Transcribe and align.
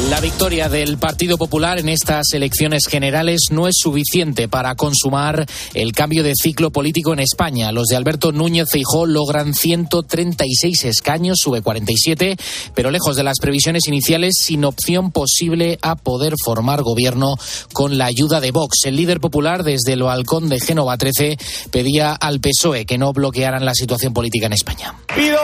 La 0.00 0.20
victoria 0.20 0.70
del 0.70 0.96
Partido 0.96 1.36
Popular 1.36 1.78
en 1.78 1.90
estas 1.90 2.32
elecciones 2.32 2.86
generales 2.88 3.48
no 3.50 3.68
es 3.68 3.74
suficiente 3.78 4.48
para 4.48 4.74
consumar 4.74 5.44
el 5.74 5.92
cambio 5.92 6.22
de 6.22 6.32
ciclo 6.34 6.70
político 6.70 7.12
en 7.12 7.20
España. 7.20 7.72
Los 7.72 7.88
de 7.88 7.96
Alberto 7.96 8.32
Núñez 8.32 8.70
Feijó 8.70 9.04
logran 9.04 9.52
136 9.52 10.86
escaños, 10.86 11.38
sube 11.40 11.60
47, 11.60 12.38
pero 12.74 12.90
lejos 12.90 13.16
de 13.16 13.22
las 13.22 13.38
previsiones 13.38 13.86
iniciales, 13.86 14.36
sin 14.38 14.64
opción 14.64 15.12
posible 15.12 15.78
a 15.82 15.94
poder 15.94 16.34
formar 16.42 16.82
gobierno 16.82 17.36
con 17.74 17.98
la 17.98 18.06
ayuda 18.06 18.40
de 18.40 18.50
Vox. 18.50 18.86
El 18.86 18.96
líder 18.96 19.20
popular 19.20 19.62
desde 19.62 19.96
lo 19.96 20.10
halcón 20.10 20.48
de 20.48 20.58
Génova 20.58 20.96
13 20.96 21.36
pedía 21.70 22.14
al 22.14 22.40
PSOE 22.40 22.86
que 22.86 22.96
no 22.96 23.12
bloquearan 23.12 23.66
la 23.66 23.74
situación 23.74 24.14
política 24.14 24.46
en 24.46 24.54
España. 24.54 24.94
Pido 25.14 25.38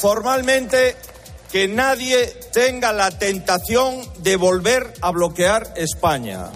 formalmente 0.00 0.96
que 1.52 1.68
nadie 1.68 2.26
tenga 2.50 2.94
la 2.94 3.10
tentación 3.10 4.00
de 4.22 4.36
volver 4.36 4.94
a 5.02 5.10
bloquear 5.10 5.74
España. 5.76 6.46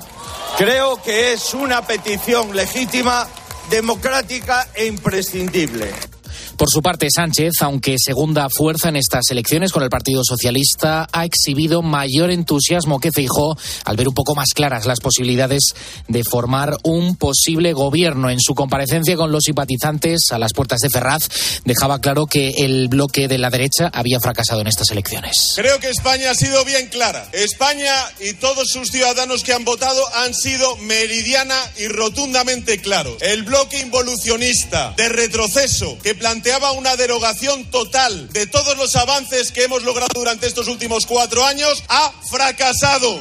Creo 0.56 1.02
que 1.02 1.34
es 1.34 1.52
una 1.52 1.86
petición 1.86 2.56
legítima, 2.56 3.28
democrática 3.68 4.66
e 4.74 4.86
imprescindible. 4.86 6.15
Por 6.56 6.70
su 6.70 6.80
parte, 6.80 7.08
Sánchez, 7.14 7.52
aunque 7.60 7.96
segunda 7.98 8.48
fuerza 8.48 8.88
en 8.88 8.96
estas 8.96 9.24
elecciones 9.30 9.72
con 9.72 9.82
el 9.82 9.90
Partido 9.90 10.22
Socialista, 10.24 11.06
ha 11.12 11.26
exhibido 11.26 11.82
mayor 11.82 12.30
entusiasmo 12.30 12.98
que 12.98 13.12
Feijó 13.12 13.58
al 13.84 13.96
ver 13.96 14.08
un 14.08 14.14
poco 14.14 14.34
más 14.34 14.48
claras 14.54 14.86
las 14.86 15.00
posibilidades 15.00 15.74
de 16.08 16.24
formar 16.24 16.74
un 16.82 17.16
posible 17.16 17.74
gobierno. 17.74 18.30
En 18.30 18.40
su 18.40 18.54
comparecencia 18.54 19.16
con 19.16 19.32
los 19.32 19.44
simpatizantes 19.44 20.28
a 20.30 20.38
las 20.38 20.54
puertas 20.54 20.80
de 20.80 20.88
Ferraz, 20.88 21.28
dejaba 21.66 22.00
claro 22.00 22.24
que 22.24 22.48
el 22.58 22.88
bloque 22.88 23.28
de 23.28 23.36
la 23.36 23.50
derecha 23.50 23.90
había 23.92 24.18
fracasado 24.18 24.62
en 24.62 24.66
estas 24.66 24.90
elecciones. 24.90 25.52
Creo 25.56 25.78
que 25.78 25.90
España 25.90 26.30
ha 26.30 26.34
sido 26.34 26.64
bien 26.64 26.88
clara. 26.88 27.28
España 27.32 27.92
y 28.18 28.32
todos 28.32 28.68
sus 28.70 28.88
ciudadanos 28.88 29.44
que 29.44 29.52
han 29.52 29.66
votado 29.66 30.02
han 30.14 30.32
sido 30.32 30.74
meridiana 30.78 31.56
y 31.76 31.88
rotundamente 31.88 32.80
claros. 32.80 33.20
El 33.20 33.42
bloque 33.42 33.78
involucionista 33.80 34.94
de 34.96 35.10
retroceso 35.10 35.98
que 36.02 36.14
plantea 36.14 36.45
planteaba 36.46 36.78
una 36.78 36.94
derogación 36.94 37.64
total 37.72 38.28
de 38.28 38.46
todos 38.46 38.76
los 38.76 38.94
avances 38.94 39.50
que 39.50 39.64
hemos 39.64 39.82
logrado 39.82 40.12
durante 40.14 40.46
estos 40.46 40.68
últimos 40.68 41.04
cuatro 41.04 41.44
años, 41.44 41.82
ha 41.88 42.12
fracasado. 42.30 43.18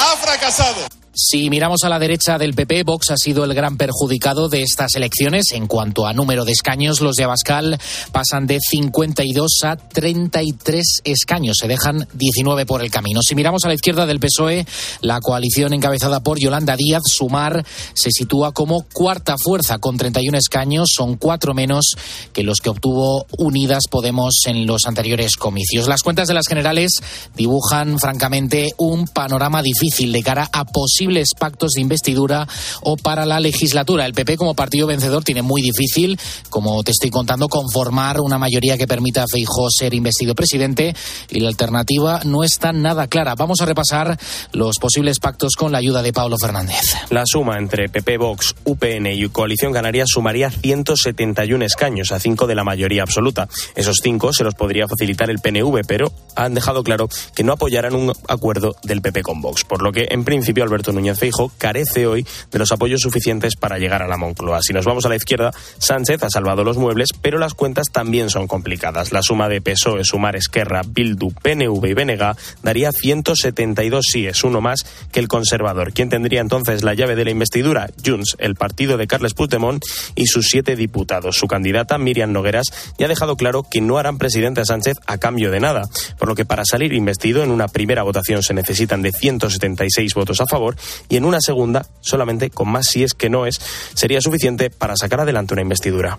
Ha 0.00 0.16
fracasado. 0.18 0.99
Si 1.12 1.50
miramos 1.50 1.82
a 1.82 1.88
la 1.88 1.98
derecha 1.98 2.38
del 2.38 2.54
PP, 2.54 2.84
Vox 2.84 3.10
ha 3.10 3.16
sido 3.16 3.42
el 3.42 3.52
gran 3.52 3.76
perjudicado 3.76 4.48
de 4.48 4.62
estas 4.62 4.94
elecciones. 4.94 5.46
En 5.50 5.66
cuanto 5.66 6.06
a 6.06 6.12
número 6.12 6.44
de 6.44 6.52
escaños, 6.52 7.00
los 7.00 7.16
de 7.16 7.24
Abascal 7.24 7.80
pasan 8.12 8.46
de 8.46 8.60
52 8.60 9.50
a 9.64 9.74
33 9.74 11.00
escaños. 11.02 11.56
Se 11.58 11.66
dejan 11.66 12.06
19 12.14 12.64
por 12.64 12.80
el 12.80 12.92
camino. 12.92 13.22
Si 13.22 13.34
miramos 13.34 13.64
a 13.64 13.68
la 13.68 13.74
izquierda 13.74 14.06
del 14.06 14.20
PSOE, 14.20 14.64
la 15.00 15.18
coalición 15.20 15.72
encabezada 15.72 16.20
por 16.20 16.38
Yolanda 16.38 16.76
Díaz, 16.76 17.02
Sumar, 17.06 17.66
se 17.92 18.12
sitúa 18.12 18.52
como 18.52 18.82
cuarta 18.92 19.34
fuerza 19.36 19.78
con 19.78 19.96
31 19.96 20.38
escaños. 20.38 20.90
Son 20.96 21.16
cuatro 21.16 21.54
menos 21.54 21.96
que 22.32 22.44
los 22.44 22.60
que 22.60 22.70
obtuvo 22.70 23.26
Unidas 23.36 23.88
Podemos 23.90 24.42
en 24.46 24.64
los 24.64 24.86
anteriores 24.86 25.34
comicios. 25.34 25.88
Las 25.88 26.02
cuentas 26.02 26.28
de 26.28 26.34
las 26.34 26.46
generales 26.46 27.02
dibujan, 27.34 27.98
francamente, 27.98 28.68
un 28.76 29.08
panorama 29.08 29.60
difícil 29.60 30.12
de 30.12 30.22
cara 30.22 30.48
a 30.52 30.64
posibles 31.00 31.30
pactos 31.38 31.70
de 31.76 31.80
investidura 31.80 32.46
o 32.82 32.94
para 32.98 33.24
la 33.24 33.40
legislatura. 33.40 34.04
El 34.04 34.12
PP 34.12 34.36
como 34.36 34.54
partido 34.54 34.86
vencedor 34.86 35.24
tiene 35.24 35.40
muy 35.40 35.62
difícil, 35.62 36.20
como 36.50 36.82
te 36.82 36.90
estoy 36.90 37.08
contando, 37.08 37.48
conformar 37.48 38.20
una 38.20 38.36
mayoría 38.36 38.76
que 38.76 38.86
permita 38.86 39.22
a 39.22 39.26
Feijó 39.26 39.70
ser 39.70 39.94
investido 39.94 40.34
presidente 40.34 40.94
y 41.30 41.40
la 41.40 41.48
alternativa 41.48 42.20
no 42.24 42.44
está 42.44 42.74
nada 42.74 43.06
clara. 43.06 43.34
Vamos 43.34 43.62
a 43.62 43.64
repasar 43.64 44.18
los 44.52 44.76
posibles 44.78 45.20
pactos 45.20 45.54
con 45.56 45.72
la 45.72 45.78
ayuda 45.78 46.02
de 46.02 46.12
Pablo 46.12 46.36
Fernández. 46.38 46.82
La 47.08 47.22
suma 47.24 47.56
entre 47.56 47.88
PP, 47.88 48.18
Vox, 48.18 48.54
UPN 48.64 49.06
y 49.06 49.26
Coalición 49.30 49.72
Canaria 49.72 50.04
sumaría 50.06 50.50
171 50.50 51.64
escaños 51.64 52.12
a 52.12 52.20
5 52.20 52.46
de 52.46 52.54
la 52.54 52.64
mayoría 52.64 53.04
absoluta. 53.04 53.48
Esos 53.74 54.00
5 54.02 54.34
se 54.34 54.44
los 54.44 54.54
podría 54.54 54.86
facilitar 54.86 55.30
el 55.30 55.38
PNV, 55.38 55.80
pero 55.88 56.12
han 56.36 56.52
dejado 56.52 56.84
claro 56.84 57.08
que 57.34 57.42
no 57.42 57.54
apoyarán 57.54 57.94
un 57.94 58.12
acuerdo 58.28 58.76
del 58.82 59.00
PP 59.00 59.22
con 59.22 59.40
Vox, 59.40 59.64
por 59.64 59.80
lo 59.80 59.92
que 59.92 60.08
en 60.10 60.24
principio 60.24 60.62
Alberto 60.62 60.89
Núñez 60.92 61.18
Feijo 61.18 61.50
carece 61.58 62.06
hoy 62.06 62.26
de 62.50 62.58
los 62.58 62.72
apoyos 62.72 63.00
suficientes 63.00 63.56
para 63.56 63.78
llegar 63.78 64.02
a 64.02 64.08
la 64.08 64.16
Moncloa. 64.16 64.60
Si 64.62 64.72
nos 64.72 64.84
vamos 64.84 65.06
a 65.06 65.08
la 65.08 65.16
izquierda, 65.16 65.52
Sánchez 65.78 66.22
ha 66.22 66.30
salvado 66.30 66.64
los 66.64 66.76
muebles, 66.76 67.10
pero 67.20 67.38
las 67.38 67.54
cuentas 67.54 67.86
también 67.92 68.30
son 68.30 68.46
complicadas. 68.46 69.12
La 69.12 69.22
suma 69.22 69.48
de 69.48 69.60
PSOE, 69.60 70.04
Sumar, 70.04 70.36
Esquerra, 70.36 70.82
Bildu, 70.86 71.32
PNV 71.32 71.84
y 71.86 71.94
Benega 71.94 72.36
daría 72.62 72.92
172 72.92 74.04
síes, 74.10 74.44
uno 74.44 74.60
más 74.60 74.80
que 75.12 75.20
el 75.20 75.28
conservador. 75.28 75.92
¿Quién 75.92 76.08
tendría 76.08 76.40
entonces 76.40 76.82
la 76.82 76.94
llave 76.94 77.16
de 77.16 77.24
la 77.24 77.30
investidura? 77.30 77.90
Junts, 78.04 78.36
el 78.38 78.54
partido 78.54 78.96
de 78.96 79.06
Carles 79.06 79.34
Puigdemont 79.34 79.82
y 80.14 80.26
sus 80.26 80.46
siete 80.46 80.76
diputados. 80.76 81.36
Su 81.36 81.46
candidata, 81.46 81.98
Miriam 81.98 82.32
Nogueras, 82.32 82.66
ya 82.98 83.06
ha 83.06 83.08
dejado 83.08 83.36
claro 83.36 83.64
que 83.68 83.80
no 83.80 83.98
harán 83.98 84.18
presidente 84.18 84.60
a 84.60 84.64
Sánchez 84.64 84.96
a 85.06 85.18
cambio 85.18 85.50
de 85.50 85.60
nada, 85.60 85.82
por 86.18 86.28
lo 86.28 86.34
que 86.34 86.44
para 86.44 86.64
salir 86.64 86.92
investido 86.92 87.42
en 87.42 87.50
una 87.50 87.68
primera 87.68 88.02
votación 88.02 88.42
se 88.42 88.54
necesitan 88.54 89.02
de 89.02 89.12
176 89.12 90.14
votos 90.14 90.40
a 90.40 90.46
favor 90.46 90.76
y 91.08 91.16
en 91.16 91.24
una 91.24 91.38
segunda, 91.40 91.86
solamente 92.00 92.50
con 92.50 92.68
más 92.68 92.86
si 92.86 93.02
es 93.02 93.14
que 93.14 93.30
no 93.30 93.46
es, 93.46 93.60
sería 93.94 94.20
suficiente 94.20 94.70
para 94.70 94.96
sacar 94.96 95.20
adelante 95.20 95.54
una 95.54 95.62
investidura. 95.62 96.18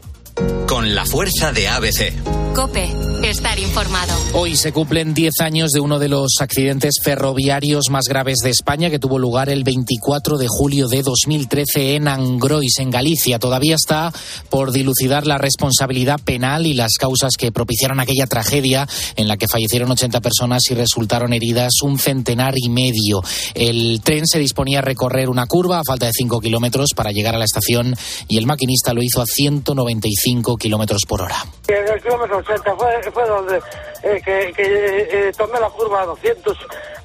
Con 0.67 0.95
la 0.95 1.05
fuerza 1.05 1.51
de 1.51 1.67
ABC. 1.67 2.13
Cope, 2.55 2.89
estar 3.23 3.57
informado. 3.59 4.13
Hoy 4.33 4.57
se 4.57 4.73
cumplen 4.73 5.13
10 5.13 5.39
años 5.39 5.71
de 5.71 5.79
uno 5.79 5.99
de 5.99 6.09
los 6.09 6.35
accidentes 6.41 6.95
ferroviarios 7.01 7.89
más 7.89 8.05
graves 8.09 8.39
de 8.43 8.49
España 8.49 8.89
que 8.89 8.99
tuvo 8.99 9.19
lugar 9.19 9.49
el 9.49 9.63
24 9.63 10.37
de 10.37 10.47
julio 10.49 10.89
de 10.89 11.01
2013 11.01 11.95
en 11.95 12.09
Angrois, 12.09 12.79
en 12.79 12.89
Galicia. 12.89 13.39
Todavía 13.39 13.75
está 13.75 14.11
por 14.49 14.71
dilucidar 14.73 15.27
la 15.27 15.37
responsabilidad 15.37 16.19
penal 16.19 16.65
y 16.65 16.73
las 16.73 16.97
causas 16.99 17.31
que 17.37 17.53
propiciaron 17.53 18.01
aquella 18.01 18.27
tragedia 18.27 18.87
en 19.15 19.29
la 19.29 19.37
que 19.37 19.47
fallecieron 19.47 19.91
80 19.91 20.19
personas 20.19 20.63
y 20.69 20.73
resultaron 20.73 21.31
heridas 21.31 21.81
un 21.83 21.99
centenar 21.99 22.55
y 22.57 22.69
medio. 22.69 23.21
El 23.53 24.01
tren 24.03 24.27
se 24.27 24.39
disponía 24.39 24.79
a 24.79 24.83
recorrer 24.83 25.29
una 25.29 25.45
curva 25.45 25.79
a 25.79 25.83
falta 25.85 26.07
de 26.07 26.13
5 26.13 26.41
kilómetros 26.41 26.89
para 26.95 27.11
llegar 27.11 27.35
a 27.35 27.39
la 27.39 27.45
estación 27.45 27.95
y 28.27 28.37
el 28.37 28.45
maquinista 28.45 28.93
lo 28.93 29.01
hizo 29.03 29.21
a 29.21 29.25
195 29.25 30.20
kilómetros 30.59 31.01
por 31.07 31.21
hora. 31.21 31.37
El 31.67 32.01
kilómetro 32.01 32.37
80 32.37 32.75
fue, 32.75 33.11
fue 33.11 33.27
donde 33.27 33.57
eh, 34.03 34.21
que, 34.23 34.53
que 34.55 35.07
eh, 35.27 35.31
tomé 35.37 35.59
la 35.59 35.69
curva 35.69 36.01
a 36.01 36.05
200, 36.05 36.57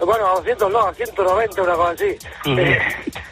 bueno, 0.05 0.27
a 0.27 0.35
200 0.37 0.71
no, 0.73 0.81
a 0.87 0.95
190, 0.95 1.63
una 1.63 1.75
cosa 1.75 1.91
así. 1.93 2.17
Eh, 2.47 2.79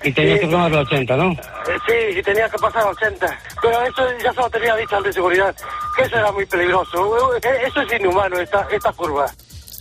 Y 0.03 0.13
tenías 0.13 0.41
que 0.41 0.47
tomar 0.49 0.71
los 0.71 0.87
80, 0.87 1.17
¿no? 1.17 1.33
eh, 1.33 1.79
sí, 1.87 2.19
y 2.19 2.23
tenía 2.23 2.49
que 2.49 2.59
pasar 2.59 2.83
a 2.83 2.89
80. 2.91 3.39
Pero 3.63 3.83
eso 3.83 4.03
ya 4.23 4.33
se 4.33 4.41
lo 4.41 4.51
tenía 4.51 4.77
dicho 4.77 4.97
al 4.97 5.03
de 5.03 5.13
seguridad, 5.13 5.55
que 5.97 6.03
eso 6.05 6.17
era 6.17 6.31
muy 6.33 6.45
peligroso. 6.47 7.35
Eh, 7.37 7.41
Eso 7.67 7.81
es 7.81 8.01
inhumano, 8.01 8.39
esta, 8.39 8.67
esta 8.71 8.93
curva. 8.93 9.27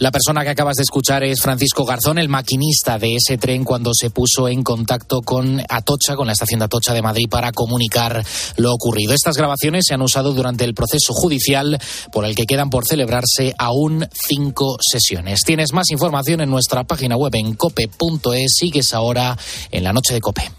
La 0.03 0.12
persona 0.12 0.44
que 0.44 0.50
acabas 0.50 0.75
de 0.75 0.84
escuchar 0.84 1.24
es 1.24 1.41
Francisco 1.41 1.86
Garzón, 1.86 2.18
el 2.18 2.28
maquinista 2.28 3.00
de 3.00 3.16
ese 3.16 3.38
tren 3.38 3.64
cuando 3.64 3.91
se 3.94 4.09
puso 4.09 4.50
en 4.50 4.62
contacto 4.62 5.22
con 5.22 5.62
Atocha, 5.69 6.18
con 6.18 6.28
la 6.28 6.34
estación 6.34 6.59
de 6.59 6.66
Atocha 6.66 6.94
de 6.94 7.02
Madrid, 7.02 7.30
para 7.30 7.53
comunicar 7.53 8.22
lo 8.58 8.74
ocurrido. 8.74 9.14
Estas 9.14 9.38
grabaciones 9.38 9.86
se 9.88 9.94
han 9.94 10.02
usado 10.02 10.34
durante 10.34 10.66
el 10.66 10.74
proceso 10.74 11.14
judicial 11.14 11.80
por 12.12 12.25
el 12.25 12.36
que 12.36 12.46
quedan 12.46 12.69
por 12.69 12.86
celebrarse 12.86 13.56
aún 13.58 14.06
cinco 14.12 14.75
sesiones. 14.81 15.44
Tienes 15.46 15.72
más 15.72 15.90
información 15.90 16.41
en 16.41 16.50
nuestra 16.50 16.84
página 16.84 17.16
web 17.16 17.34
en 17.35 17.53
cope.es. 17.53 18.56
Sigues 18.58 18.94
ahora 18.94 19.38
en 19.72 19.85
la 19.85 19.94
noche 19.94 20.16
de 20.16 20.20
Cope. 20.20 20.52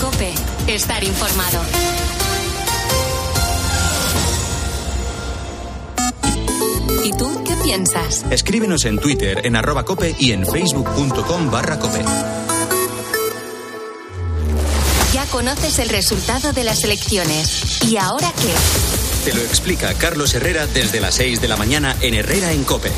Cope, 0.00 0.32
estar 0.66 1.04
informado. 1.04 1.60
¿Y 7.04 7.12
tú 7.12 7.39
piensas? 7.70 8.24
Escríbenos 8.30 8.84
en 8.84 8.98
Twitter 8.98 9.46
en 9.46 9.54
arroba 9.54 9.84
cope 9.84 10.16
y 10.18 10.32
en 10.32 10.44
facebook.com 10.44 11.50
barra 11.52 11.78
cope. 11.78 12.02
Ya 15.12 15.24
conoces 15.26 15.78
el 15.78 15.88
resultado 15.88 16.52
de 16.52 16.64
las 16.64 16.82
elecciones. 16.82 17.82
¿Y 17.84 17.96
ahora 17.96 18.32
qué? 18.42 19.30
Te 19.30 19.36
lo 19.36 19.42
explica 19.42 19.94
Carlos 19.94 20.34
Herrera 20.34 20.66
desde 20.66 21.00
las 21.00 21.14
6 21.14 21.40
de 21.40 21.46
la 21.46 21.56
mañana 21.56 21.96
en 22.00 22.14
Herrera 22.14 22.52
en 22.52 22.64
Cope. 22.64 22.90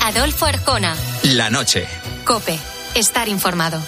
Adolfo 0.00 0.46
Arjona. 0.46 0.96
La 1.22 1.50
noche. 1.50 2.07
Cope, 2.28 2.56
estar 2.94 3.26
informado. 3.26 3.82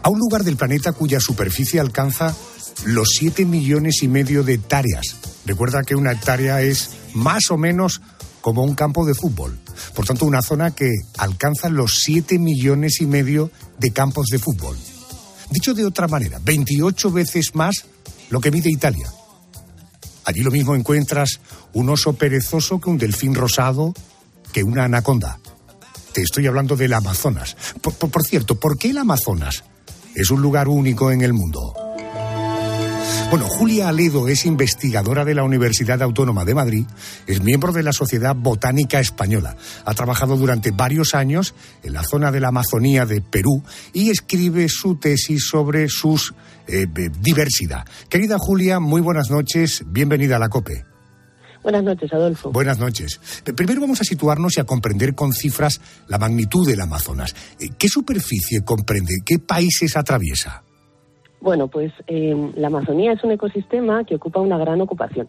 a 0.00 0.08
un 0.10 0.18
lugar 0.20 0.44
del 0.44 0.56
planeta 0.56 0.92
cuya 0.92 1.18
superficie 1.18 1.80
alcanza 1.80 2.36
los 2.84 3.10
7 3.18 3.44
millones 3.44 4.02
y 4.02 4.08
medio 4.08 4.44
de 4.44 4.54
hectáreas. 4.54 5.16
Recuerda 5.44 5.82
que 5.82 5.96
una 5.96 6.12
hectárea 6.12 6.62
es 6.62 6.90
más 7.14 7.50
o 7.50 7.56
menos 7.56 8.00
como 8.40 8.62
un 8.62 8.76
campo 8.76 9.04
de 9.04 9.14
fútbol. 9.14 9.58
Por 9.94 10.06
tanto, 10.06 10.24
una 10.24 10.40
zona 10.40 10.72
que 10.72 10.92
alcanza 11.18 11.68
los 11.68 11.98
7 12.04 12.38
millones 12.38 13.00
y 13.00 13.06
medio 13.06 13.50
de 13.78 13.90
campos 13.90 14.28
de 14.28 14.38
fútbol. 14.38 14.76
Dicho 15.50 15.74
de 15.74 15.84
otra 15.84 16.06
manera, 16.06 16.38
28 16.44 17.10
veces 17.10 17.56
más 17.56 17.86
lo 18.30 18.40
que 18.40 18.52
mide 18.52 18.70
Italia. 18.70 19.10
Allí 20.26 20.42
lo 20.42 20.52
mismo 20.52 20.76
encuentras 20.76 21.40
un 21.72 21.88
oso 21.88 22.12
perezoso 22.12 22.80
que 22.80 22.90
un 22.90 22.98
delfín 22.98 23.34
rosado, 23.34 23.92
que 24.52 24.62
una 24.62 24.84
anaconda. 24.84 25.40
Te 26.14 26.22
estoy 26.22 26.46
hablando 26.46 26.76
del 26.76 26.92
Amazonas. 26.92 27.56
Por, 27.82 28.24
cierto, 28.24 28.54
¿por 28.54 28.78
qué 28.78 28.90
el 28.90 28.98
Amazonas? 28.98 29.64
Es 30.14 30.30
un 30.30 30.40
lugar 30.40 30.68
único 30.68 31.10
en 31.10 31.22
el 31.22 31.32
mundo. 31.32 31.74
Bueno, 33.30 33.48
Julia 33.48 33.88
Aledo 33.88 34.28
es 34.28 34.46
investigadora 34.46 35.24
de 35.24 35.34
la 35.34 35.42
Universidad 35.42 36.00
Autónoma 36.02 36.44
de 36.44 36.54
Madrid, 36.54 36.86
es 37.26 37.42
miembro 37.42 37.72
de 37.72 37.82
la 37.82 37.92
Sociedad 37.92 38.36
Botánica 38.36 39.00
Española, 39.00 39.56
ha 39.84 39.94
trabajado 39.94 40.36
durante 40.36 40.70
varios 40.70 41.14
años 41.16 41.52
en 41.82 41.94
la 41.94 42.04
zona 42.04 42.30
de 42.30 42.38
la 42.38 42.48
Amazonía 42.48 43.06
de 43.06 43.20
Perú 43.20 43.64
y 43.92 44.10
escribe 44.10 44.68
su 44.68 44.94
tesis 44.94 45.48
sobre 45.48 45.88
su 45.88 46.16
diversidad. 47.20 47.84
Querida 48.08 48.38
Julia, 48.38 48.78
muy 48.78 49.00
buenas 49.00 49.30
noches, 49.30 49.82
bienvenida 49.88 50.36
a 50.36 50.38
la 50.38 50.48
COPE. 50.48 50.93
Buenas 51.64 51.82
noches, 51.82 52.12
Adolfo. 52.12 52.52
Buenas 52.52 52.78
noches. 52.78 53.42
P- 53.44 53.52
Primero 53.54 53.80
vamos 53.80 54.00
a 54.00 54.04
situarnos 54.04 54.56
y 54.56 54.60
a 54.60 54.64
comprender 54.64 55.14
con 55.16 55.32
cifras 55.32 55.80
la 56.06 56.18
magnitud 56.18 56.64
del 56.64 56.80
Amazonas. 56.80 57.34
Eh, 57.58 57.70
¿Qué 57.76 57.88
superficie 57.88 58.62
comprende? 58.64 59.14
¿Qué 59.26 59.38
países 59.40 59.96
atraviesa? 59.96 60.62
Bueno, 61.40 61.68
pues 61.68 61.92
eh, 62.06 62.34
la 62.56 62.68
Amazonía 62.68 63.12
es 63.12 63.24
un 63.24 63.32
ecosistema 63.32 64.04
que 64.04 64.14
ocupa 64.14 64.40
una 64.40 64.56
gran 64.58 64.80
ocupación, 64.80 65.28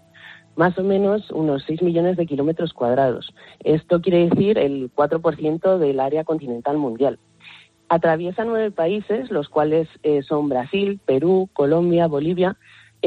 más 0.55 0.77
o 0.77 0.83
menos 0.83 1.29
unos 1.31 1.63
6 1.67 1.81
millones 1.81 2.15
de 2.17 2.25
kilómetros 2.25 2.73
cuadrados. 2.73 3.33
Esto 3.63 3.99
quiere 4.01 4.29
decir 4.29 4.57
el 4.57 4.91
4% 4.93 5.77
del 5.77 5.99
área 5.99 6.23
continental 6.23 6.77
mundial. 6.77 7.17
Atraviesa 7.87 8.43
nueve 8.45 8.71
países, 8.71 9.29
los 9.29 9.47
cuales 9.47 9.87
eh, 10.03 10.21
son 10.27 10.49
Brasil, 10.49 10.99
Perú, 11.05 11.49
Colombia, 11.53 12.07
Bolivia, 12.07 12.57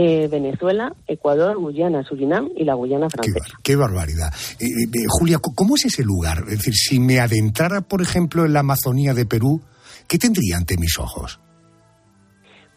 eh, 0.00 0.29
Venezuela, 0.29 0.95
Ecuador, 1.09 1.59
Guyana, 1.59 2.05
Surinam 2.05 2.50
y 2.55 2.62
la 2.62 2.75
Guyana 2.75 3.11
francesa. 3.11 3.59
Qué 3.65 3.75
barbaridad. 3.75 4.33
Eh, 4.61 4.67
eh, 4.67 5.06
Julia, 5.09 5.39
¿cómo 5.41 5.75
es 5.75 5.87
ese 5.87 6.05
lugar? 6.05 6.45
Es 6.47 6.59
decir, 6.59 6.75
si 6.75 7.00
me 7.00 7.19
adentrara, 7.19 7.81
por 7.81 8.00
ejemplo, 8.00 8.45
en 8.45 8.53
la 8.53 8.61
Amazonía 8.61 9.12
de 9.12 9.27
Perú, 9.27 9.61
¿qué 10.06 10.17
tendría 10.17 10.56
ante 10.56 10.77
mis 10.79 10.97
ojos? 11.00 11.41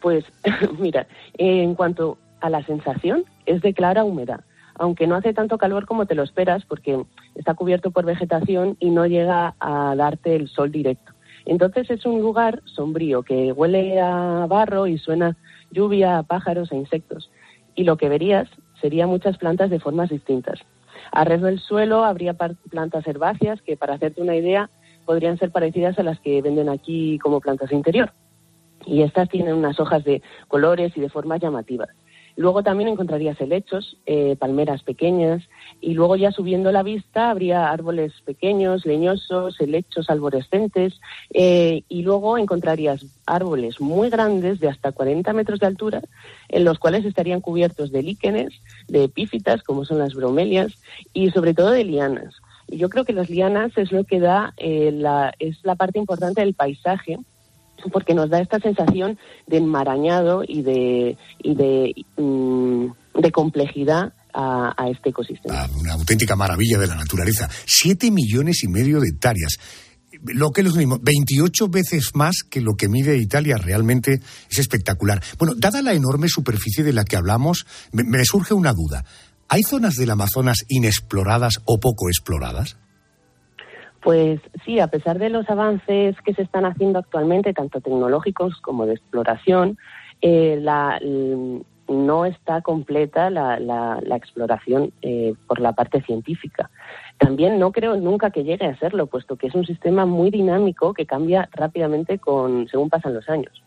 Pues 0.00 0.24
mira, 0.80 1.06
en 1.34 1.76
cuanto 1.76 2.18
a 2.40 2.50
la 2.50 2.66
sensación, 2.66 3.22
es 3.46 3.62
de 3.62 3.72
clara 3.72 4.02
humedad, 4.02 4.40
aunque 4.74 5.06
no 5.06 5.14
hace 5.14 5.32
tanto 5.32 5.58
calor 5.58 5.86
como 5.86 6.06
te 6.06 6.16
lo 6.16 6.24
esperas 6.24 6.64
porque 6.64 7.04
está 7.36 7.54
cubierto 7.54 7.92
por 7.92 8.04
vegetación 8.04 8.76
y 8.80 8.90
no 8.90 9.06
llega 9.06 9.54
a 9.60 9.94
darte 9.94 10.34
el 10.34 10.48
sol 10.48 10.72
directo. 10.72 11.12
Entonces 11.46 11.88
es 11.88 12.04
un 12.04 12.20
lugar 12.20 12.62
sombrío 12.64 13.22
que 13.22 13.52
huele 13.52 14.00
a 14.00 14.46
barro 14.48 14.88
y 14.88 14.98
suena 14.98 15.36
lluvia, 15.72 16.18
a 16.18 16.22
pájaros 16.22 16.70
e 16.72 16.76
insectos. 16.76 17.30
Y 17.74 17.84
lo 17.84 17.96
que 17.96 18.08
verías 18.08 18.48
sería 18.80 19.06
muchas 19.06 19.38
plantas 19.38 19.70
de 19.70 19.80
formas 19.80 20.10
distintas. 20.10 20.60
Alrededor 21.10 21.50
del 21.50 21.60
suelo 21.60 22.04
habría 22.04 22.34
plantas 22.34 23.06
herbáceas 23.06 23.60
que, 23.62 23.76
para 23.76 23.94
hacerte 23.94 24.22
una 24.22 24.36
idea, 24.36 24.70
podrían 25.04 25.38
ser 25.38 25.50
parecidas 25.50 25.98
a 25.98 26.02
las 26.02 26.20
que 26.20 26.40
venden 26.42 26.68
aquí 26.68 27.18
como 27.18 27.40
plantas 27.40 27.70
de 27.70 27.76
interior 27.76 28.12
y 28.86 29.02
estas 29.02 29.28
tienen 29.28 29.54
unas 29.54 29.78
hojas 29.80 30.04
de 30.04 30.22
colores 30.48 30.96
y 30.96 31.00
de 31.00 31.08
formas 31.08 31.40
llamativas. 31.40 31.90
Luego 32.36 32.62
también 32.62 32.88
encontrarías 32.88 33.40
helechos, 33.40 33.98
eh, 34.06 34.36
palmeras 34.38 34.82
pequeñas 34.82 35.42
y 35.80 35.94
luego 35.94 36.16
ya 36.16 36.30
subiendo 36.30 36.72
la 36.72 36.82
vista 36.82 37.30
habría 37.30 37.70
árboles 37.70 38.12
pequeños, 38.24 38.86
leñosos, 38.86 39.60
helechos 39.60 40.08
arborescentes 40.08 40.94
eh, 41.34 41.82
y 41.88 42.02
luego 42.02 42.38
encontrarías 42.38 43.04
árboles 43.26 43.80
muy 43.80 44.08
grandes 44.08 44.60
de 44.60 44.68
hasta 44.68 44.92
40 44.92 45.32
metros 45.34 45.60
de 45.60 45.66
altura 45.66 46.02
en 46.48 46.64
los 46.64 46.78
cuales 46.78 47.04
estarían 47.04 47.40
cubiertos 47.40 47.92
de 47.92 48.02
líquenes, 48.02 48.52
de 48.88 49.04
epífitas 49.04 49.62
como 49.62 49.84
son 49.84 49.98
las 49.98 50.14
bromelias 50.14 50.72
y 51.12 51.30
sobre 51.30 51.52
todo 51.54 51.70
de 51.70 51.84
lianas. 51.84 52.36
Y 52.68 52.78
yo 52.78 52.88
creo 52.88 53.04
que 53.04 53.12
las 53.12 53.28
lianas 53.28 53.76
es 53.76 53.92
lo 53.92 54.04
que 54.04 54.20
da 54.20 54.54
eh, 54.56 54.90
la, 54.92 55.34
es 55.38 55.58
la 55.64 55.74
parte 55.74 55.98
importante 55.98 56.40
del 56.40 56.54
paisaje 56.54 57.18
porque 57.90 58.14
nos 58.14 58.30
da 58.30 58.40
esta 58.40 58.58
sensación 58.58 59.18
de 59.46 59.58
enmarañado 59.58 60.42
y 60.46 60.62
de, 60.62 61.16
y 61.42 61.54
de, 61.54 61.94
mm, 62.16 62.86
complejidad 63.32 64.12
a, 64.34 64.88
este 64.90 65.10
ecosistema. 65.10 65.68
Una 65.78 65.94
auténtica 65.94 66.36
maravilla 66.36 66.78
de 66.78 66.86
la 66.86 66.96
naturaleza. 66.96 67.48
Siete 67.66 68.10
millones 68.10 68.64
y 68.64 68.68
medio 68.68 69.00
de 69.00 69.08
hectáreas. 69.08 69.58
Lo 70.24 70.50
que 70.50 70.60
es 70.60 70.66
lo 70.68 70.74
mismo, 70.74 70.98
28 71.02 71.68
veces 71.68 72.10
más 72.14 72.42
que 72.48 72.60
lo 72.60 72.74
que 72.74 72.88
mide 72.88 73.16
Italia. 73.16 73.56
Realmente 73.58 74.20
es 74.50 74.58
espectacular. 74.58 75.22
Bueno, 75.38 75.54
dada 75.56 75.82
la 75.82 75.94
enorme 75.94 76.28
superficie 76.28 76.84
de 76.84 76.92
la 76.92 77.04
que 77.04 77.16
hablamos, 77.16 77.66
me 77.92 78.24
surge 78.24 78.54
una 78.54 78.72
duda. 78.72 79.04
¿Hay 79.48 79.64
zonas 79.64 79.96
del 79.96 80.10
Amazonas 80.10 80.64
inexploradas 80.68 81.60
o 81.66 81.78
poco 81.78 82.08
exploradas? 82.08 82.76
Pues 84.02 84.40
sí, 84.64 84.80
a 84.80 84.88
pesar 84.88 85.18
de 85.18 85.30
los 85.30 85.48
avances 85.48 86.20
que 86.22 86.34
se 86.34 86.42
están 86.42 86.64
haciendo 86.64 86.98
actualmente, 86.98 87.52
tanto 87.54 87.80
tecnológicos 87.80 88.60
como 88.60 88.84
de 88.84 88.94
exploración, 88.94 89.78
eh, 90.20 90.58
la- 90.60 90.98
l- 91.00 91.62
no 91.88 92.24
está 92.24 92.62
completa 92.62 93.28
la, 93.30 93.60
la- 93.60 94.00
la 94.02 94.16
exploración 94.16 94.92
eh, 95.02 95.34
por 95.46 95.60
la 95.60 95.72
parte 95.72 96.00
científica. 96.02 96.70
También 97.18 97.58
no 97.58 97.70
creo 97.70 97.96
nunca 97.96 98.30
que 98.30 98.44
llegue 98.44 98.66
a 98.66 98.76
serlo, 98.78 99.06
puesto 99.06 99.36
que 99.36 99.46
es 99.48 99.54
un 99.54 99.66
sistema 99.66 100.04
muy 100.06 100.30
dinámico 100.30 100.94
que 100.94 101.06
cambia 101.06 101.48
rápidamente 101.52 102.18
con, 102.18 102.66
según 102.68 102.88
pasan 102.90 103.14
los 103.14 103.28
años. 103.28 103.62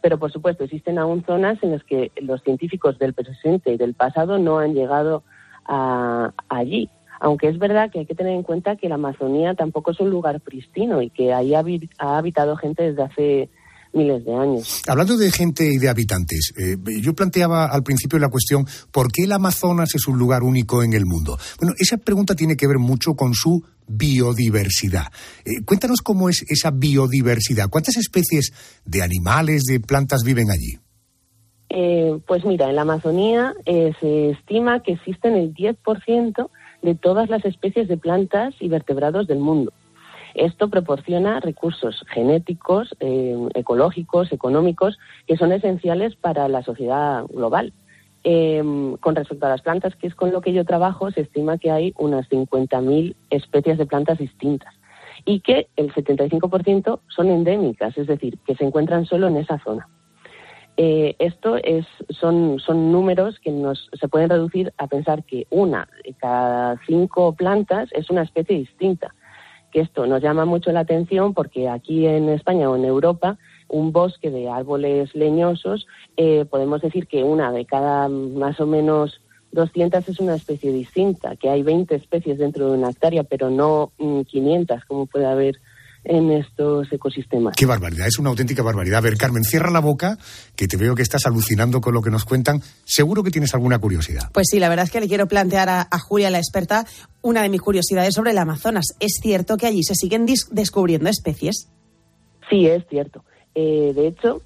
Pero, 0.00 0.18
por 0.18 0.32
supuesto, 0.32 0.64
existen 0.64 0.98
aún 0.98 1.24
zonas 1.24 1.58
en 1.62 1.72
las 1.72 1.84
que 1.84 2.10
los 2.20 2.42
científicos 2.42 2.98
del 2.98 3.14
presente 3.14 3.72
y 3.72 3.76
del 3.76 3.94
pasado 3.94 4.38
no 4.38 4.58
han 4.58 4.74
llegado 4.74 5.22
a- 5.66 6.32
allí. 6.48 6.88
Aunque 7.20 7.48
es 7.48 7.58
verdad 7.58 7.90
que 7.90 8.00
hay 8.00 8.06
que 8.06 8.14
tener 8.14 8.32
en 8.34 8.42
cuenta 8.42 8.76
que 8.76 8.88
la 8.88 8.96
Amazonía 8.96 9.54
tampoco 9.54 9.90
es 9.92 10.00
un 10.00 10.10
lugar 10.10 10.40
pristino 10.40 11.00
y 11.02 11.10
que 11.10 11.32
ahí 11.32 11.54
ha, 11.54 11.62
habi- 11.62 11.88
ha 11.98 12.18
habitado 12.18 12.56
gente 12.56 12.82
desde 12.82 13.02
hace 13.02 13.50
miles 13.92 14.24
de 14.26 14.34
años. 14.34 14.82
Hablando 14.86 15.16
de 15.16 15.30
gente 15.30 15.64
y 15.72 15.78
de 15.78 15.88
habitantes, 15.88 16.52
eh, 16.58 16.76
yo 17.00 17.14
planteaba 17.14 17.64
al 17.66 17.82
principio 17.82 18.18
la 18.18 18.28
cuestión, 18.28 18.66
¿por 18.92 19.10
qué 19.10 19.24
el 19.24 19.32
Amazonas 19.32 19.94
es 19.94 20.06
un 20.06 20.18
lugar 20.18 20.42
único 20.42 20.82
en 20.82 20.92
el 20.92 21.06
mundo? 21.06 21.38
Bueno, 21.58 21.74
esa 21.78 21.96
pregunta 21.96 22.34
tiene 22.34 22.56
que 22.56 22.66
ver 22.66 22.78
mucho 22.78 23.14
con 23.14 23.32
su 23.32 23.64
biodiversidad. 23.88 25.06
Eh, 25.44 25.62
cuéntanos 25.64 26.02
cómo 26.02 26.28
es 26.28 26.44
esa 26.48 26.70
biodiversidad. 26.72 27.68
¿Cuántas 27.70 27.96
especies 27.96 28.52
de 28.84 29.02
animales, 29.02 29.62
de 29.64 29.80
plantas 29.80 30.22
viven 30.24 30.50
allí? 30.50 30.78
Eh, 31.68 32.18
pues 32.26 32.44
mira, 32.44 32.68
en 32.68 32.76
la 32.76 32.82
Amazonía 32.82 33.54
se 33.64 34.30
estima 34.30 34.82
que 34.82 34.92
existen 34.92 35.34
el 35.34 35.52
10% 35.54 36.50
de 36.86 36.94
todas 36.94 37.28
las 37.28 37.44
especies 37.44 37.88
de 37.88 37.96
plantas 37.96 38.54
y 38.60 38.68
vertebrados 38.68 39.26
del 39.26 39.40
mundo. 39.40 39.72
Esto 40.34 40.68
proporciona 40.68 41.40
recursos 41.40 42.04
genéticos, 42.14 42.94
eh, 43.00 43.36
ecológicos, 43.54 44.32
económicos, 44.32 44.96
que 45.26 45.36
son 45.36 45.50
esenciales 45.50 46.14
para 46.14 46.46
la 46.48 46.62
sociedad 46.62 47.24
global. 47.26 47.72
Em, 48.22 48.96
con 48.98 49.16
respecto 49.16 49.46
a 49.46 49.48
las 49.48 49.62
plantas, 49.62 49.96
que 49.96 50.06
es 50.06 50.14
con 50.14 50.30
lo 50.30 50.40
que 50.40 50.52
yo 50.52 50.64
trabajo, 50.64 51.10
se 51.10 51.22
estima 51.22 51.58
que 51.58 51.72
hay 51.72 51.92
unas 51.98 52.28
50.000 52.28 53.16
especies 53.30 53.78
de 53.78 53.86
plantas 53.86 54.18
distintas 54.18 54.72
y 55.24 55.40
que 55.40 55.66
el 55.76 55.92
75% 55.92 57.00
son 57.08 57.30
endémicas, 57.30 57.98
es 57.98 58.06
decir, 58.06 58.38
que 58.46 58.54
se 58.54 58.64
encuentran 58.64 59.06
solo 59.06 59.26
en 59.26 59.38
esa 59.38 59.58
zona. 59.58 59.88
Eh, 60.76 61.16
esto 61.18 61.56
es, 61.56 61.86
son, 62.10 62.58
son 62.58 62.92
números 62.92 63.38
que 63.40 63.50
nos, 63.50 63.88
se 63.98 64.08
pueden 64.08 64.28
reducir 64.28 64.72
a 64.76 64.86
pensar 64.86 65.24
que 65.24 65.46
una 65.50 65.88
de 66.04 66.12
cada 66.12 66.78
cinco 66.86 67.34
plantas 67.34 67.88
es 67.92 68.10
una 68.10 68.22
especie 68.22 68.58
distinta. 68.58 69.14
Que 69.72 69.80
esto 69.80 70.06
nos 70.06 70.22
llama 70.22 70.44
mucho 70.44 70.72
la 70.72 70.80
atención 70.80 71.34
porque 71.34 71.68
aquí 71.68 72.06
en 72.06 72.28
España 72.28 72.70
o 72.70 72.76
en 72.76 72.84
Europa 72.84 73.38
un 73.68 73.92
bosque 73.92 74.30
de 74.30 74.48
árboles 74.48 75.14
leñosos, 75.14 75.86
eh, 76.16 76.44
podemos 76.44 76.80
decir 76.82 77.06
que 77.06 77.24
una 77.24 77.50
de 77.50 77.64
cada 77.64 78.08
más 78.08 78.60
o 78.60 78.66
menos 78.66 79.20
200 79.52 80.08
es 80.08 80.20
una 80.20 80.34
especie 80.34 80.72
distinta, 80.72 81.36
que 81.36 81.48
hay 81.48 81.62
20 81.62 81.94
especies 81.94 82.38
dentro 82.38 82.70
de 82.70 82.78
una 82.78 82.90
hectárea, 82.90 83.24
pero 83.24 83.50
no 83.50 83.92
500 83.98 84.76
mm, 84.76 84.80
como 84.86 85.06
puede 85.06 85.26
haber 85.26 85.56
en 86.08 86.30
estos 86.32 86.92
ecosistemas. 86.92 87.54
Qué 87.56 87.66
barbaridad, 87.66 88.06
es 88.06 88.18
una 88.18 88.30
auténtica 88.30 88.62
barbaridad. 88.62 88.98
A 88.98 89.02
ver, 89.02 89.16
Carmen, 89.16 89.44
cierra 89.44 89.70
la 89.70 89.80
boca, 89.80 90.18
que 90.54 90.68
te 90.68 90.76
veo 90.76 90.94
que 90.94 91.02
estás 91.02 91.26
alucinando 91.26 91.80
con 91.80 91.94
lo 91.94 92.02
que 92.02 92.10
nos 92.10 92.24
cuentan. 92.24 92.60
Seguro 92.84 93.22
que 93.22 93.30
tienes 93.30 93.54
alguna 93.54 93.78
curiosidad. 93.78 94.30
Pues 94.32 94.46
sí, 94.50 94.58
la 94.58 94.68
verdad 94.68 94.84
es 94.84 94.90
que 94.90 95.00
le 95.00 95.08
quiero 95.08 95.26
plantear 95.26 95.68
a, 95.68 95.98
Julia, 95.98 96.30
la 96.30 96.38
experta, 96.38 96.86
una 97.22 97.42
de 97.42 97.48
mis 97.48 97.60
curiosidades 97.60 98.14
sobre 98.14 98.30
el 98.30 98.38
Amazonas. 98.38 98.86
¿Es 99.00 99.18
cierto 99.20 99.56
que 99.56 99.66
allí 99.66 99.82
se 99.82 99.94
siguen 99.94 100.26
descubriendo 100.50 101.10
especies? 101.10 101.68
Sí, 102.48 102.66
es 102.66 102.84
cierto. 102.88 103.24
Eh, 103.54 103.92
de 103.94 104.06
hecho, 104.06 104.42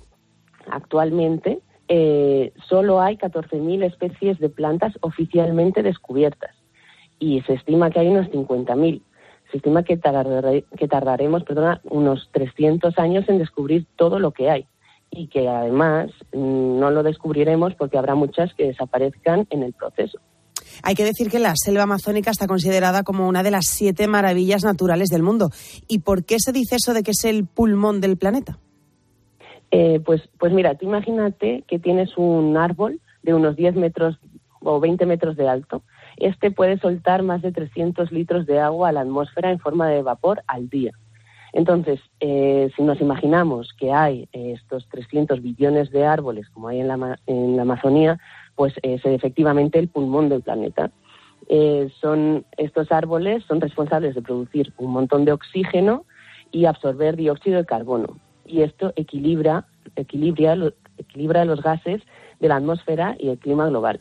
actualmente 0.71 1.61
eh, 1.89 2.53
solo 2.69 3.01
hay 3.01 3.17
14.000 3.17 3.85
especies 3.85 4.39
de 4.39 4.49
plantas 4.49 4.95
oficialmente 5.01 5.83
descubiertas 5.83 6.55
y 7.19 7.43
se 7.43 7.55
estima 7.55 7.91
que 7.91 8.01
hay 8.01 8.09
unos 8.09 8.29
50.000. 8.29 9.03
Se 9.51 9.57
estima 9.57 9.83
que, 9.83 9.99
que 9.99 10.89
tardaremos 10.89 11.45
perdona, 11.45 11.81
unos 11.85 12.29
300 12.33 12.99
años 12.99 13.29
en 13.29 13.39
descubrir 13.39 13.87
todo 13.97 14.19
lo 14.19 14.31
que 14.33 14.51
hay 14.51 14.67
y 15.11 15.27
que 15.27 15.49
además 15.49 16.11
mm, 16.33 16.79
no 16.79 16.91
lo 16.91 17.03
descubriremos 17.03 17.75
porque 17.75 17.99
habrá 17.99 18.15
muchas 18.15 18.55
que 18.55 18.67
desaparezcan 18.67 19.47
en 19.51 19.63
el 19.63 19.73
proceso. 19.73 20.19
Hay 20.83 20.95
que 20.95 21.05
decir 21.05 21.31
que 21.31 21.39
la 21.39 21.55
selva 21.57 21.83
amazónica 21.83 22.31
está 22.31 22.47
considerada 22.47 23.03
como 23.03 23.29
una 23.29 23.43
de 23.43 23.51
las 23.51 23.67
siete 23.67 24.07
maravillas 24.07 24.65
naturales 24.65 25.09
del 25.09 25.23
mundo. 25.23 25.51
¿Y 25.89 26.01
por 26.01 26.25
qué 26.25 26.37
se 26.39 26.53
dice 26.53 26.77
eso 26.77 26.95
de 26.95 27.03
que 27.03 27.11
es 27.11 27.25
el 27.25 27.47
pulmón 27.47 28.01
del 28.01 28.17
planeta? 28.17 28.59
Eh, 29.71 30.01
pues, 30.05 30.23
pues 30.39 30.53
mira, 30.53 30.75
tú 30.77 30.87
imagínate 30.87 31.65
que 31.69 31.79
tienes 31.79 32.17
un 32.17 32.57
árbol 32.57 33.01
de 33.23 33.35
unos 33.35 33.57
10 33.57 33.77
metros 33.77 34.19
o 34.61 34.81
20 34.81 35.07
metros 35.07 35.37
de 35.37 35.49
alto. 35.49 35.83
Este 36.21 36.51
puede 36.51 36.79
soltar 36.79 37.23
más 37.23 37.43
de 37.43 37.53
300 37.53 38.13
litros 38.13 38.47
de 38.47 38.61
agua 38.61 38.89
a 38.89 38.93
la 38.93 39.01
atmósfera 39.01 39.51
en 39.51 39.59
forma 39.59 39.89
de 39.89 40.03
vapor 40.03 40.43
al 40.47 40.69
día. 40.69 40.93
Entonces, 41.53 42.01
eh, 42.21 42.71
si 42.77 42.83
nos 42.83 43.01
imaginamos 43.01 43.73
que 43.77 43.93
hay 43.93 44.29
eh, 44.33 44.53
estos 44.55 44.89
300 44.89 45.43
billones 45.43 45.91
de 45.91 46.05
árboles 46.05 46.49
como 46.51 46.69
hay 46.69 46.81
en 46.81 46.89
la, 46.89 47.19
en 47.27 47.57
la 47.57 47.63
Amazonía, 47.63 48.21
pues 48.55 48.75
es 48.83 49.05
efectivamente 49.05 49.79
el 49.79 49.89
pulmón 49.89 50.29
del 50.29 50.43
planeta. 50.43 50.93
son 52.01 52.45
estos 52.57 52.93
árboles 52.93 53.43
son 53.45 53.61
responsables 53.61 54.15
de 54.15 54.23
producir 54.23 54.73
un 54.79 54.93
montón 54.93 55.25
de 55.25 55.33
oxígeno 55.33 56.05
y 56.53 56.67
absorber 56.67 57.17
dióxido 57.17 57.59
de 57.59 57.65
carbono 57.65 58.17
y 58.51 58.63
esto 58.63 58.93
equilibra, 58.97 59.67
equilibra, 59.97 60.57
equilibra 60.99 61.45
los 61.45 61.63
gases 61.63 62.03
de 62.41 62.49
la 62.49 62.57
atmósfera 62.57 63.17
y 63.19 63.29
el 63.29 63.39
clima 63.39 63.69
global. 63.69 64.01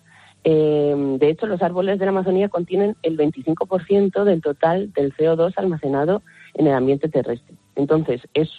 Eh, 0.52 0.96
de 1.20 1.30
hecho, 1.30 1.46
los 1.46 1.62
árboles 1.62 2.00
de 2.00 2.06
la 2.06 2.10
Amazonía 2.10 2.50
contienen 2.50 2.96
el 3.04 3.16
25% 3.16 4.24
del 4.24 4.42
total 4.42 4.92
del 4.94 5.16
CO2 5.16 5.54
almacenado 5.58 6.24
en 6.56 6.66
el 6.66 6.74
ambiente 6.74 7.08
terrestre. 7.08 7.54
Entonces, 7.76 8.22
es, 8.34 8.50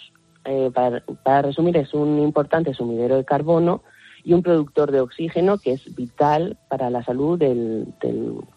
eh, 0.45 0.71
para, 0.73 1.41
resumir, 1.41 1.75
es 1.75 1.93
un 1.93 2.19
importante 2.19 2.73
sumidero 2.73 3.17
de 3.17 3.25
carbono 3.25 3.83
y 4.23 4.31
un 4.31 4.41
productor 4.41 4.93
de 4.93 5.01
oxígeno 5.01 5.57
que 5.57 5.73
es 5.73 5.93
vital 5.93 6.57
para 6.69 6.89
la 6.89 7.03
salud 7.03 7.37
del 7.37 7.93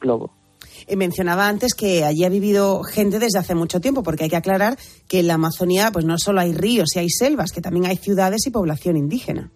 globo. 0.00 0.30
Eh, 0.86 0.94
mencionaba 0.94 1.48
antes 1.48 1.74
que 1.74 2.04
allí 2.04 2.24
ha 2.24 2.28
vivido 2.28 2.84
gente 2.84 3.18
desde 3.18 3.40
hace 3.40 3.56
mucho 3.56 3.80
tiempo, 3.80 4.04
porque 4.04 4.24
hay 4.24 4.30
que 4.30 4.36
aclarar 4.36 4.78
que 5.08 5.18
en 5.18 5.26
la 5.26 5.34
Amazonía 5.34 5.90
pues 5.92 6.04
no 6.04 6.18
solo 6.18 6.40
hay 6.40 6.52
ríos 6.52 6.94
y 6.94 7.00
hay 7.00 7.10
selvas, 7.10 7.50
que 7.50 7.60
también 7.60 7.86
hay 7.86 7.96
ciudades 7.96 8.46
y 8.46 8.52
población 8.52 8.96
indígena. 8.96 9.50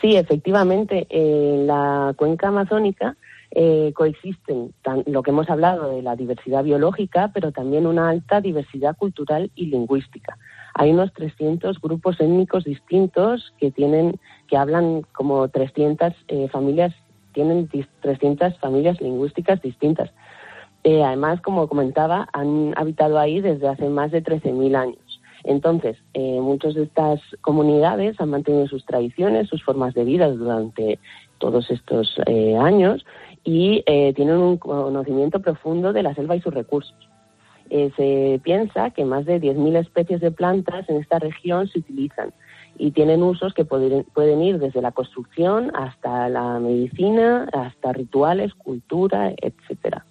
Sí, 0.00 0.16
efectivamente, 0.16 1.06
en 1.10 1.66
la 1.66 2.14
cuenca 2.16 2.48
amazónica 2.48 3.16
eh, 3.50 3.92
coexisten 3.94 4.74
lo 5.06 5.22
que 5.22 5.30
hemos 5.30 5.48
hablado 5.48 5.90
de 5.90 6.02
la 6.02 6.16
diversidad 6.16 6.64
biológica, 6.64 7.30
pero 7.32 7.52
también 7.52 7.86
una 7.86 8.10
alta 8.10 8.40
diversidad 8.40 8.96
cultural 8.96 9.50
y 9.54 9.66
lingüística. 9.66 10.36
Hay 10.74 10.90
unos 10.90 11.12
300 11.14 11.80
grupos 11.80 12.20
étnicos 12.20 12.64
distintos 12.64 13.54
que 13.58 13.70
tienen 13.70 14.20
que 14.48 14.58
hablan 14.58 15.02
como 15.12 15.48
300 15.48 16.12
eh, 16.28 16.48
familias 16.48 16.94
tienen 17.32 17.68
300 18.00 18.58
familias 18.58 18.98
lingüísticas 19.00 19.60
distintas. 19.60 20.10
Eh, 20.84 21.04
además, 21.04 21.40
como 21.42 21.68
comentaba, 21.68 22.28
han 22.32 22.72
habitado 22.76 23.18
ahí 23.18 23.40
desde 23.42 23.68
hace 23.68 23.90
más 23.90 24.10
de 24.10 24.22
13.000 24.22 24.74
años. 24.74 25.05
Entonces, 25.46 25.96
eh, 26.12 26.40
muchas 26.40 26.74
de 26.74 26.82
estas 26.82 27.20
comunidades 27.40 28.20
han 28.20 28.30
mantenido 28.30 28.66
sus 28.66 28.84
tradiciones, 28.84 29.48
sus 29.48 29.62
formas 29.64 29.94
de 29.94 30.04
vida 30.04 30.28
durante 30.28 30.98
todos 31.38 31.70
estos 31.70 32.20
eh, 32.26 32.56
años 32.56 33.06
y 33.44 33.84
tienen 34.14 34.38
un 34.38 34.56
conocimiento 34.56 35.40
profundo 35.40 35.92
de 35.92 36.02
la 36.02 36.14
selva 36.14 36.34
y 36.34 36.40
sus 36.40 36.52
recursos. 36.52 36.96
se 37.68 38.40
piensa 38.42 38.90
que 38.90 39.04
más 39.04 39.24
de 39.24 39.40
10.000 39.40 39.76
especies 39.76 40.20
de 40.20 40.32
plantas 40.32 40.88
en 40.88 40.96
esta 40.96 41.20
región 41.20 41.68
se 41.68 41.78
utilizan 41.78 42.32
y 42.76 42.90
tienen 42.90 43.22
usos 43.22 43.54
que 43.54 43.64
pueden 43.64 44.42
ir 44.42 44.58
desde 44.58 44.82
la 44.82 44.90
construcción 44.92 45.70
hasta 45.76 46.28
la 46.28 46.58
medicina, 46.58 47.48
hasta 47.52 47.92
rituales, 47.92 48.52
cultura, 48.54 49.32
etcétera. 49.40 50.04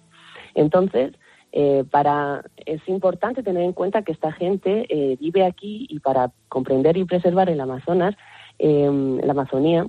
Entonces, 0.54 1.12
eh, 1.52 1.84
para, 1.90 2.42
es 2.64 2.80
importante 2.86 3.42
tener 3.42 3.62
en 3.62 3.72
cuenta 3.72 4.02
que 4.02 4.12
esta 4.12 4.32
gente 4.32 4.86
eh, 4.88 5.16
vive 5.20 5.44
aquí 5.44 5.86
y 5.88 6.00
para 6.00 6.32
comprender 6.48 6.96
y 6.96 7.04
preservar 7.04 7.48
el 7.48 7.60
Amazonas, 7.60 8.14
eh, 8.58 8.88
la 9.22 9.32
Amazonía, 9.32 9.86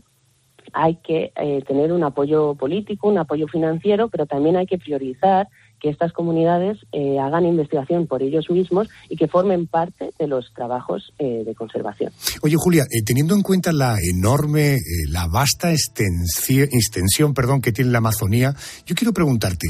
hay 0.74 0.96
que 0.96 1.32
tener 1.66 1.94
un 1.94 2.04
apoyo 2.04 2.56
político, 2.56 3.08
un 3.08 3.18
apoyo 3.18 3.48
financiero, 3.48 4.10
pero 4.10 4.26
también 4.26 4.58
hay 4.58 4.66
que 4.66 4.78
priorizar 4.78 5.48
que 5.80 5.90
estas 5.90 6.12
comunidades 6.14 6.78
eh, 6.92 7.20
hagan 7.20 7.46
investigación 7.46 8.08
por 8.08 8.24
ellos 8.24 8.50
mismos 8.50 8.90
y 9.10 9.16
que 9.16 9.28
formen 9.28 9.68
parte 9.68 10.12
de 10.18 10.28
los 10.28 10.52
trabajos 10.54 11.14
eh, 11.20 11.44
de 11.46 11.56
conservación. 11.56 12.12
Oye, 12.42 12.56
Julia, 12.58 12.84
eh, 12.84 13.04
teniendo 13.06 13.36
en 13.36 13.42
cuenta 13.42 13.72
la 13.72 13.98
enorme, 14.02 14.78
la 15.10 15.28
vasta 15.28 15.72
extensión, 15.72 17.34
perdón, 17.34 17.62
que 17.62 17.72
tiene 17.72 17.92
la 17.92 18.00
Amazonía, 18.00 18.54
yo 18.86 18.96
quiero 18.96 19.14
preguntarte, 19.14 19.68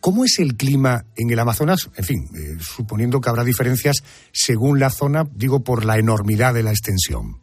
¿Cómo 0.00 0.24
es 0.24 0.38
el 0.38 0.56
clima 0.56 1.04
en 1.16 1.30
el 1.30 1.38
Amazonas? 1.38 1.90
En 1.96 2.04
fin, 2.04 2.28
suponiendo 2.58 3.20
que 3.20 3.28
habrá 3.28 3.44
diferencias 3.44 4.02
según 4.32 4.78
la 4.80 4.90
zona, 4.90 5.24
digo 5.34 5.62
por 5.62 5.84
la 5.84 5.98
enormidad 5.98 6.54
de 6.54 6.62
la 6.62 6.70
extensión. 6.70 7.40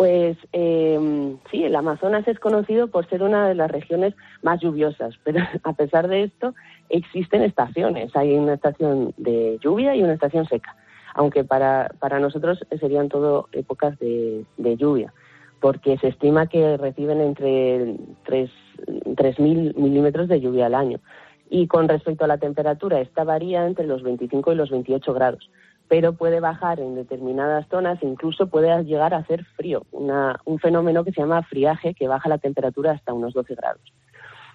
Pues 0.00 0.38
eh, 0.54 1.36
sí, 1.50 1.62
el 1.62 1.76
Amazonas 1.76 2.26
es 2.26 2.38
conocido 2.38 2.88
por 2.88 3.06
ser 3.10 3.22
una 3.22 3.46
de 3.46 3.54
las 3.54 3.70
regiones 3.70 4.14
más 4.42 4.58
lluviosas, 4.62 5.14
pero 5.24 5.40
a 5.62 5.72
pesar 5.74 6.08
de 6.08 6.22
esto 6.24 6.54
existen 6.88 7.42
estaciones. 7.42 8.16
Hay 8.16 8.32
una 8.32 8.54
estación 8.54 9.12
de 9.18 9.58
lluvia 9.62 9.94
y 9.94 10.02
una 10.02 10.14
estación 10.14 10.46
seca, 10.46 10.74
aunque 11.14 11.44
para, 11.44 11.90
para 11.98 12.18
nosotros 12.18 12.64
serían 12.80 13.10
todo 13.10 13.50
épocas 13.52 13.98
de, 13.98 14.46
lluvia, 14.78 15.12
porque 15.60 15.98
se 15.98 16.08
estima 16.08 16.46
que 16.46 16.76
reciben 16.76 17.20
entre 17.20 17.96
3.000 18.24 19.74
milímetros 19.76 20.28
de 20.28 20.40
lluvia 20.40 20.66
al 20.66 20.74
año. 20.74 21.00
Y 21.48 21.66
con 21.66 21.88
respecto 21.88 22.24
a 22.24 22.28
la 22.28 22.38
temperatura, 22.38 23.00
esta 23.00 23.24
varía 23.24 23.66
entre 23.66 23.86
los 23.86 24.02
25 24.02 24.52
y 24.52 24.54
los 24.54 24.70
28 24.70 25.12
grados 25.12 25.50
pero 25.90 26.12
puede 26.12 26.38
bajar 26.38 26.78
en 26.78 26.94
determinadas 26.94 27.66
zonas, 27.68 27.98
incluso 28.02 28.46
puede 28.46 28.84
llegar 28.84 29.12
a 29.12 29.18
hacer 29.18 29.44
frío, 29.56 29.82
un 29.90 30.58
fenómeno 30.60 31.02
que 31.02 31.10
se 31.10 31.20
llama 31.20 31.42
friaje, 31.42 31.94
que 31.94 32.06
baja 32.06 32.28
la 32.28 32.38
temperatura 32.38 32.92
hasta 32.92 33.12
unos 33.12 33.34
12 33.34 33.56
grados. 33.56 33.82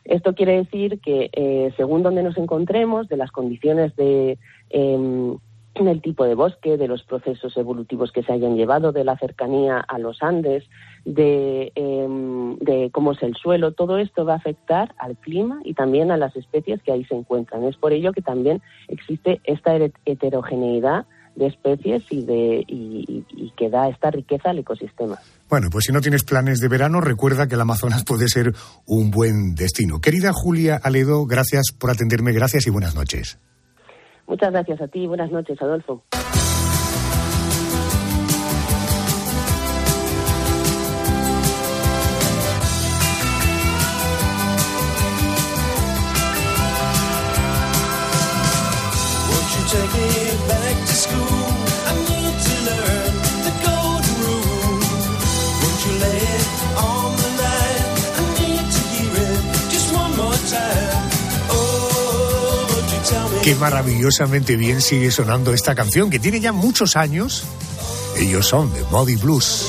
Esto 0.06 0.34
quiere 0.34 0.56
decir 0.56 1.02
que, 1.02 1.30
eh, 1.34 1.74
según 1.76 2.04
donde 2.04 2.24
nos 2.24 2.38
encontremos, 2.38 3.10
de 3.10 3.18
las 3.18 3.32
condiciones 3.32 3.94
de, 3.98 4.38
em, 4.70 5.38
del 5.84 6.02
tipo 6.02 6.24
de 6.24 6.36
bosque, 6.36 6.78
de 6.78 6.88
los 6.88 7.04
procesos 7.04 7.58
evolutivos 7.58 8.12
que 8.12 8.24
se 8.24 8.32
hayan 8.32 8.56
llevado, 8.56 8.92
de 8.92 9.04
la 9.04 9.18
cercanía 9.18 9.80
a 9.80 10.00
los 10.00 10.24
Andes, 10.24 10.64
de, 11.04 11.72
em, 11.76 12.58
de, 12.58 12.90
cómo 12.92 13.12
es 13.12 13.22
el 13.22 13.36
suelo. 13.36 13.74
Todo 13.74 13.98
esto 13.98 14.26
va 14.26 14.34
a 14.34 14.38
afectar 14.38 14.96
al 14.98 15.18
clima 15.18 15.60
y 15.64 15.74
también 15.74 16.12
a 16.12 16.18
las 16.18 16.36
especies 16.36 16.82
que 16.82 16.92
ahí 16.92 17.04
se 17.06 17.16
encuentran. 17.16 17.64
Es 17.66 17.76
por 17.76 17.92
ello 17.92 18.14
que 18.14 18.22
también 18.22 18.62
existe 18.88 19.42
esta 19.44 19.76
heterogeneidad 20.06 21.06
de 21.36 21.48
especies 21.48 22.04
y, 22.10 22.24
de, 22.24 22.64
y, 22.68 23.52
que 23.58 23.70
da 23.70 23.90
esta 23.90 24.12
riqueza 24.12 24.52
al 24.52 24.60
ecosistema. 24.60 25.18
Bueno, 25.50 25.68
pues 25.70 25.86
si 25.86 25.92
no 25.92 26.02
tienes 26.02 26.24
planes 26.24 26.60
de 26.60 26.68
verano, 26.68 27.02
recuerda 27.02 27.48
que 27.48 27.56
el 27.56 27.62
Amazonas 27.62 28.04
puede 28.04 28.28
ser 28.28 28.54
un 28.86 29.12
buen 29.12 29.56
destino. 29.56 30.00
Querida 30.00 30.32
Julia 30.34 30.80
Aledo, 30.82 31.26
gracias 31.26 31.66
por 31.78 31.92
atenderme, 31.92 32.32
gracias 32.32 32.68
y 32.68 32.70
buenas 32.70 32.96
noches. 32.96 33.38
Muchas 34.28 34.52
gracias 34.52 34.82
a 34.82 34.88
ti. 34.88 35.08
Buenas 35.08 35.32
noches, 35.32 35.62
Adolfo. 35.62 36.04
Qué 63.46 63.54
maravillosamente 63.54 64.56
bien 64.56 64.82
sigue 64.82 65.12
sonando 65.12 65.54
esta 65.54 65.76
canción, 65.76 66.10
que 66.10 66.18
tiene 66.18 66.40
ya 66.40 66.52
muchos 66.52 66.96
años. 66.96 67.44
Ellos 68.18 68.48
son 68.48 68.74
de 68.74 68.82
Body 68.82 69.18
Blues. 69.18 69.68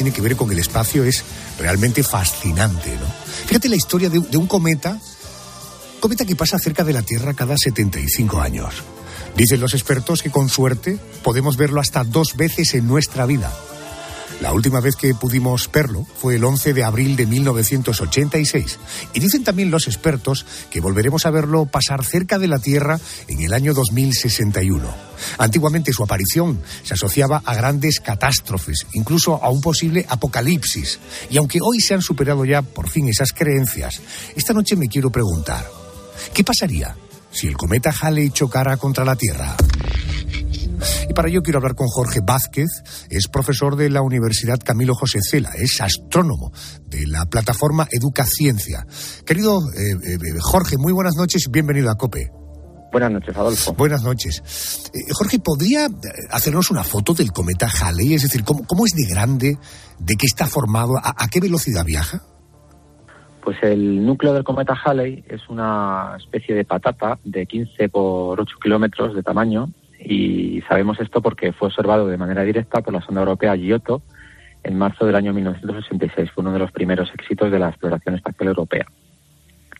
Tiene 0.00 0.14
que 0.14 0.22
ver 0.22 0.34
con 0.34 0.50
el 0.50 0.58
espacio 0.58 1.04
es 1.04 1.22
realmente 1.58 2.02
fascinante, 2.02 2.96
¿no? 2.96 3.04
Fíjate 3.44 3.68
la 3.68 3.76
historia 3.76 4.08
de, 4.08 4.18
un 4.18 4.46
cometa, 4.46 4.98
cometa 6.00 6.24
que 6.24 6.34
pasa 6.34 6.58
cerca 6.58 6.84
de 6.84 6.94
la 6.94 7.02
Tierra 7.02 7.34
cada 7.34 7.54
75 7.58 8.40
años. 8.40 8.76
Dicen 9.36 9.60
los 9.60 9.74
expertos 9.74 10.22
que 10.22 10.30
con 10.30 10.48
suerte 10.48 10.98
podemos 11.22 11.58
verlo 11.58 11.82
hasta 11.82 12.02
dos 12.02 12.34
veces 12.34 12.72
en 12.72 12.88
nuestra 12.88 13.26
vida. 13.26 13.52
La 14.40 14.54
última 14.54 14.80
vez 14.80 14.96
que 14.96 15.14
pudimos 15.14 15.70
verlo 15.70 16.06
fue 16.16 16.36
el 16.36 16.44
11 16.44 16.72
de 16.72 16.82
abril 16.82 17.14
de 17.14 17.26
1986. 17.26 18.78
Y 19.12 19.20
dicen 19.20 19.44
también 19.44 19.70
los 19.70 19.86
expertos 19.86 20.46
que 20.70 20.80
volveremos 20.80 21.26
a 21.26 21.30
verlo 21.30 21.66
pasar 21.66 22.04
cerca 22.04 22.38
de 22.38 22.48
la 22.48 22.58
Tierra 22.58 22.98
en 23.28 23.42
el 23.42 23.52
año 23.52 23.74
2061. 23.74 24.88
Antiguamente 25.36 25.92
su 25.92 26.02
aparición 26.02 26.62
se 26.82 26.94
asociaba 26.94 27.42
a 27.44 27.54
grandes 27.54 28.00
catástrofes, 28.00 28.86
incluso 28.94 29.42
a 29.44 29.50
un 29.50 29.60
posible 29.60 30.06
apocalipsis. 30.08 30.98
Y 31.28 31.36
aunque 31.36 31.60
hoy 31.62 31.80
se 31.80 31.92
han 31.92 32.02
superado 32.02 32.46
ya 32.46 32.62
por 32.62 32.88
fin 32.88 33.08
esas 33.08 33.34
creencias, 33.34 34.00
esta 34.34 34.54
noche 34.54 34.74
me 34.74 34.88
quiero 34.88 35.10
preguntar, 35.10 35.66
¿qué 36.32 36.42
pasaría 36.44 36.96
si 37.30 37.46
el 37.46 37.58
cometa 37.58 37.92
Halley 38.00 38.30
chocara 38.30 38.78
contra 38.78 39.04
la 39.04 39.16
Tierra? 39.16 39.54
Y 41.08 41.14
para 41.14 41.28
ello 41.28 41.42
quiero 41.42 41.58
hablar 41.58 41.74
con 41.74 41.88
Jorge 41.88 42.20
Vázquez, 42.22 42.68
es 43.10 43.28
profesor 43.28 43.76
de 43.76 43.90
la 43.90 44.02
Universidad 44.02 44.58
Camilo 44.58 44.94
José 44.94 45.20
Cela, 45.22 45.50
es 45.56 45.80
astrónomo 45.80 46.52
de 46.86 47.06
la 47.06 47.26
plataforma 47.26 47.86
Educa 47.90 48.24
Ciencia. 48.24 48.86
Querido 49.26 49.58
eh, 49.58 49.92
eh, 50.14 50.18
Jorge, 50.40 50.76
muy 50.78 50.92
buenas 50.92 51.16
noches 51.16 51.44
y 51.46 51.50
bienvenido 51.50 51.90
a 51.90 51.96
COPE. 51.96 52.30
Buenas 52.92 53.12
noches, 53.12 53.36
Adolfo. 53.36 53.72
Buenas 53.74 54.02
noches. 54.02 54.90
Eh, 54.92 55.12
Jorge, 55.12 55.38
¿podría 55.38 55.86
hacernos 56.30 56.70
una 56.70 56.82
foto 56.82 57.14
del 57.14 57.30
cometa 57.30 57.68
Halley? 57.68 58.14
Es 58.14 58.22
decir, 58.22 58.44
¿cómo, 58.44 58.66
cómo 58.66 58.84
es 58.84 58.92
de 58.94 59.06
grande? 59.08 59.58
¿De 59.98 60.14
qué 60.16 60.26
está 60.26 60.46
formado? 60.46 60.94
¿A, 61.02 61.28
qué 61.28 61.40
velocidad 61.40 61.84
viaja? 61.84 62.20
Pues 63.44 63.56
el 63.62 64.04
núcleo 64.04 64.34
del 64.34 64.44
cometa 64.44 64.74
Halley 64.74 65.24
es 65.28 65.40
una 65.48 66.16
especie 66.18 66.54
de 66.54 66.64
patata 66.64 67.18
de 67.24 67.46
15 67.46 67.88
por 67.88 68.40
8 68.40 68.56
kilómetros 68.60 69.14
de 69.14 69.22
tamaño 69.22 69.68
y 70.02 70.62
sabemos 70.62 70.98
esto 71.00 71.20
porque 71.20 71.52
fue 71.52 71.68
observado 71.68 72.06
de 72.06 72.16
manera 72.16 72.42
directa 72.42 72.80
por 72.80 72.94
la 72.94 73.02
sonda 73.02 73.20
europea 73.20 73.54
Giotto 73.54 74.02
en 74.62 74.78
marzo 74.78 75.06
del 75.06 75.16
año 75.16 75.32
1966. 75.32 76.30
Fue 76.32 76.42
uno 76.42 76.52
de 76.52 76.58
los 76.58 76.72
primeros 76.72 77.10
éxitos 77.14 77.50
de 77.50 77.58
la 77.58 77.68
exploración 77.68 78.14
espacial 78.14 78.48
europea. 78.48 78.86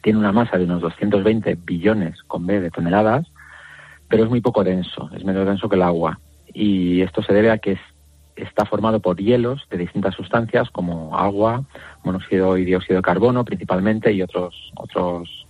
Tiene 0.03 0.19
una 0.19 0.33
masa 0.33 0.59
de 0.59 0.65
unos 0.65 0.83
220 0.83 1.59
billones 1.65 2.23
con 2.25 2.47
B 2.47 2.61
de 2.61 2.71
toneladas, 2.71 3.27
pero 4.09 4.25
es 4.25 4.31
muy 4.31 4.41
poco 4.41 4.65
denso, 4.65 5.11
es 5.15 5.25
menos 5.25 5.47
denso 5.47 5.69
que 5.69 5.77
el 5.77 5.83
agua. 5.83 6.19
Y 6.53 7.01
esto 7.03 7.23
se 7.23 7.33
debe 7.33 7.51
a 7.51 7.59
que 7.59 7.79
está 8.37 8.65
formado 8.65 9.01
por 9.01 9.19
hielos 9.19 9.67
de 9.71 9.79
distintas 9.79 10.15
sustancias 10.15 10.71
como 10.71 11.17
agua, 11.17 11.65
monóxido 12.05 12.57
y 12.57 12.65
dióxido 12.65 12.97
de 12.97 13.03
carbono 13.03 13.45
principalmente 13.45 14.13
y 14.13 14.23
otros, 14.23 14.73
otros 14.77 15.47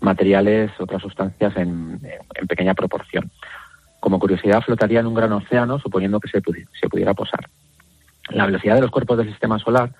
materiales, 0.00 0.70
otras 0.78 1.02
sustancias 1.02 1.54
en 1.56 2.00
pequeña 2.48 2.74
proporción. 2.74 3.30
Como 4.04 4.18
curiosidad, 4.18 4.60
flotaría 4.60 5.00
en 5.00 5.06
un 5.06 5.14
gran 5.14 5.32
océano, 5.32 5.78
suponiendo 5.78 6.20
que 6.20 6.28
se, 6.28 6.42
pudiera 6.42 7.14
posar. 7.14 7.48
La 8.28 8.44
velocidad 8.44 8.74
de 8.74 8.82
los 8.82 8.90
cuerpos 8.90 9.16
del 9.16 9.30
sistema 9.30 9.58
solar, 9.58 9.94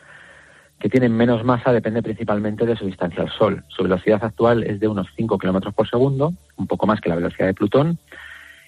que 0.79 0.91
tienen 0.91 1.17
menos 1.17 1.43
masa, 1.43 1.73
depende 1.73 2.03
principalmente 2.03 2.67
de 2.67 2.77
su 2.77 2.85
distancia 2.85 3.23
al 3.23 3.31
Sol. 3.31 3.65
Su 3.69 3.83
velocidad 3.83 4.23
actual 4.23 4.63
es 4.63 4.79
de 4.79 4.89
unos 4.89 5.07
5 5.17 5.39
kilómetros 5.39 5.73
por 5.73 5.89
segundo, 5.89 6.35
un 6.57 6.67
poco 6.67 6.87
más 6.87 7.01
que 7.01 7.09
la 7.09 7.15
velocidad 7.15 7.47
de 7.47 7.55
Plutón, 7.55 7.99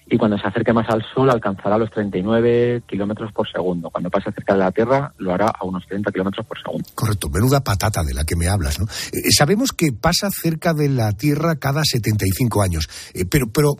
y 0.09 0.17
cuando 0.17 0.39
se 0.39 0.47
acerque 0.47 0.73
más 0.73 0.89
al 0.89 1.05
Sol 1.13 1.29
alcanzará 1.29 1.77
los 1.77 1.91
39 1.91 2.83
kilómetros 2.87 3.31
por 3.31 3.47
segundo. 3.47 3.91
Cuando 3.91 4.09
pase 4.09 4.31
cerca 4.31 4.53
de 4.53 4.59
la 4.59 4.71
Tierra 4.71 5.13
lo 5.17 5.33
hará 5.33 5.47
a 5.47 5.65
unos 5.65 5.85
30 5.85 6.11
kilómetros 6.11 6.47
por 6.47 6.57
segundo. 6.59 6.89
Correcto, 6.95 7.29
menuda 7.29 7.63
patata 7.63 8.01
de 8.03 8.13
la 8.13 8.23
que 8.23 8.35
me 8.35 8.47
hablas, 8.47 8.79
¿no? 8.79 8.85
Eh, 8.85 9.31
sabemos 9.37 9.71
que 9.71 9.91
pasa 9.91 10.29
cerca 10.31 10.73
de 10.73 10.89
la 10.89 11.11
Tierra 11.11 11.57
cada 11.57 11.83
75 11.83 12.63
años, 12.63 12.89
eh, 13.13 13.25
pero, 13.29 13.47
pero 13.51 13.75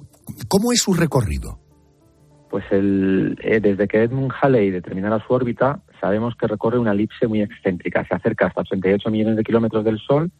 ¿Cómo 0.47 0.71
es 0.71 0.81
su 0.81 0.93
recorrido? 0.93 1.59
Pues 2.49 2.63
el, 2.71 3.37
eh, 3.43 3.59
desde 3.59 3.87
que 3.87 4.03
Edmund 4.03 4.31
Halley 4.41 4.71
determinara 4.71 5.23
su 5.25 5.33
órbita, 5.33 5.81
sabemos 5.99 6.35
que 6.39 6.47
recorre 6.47 6.79
una 6.79 6.93
elipse 6.93 7.27
muy 7.27 7.41
excéntrica. 7.41 8.05
Se 8.07 8.15
acerca 8.15 8.47
hasta 8.47 8.61
88 8.61 9.09
millones 9.09 9.37
de 9.37 9.43
kilómetros 9.43 9.83
del 9.83 9.99
Sol, 9.99 10.31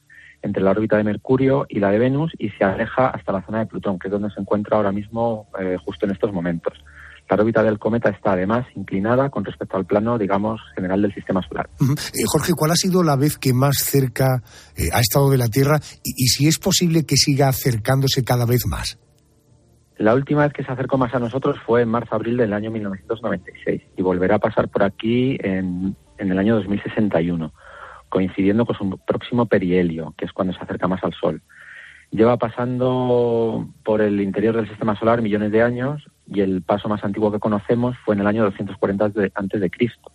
entre 0.41 0.63
la 0.63 0.71
órbita 0.71 0.97
de 0.97 1.04
Mercurio 1.04 1.65
y 1.67 1.80
la 1.80 1.91
de 1.91 2.00
Venus, 2.00 2.32
y 2.38 2.50
se 2.52 2.63
aleja 2.63 3.10
hasta 3.10 3.34
la 3.34 3.45
zona 3.45 3.60
de 3.60 3.65
Plutón, 3.65 4.00
que 4.00 4.08
es 4.08 4.12
donde 4.12 4.30
se 4.30 4.39
encuentra 4.39 4.78
ahora 4.78 4.91
mismo, 4.91 5.47
eh, 5.60 5.76
justo 5.84 6.06
en 6.06 6.12
estos 6.13 6.32
momentos. 6.32 6.73
La 7.30 7.36
órbita 7.36 7.62
del 7.62 7.78
cometa 7.78 8.10
está 8.10 8.32
además 8.32 8.65
inclinada 8.73 9.30
con 9.30 9.43
respecto 9.43 9.76
al 9.76 9.86
plano, 9.86 10.17
digamos, 10.17 10.62
general 10.76 11.02
del 11.02 11.13
sistema 11.13 11.41
solar. 11.45 11.69
Eh, 11.82 12.23
Jorge, 12.26 12.54
¿cuál 12.56 12.71
ha 12.71 12.76
sido 12.76 13.04
la 13.04 13.17
vez 13.17 13.38
que 13.38 13.52
más 13.54 13.80
cerca 13.80 14.41
ha 14.93 15.00
estado 15.02 15.30
de 15.30 15.38
la 15.38 15.50
Tierra 15.50 15.78
y 16.04 16.28
si 16.28 16.47
es 16.47 16.58
posible 16.58 17.04
que 17.04 17.17
siga 17.17 17.50
acercándose 17.50 18.23
cada 18.23 18.45
vez 18.45 18.65
más? 18.65 18.97
La 19.98 20.14
última 20.14 20.44
vez 20.44 20.54
que 20.54 20.64
se 20.64 20.72
acercó 20.72 20.98
más 20.98 21.14
a 21.16 21.20
nosotros 21.20 21.58
fue 21.66 21.82
en 21.82 21.90
marzo-abril 21.90 22.38
del 22.38 22.54
año 22.54 22.70
1996 22.70 23.82
y 23.98 24.02
volverá 24.04 24.36
a 24.36 24.40
pasar 24.40 24.70
por 24.70 24.84
aquí 24.84 25.38
en, 25.42 25.96
el 26.20 26.38
año 26.38 26.56
2061, 26.56 27.52
coincidiendo 28.08 28.66
con 28.68 28.76
su 28.76 29.00
próximo 29.00 29.48
perihelio, 29.48 30.14
que 30.16 30.26
es 30.26 30.34
cuando 30.34 30.54
se 30.54 30.60
acerca 30.60 30.88
más 30.88 31.04
al 31.04 31.14
Sol. 31.14 31.42
Lleva 32.12 32.38
pasando 32.38 33.68
por 33.84 34.02
el 34.02 34.22
interior 34.22 34.56
del 34.56 34.70
sistema 34.70 34.96
solar 34.98 35.24
millones 35.24 35.52
de 35.52 35.64
años 35.64 36.06
y 36.28 36.42
el 36.42 36.62
paso 36.62 36.88
más 36.88 37.04
antiguo 37.04 37.32
que 37.32 37.40
conocemos 37.40 37.98
fue 38.06 38.14
en 38.14 38.22
el 38.22 38.28
año 38.28 38.44
240 38.44 39.32
antes 39.34 39.60
de 39.60 39.70
Cristo. 39.72 40.12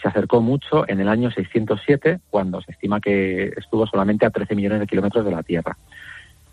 Se 0.00 0.08
acercó 0.08 0.40
mucho 0.40 0.88
en 0.88 1.00
el 1.00 1.08
año 1.08 1.30
607, 1.30 2.20
cuando 2.30 2.62
se 2.62 2.72
estima 2.72 3.00
que 3.00 3.52
estuvo 3.56 3.86
solamente 3.86 4.24
a 4.24 4.30
13 4.30 4.54
millones 4.54 4.80
de 4.80 4.86
kilómetros 4.86 5.24
de 5.24 5.30
la 5.32 5.42
Tierra. 5.42 5.76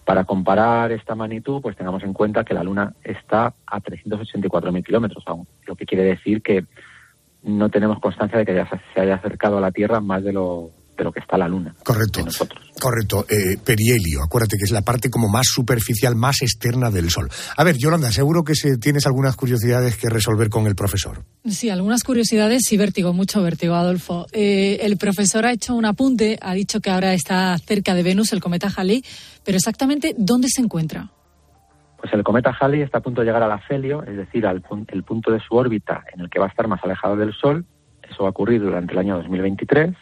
Para 0.05 0.23
comparar 0.23 0.91
esta 0.91 1.15
magnitud, 1.15 1.61
pues 1.61 1.75
tengamos 1.75 2.03
en 2.03 2.13
cuenta 2.13 2.45
que 2.45 2.53
la 2.53 2.63
Luna 2.63 2.93
está 3.03 3.53
a 3.65 3.81
384.000 3.81 4.85
kilómetros 4.85 5.23
aún, 5.27 5.47
lo 5.65 5.75
que 5.75 5.85
quiere 5.85 6.03
decir 6.03 6.41
que 6.41 6.65
no 7.41 7.69
tenemos 7.69 7.99
constancia 7.99 8.37
de 8.37 8.45
que 8.45 8.55
ya 8.55 8.69
se 8.93 9.01
haya 9.01 9.15
acercado 9.15 9.57
a 9.57 9.61
la 9.61 9.71
Tierra 9.71 9.99
más 9.99 10.23
de 10.23 10.33
lo, 10.33 10.71
de 10.97 11.03
lo 11.03 11.11
que 11.11 11.19
está 11.19 11.37
la 11.37 11.47
Luna. 11.47 11.75
Correcto. 11.83 12.25
Correcto. 12.79 13.25
Eh, 13.29 13.57
perihelio, 13.63 14.21
acuérdate 14.23 14.57
que 14.57 14.65
es 14.65 14.71
la 14.71 14.81
parte 14.81 15.09
como 15.09 15.29
más 15.29 15.47
superficial, 15.47 16.15
más 16.15 16.41
externa 16.41 16.91
del 16.91 17.09
Sol. 17.09 17.29
A 17.55 17.63
ver, 17.63 17.77
Yolanda, 17.77 18.11
seguro 18.11 18.43
que 18.43 18.55
se, 18.55 18.77
tienes 18.77 19.05
algunas 19.05 19.35
curiosidades 19.35 19.97
que 19.97 20.09
resolver 20.09 20.49
con 20.49 20.67
el 20.67 20.75
profesor. 20.75 21.23
Sí, 21.45 21.69
algunas 21.69 22.03
curiosidades 22.03 22.71
y 22.71 22.77
vértigo, 22.77 23.13
mucho 23.13 23.41
vértigo, 23.41 23.75
Adolfo. 23.75 24.25
Eh, 24.33 24.79
el 24.81 24.97
profesor 24.97 25.45
ha 25.45 25.51
hecho 25.51 25.75
un 25.75 25.85
apunte, 25.85 26.37
ha 26.41 26.53
dicho 26.53 26.81
que 26.81 26.89
ahora 26.89 27.13
está 27.13 27.57
cerca 27.57 27.93
de 27.93 28.03
Venus, 28.03 28.33
el 28.33 28.41
cometa 28.41 28.69
Halley, 28.75 29.03
pero 29.43 29.57
exactamente, 29.57 30.13
¿dónde 30.17 30.49
se 30.49 30.61
encuentra? 30.61 31.09
Pues 31.97 32.13
el 32.13 32.23
cometa 32.23 32.55
Halley 32.59 32.81
está 32.81 32.99
a 32.99 33.01
punto 33.01 33.21
de 33.21 33.27
llegar 33.27 33.41
al 33.41 33.51
afelio, 33.51 34.03
es 34.03 34.17
decir, 34.17 34.45
al 34.45 34.63
el 34.89 35.03
punto 35.03 35.31
de 35.31 35.39
su 35.39 35.55
órbita 35.55 36.03
en 36.13 36.21
el 36.21 36.29
que 36.29 36.39
va 36.39 36.45
a 36.45 36.49
estar 36.49 36.67
más 36.67 36.83
alejado 36.83 37.15
del 37.15 37.33
Sol. 37.33 37.65
Eso 38.03 38.23
va 38.23 38.27
a 38.27 38.31
ocurrir 38.31 38.61
durante 38.61 38.93
el 38.93 38.99
año 38.99 39.15
2023 39.17 39.95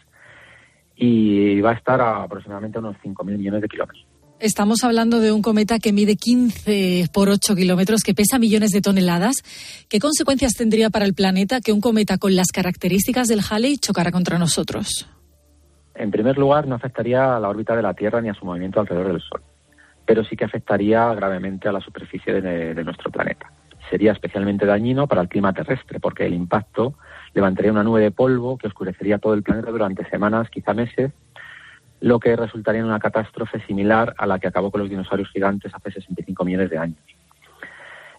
y 0.96 1.60
va 1.60 1.70
a 1.70 1.74
estar 1.74 2.00
a 2.00 2.22
aproximadamente 2.22 2.78
unos 2.78 2.96
5.000 3.02 3.36
millones 3.36 3.62
de 3.62 3.68
kilómetros. 3.68 4.06
Estamos 4.40 4.84
hablando 4.84 5.20
de 5.20 5.32
un 5.32 5.42
cometa 5.42 5.78
que 5.78 5.92
mide 5.92 6.16
15 6.16 7.06
por 7.12 7.28
8 7.28 7.54
kilómetros, 7.54 8.02
que 8.02 8.14
pesa 8.14 8.38
millones 8.38 8.70
de 8.72 8.82
toneladas. 8.82 9.36
¿Qué 9.88 10.00
consecuencias 10.00 10.54
tendría 10.54 10.90
para 10.90 11.04
el 11.04 11.14
planeta 11.14 11.60
que 11.60 11.72
un 11.72 11.80
cometa 11.80 12.18
con 12.18 12.34
las 12.34 12.48
características 12.48 13.28
del 13.28 13.40
Halley 13.48 13.78
chocara 13.78 14.10
contra 14.10 14.38
nosotros? 14.38 15.08
En 15.94 16.10
primer 16.10 16.36
lugar, 16.36 16.66
no 16.66 16.74
afectaría 16.74 17.36
a 17.36 17.40
la 17.40 17.48
órbita 17.48 17.76
de 17.76 17.82
la 17.82 17.94
Tierra 17.94 18.20
ni 18.20 18.28
a 18.28 18.34
su 18.34 18.44
movimiento 18.44 18.80
alrededor 18.80 19.12
del 19.12 19.22
Sol, 19.22 19.40
pero 20.04 20.24
sí 20.24 20.36
que 20.36 20.44
afectaría 20.44 21.14
gravemente 21.14 21.68
a 21.68 21.72
la 21.72 21.80
superficie 21.80 22.40
de, 22.40 22.74
de 22.74 22.84
nuestro 22.84 23.12
planeta. 23.12 23.52
Sería 23.88 24.12
especialmente 24.12 24.66
dañino 24.66 25.06
para 25.06 25.22
el 25.22 25.28
clima 25.28 25.52
terrestre, 25.52 26.00
porque 26.00 26.26
el 26.26 26.34
impacto 26.34 26.94
levantaría 27.34 27.72
una 27.72 27.82
nube 27.82 28.00
de 28.00 28.10
polvo 28.10 28.56
que 28.56 28.68
oscurecería 28.68 29.18
todo 29.18 29.34
el 29.34 29.42
planeta 29.42 29.70
durante 29.70 30.08
semanas, 30.08 30.48
quizá 30.50 30.72
meses, 30.72 31.12
lo 32.00 32.20
que 32.20 32.36
resultaría 32.36 32.80
en 32.80 32.86
una 32.86 33.00
catástrofe 33.00 33.60
similar 33.66 34.14
a 34.18 34.26
la 34.26 34.38
que 34.38 34.48
acabó 34.48 34.70
con 34.70 34.80
los 34.80 34.90
dinosaurios 34.90 35.30
gigantes 35.30 35.72
hace 35.74 35.90
65 35.90 36.44
millones 36.44 36.70
de 36.70 36.78
años. 36.78 36.98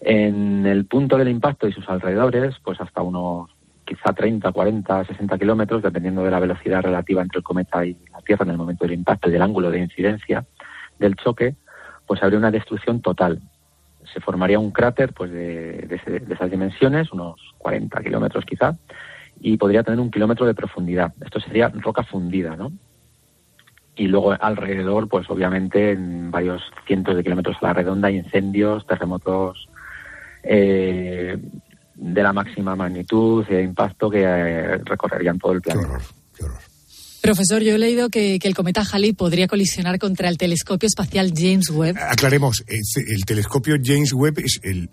En 0.01 0.65
el 0.65 0.85
punto 0.85 1.17
del 1.17 1.29
impacto 1.29 1.67
y 1.67 1.71
sus 1.71 1.87
alrededores, 1.89 2.55
pues 2.63 2.79
hasta 2.81 3.01
unos 3.01 3.49
quizá 3.85 4.13
30, 4.13 4.51
40, 4.51 5.05
60 5.05 5.37
kilómetros, 5.37 5.83
dependiendo 5.83 6.23
de 6.23 6.31
la 6.31 6.39
velocidad 6.39 6.81
relativa 6.81 7.21
entre 7.21 7.39
el 7.39 7.43
cometa 7.43 7.85
y 7.85 7.95
la 8.11 8.21
Tierra 8.21 8.43
en 8.43 8.51
el 8.51 8.57
momento 8.57 8.85
del 8.85 8.93
impacto 8.93 9.29
y 9.29 9.31
del 9.31 9.41
ángulo 9.41 9.69
de 9.69 9.79
incidencia 9.79 10.45
del 10.99 11.15
choque, 11.15 11.55
pues 12.07 12.21
habría 12.23 12.39
una 12.39 12.51
destrucción 12.51 13.01
total. 13.01 13.39
Se 14.13 14.19
formaría 14.19 14.59
un 14.59 14.71
cráter 14.71 15.13
pues 15.13 15.31
de, 15.31 15.87
de 15.87 16.33
esas 16.33 16.51
dimensiones, 16.51 17.11
unos 17.11 17.39
40 17.57 18.01
kilómetros 18.01 18.45
quizá, 18.45 18.75
y 19.39 19.57
podría 19.57 19.83
tener 19.83 19.99
un 19.99 20.11
kilómetro 20.11 20.45
de 20.45 20.53
profundidad. 20.53 21.13
Esto 21.23 21.39
sería 21.39 21.69
roca 21.69 22.03
fundida, 22.03 22.55
¿no? 22.55 22.71
Y 23.95 24.07
luego 24.07 24.33
alrededor, 24.39 25.07
pues 25.07 25.29
obviamente 25.29 25.91
en 25.91 26.29
varios 26.29 26.61
cientos 26.85 27.15
de 27.15 27.23
kilómetros 27.23 27.57
a 27.61 27.67
la 27.67 27.73
redonda 27.73 28.09
hay 28.09 28.17
incendios, 28.17 28.85
terremotos 28.85 29.69
eh, 30.43 31.37
de 31.95 32.23
la 32.23 32.33
máxima 32.33 32.75
magnitud 32.75 33.45
de 33.47 33.63
impacto 33.63 34.09
que 34.09 34.23
eh, 34.23 34.77
recorrerían 34.83 35.39
todo 35.39 35.53
el 35.53 35.61
planeta. 35.61 35.99
Profesor, 37.25 37.63
yo 37.63 37.73
he 37.73 37.79
leído 37.79 38.09
que, 38.09 38.37
el 38.39 38.53
cometa 38.53 38.83
Halley 38.83 39.13
podría 39.13 39.47
colisionar 39.47 39.97
contra 39.97 40.29
el 40.29 40.37
telescopio 40.37 40.85
espacial 40.85 41.33
James 41.35 41.71
Webb. 41.71 41.97
Aclaremos, 41.97 42.63
el 42.67 43.25
telescopio 43.25 43.77
James 43.83 44.13
Webb 44.13 44.41
es 44.41 44.59
el, 44.61 44.89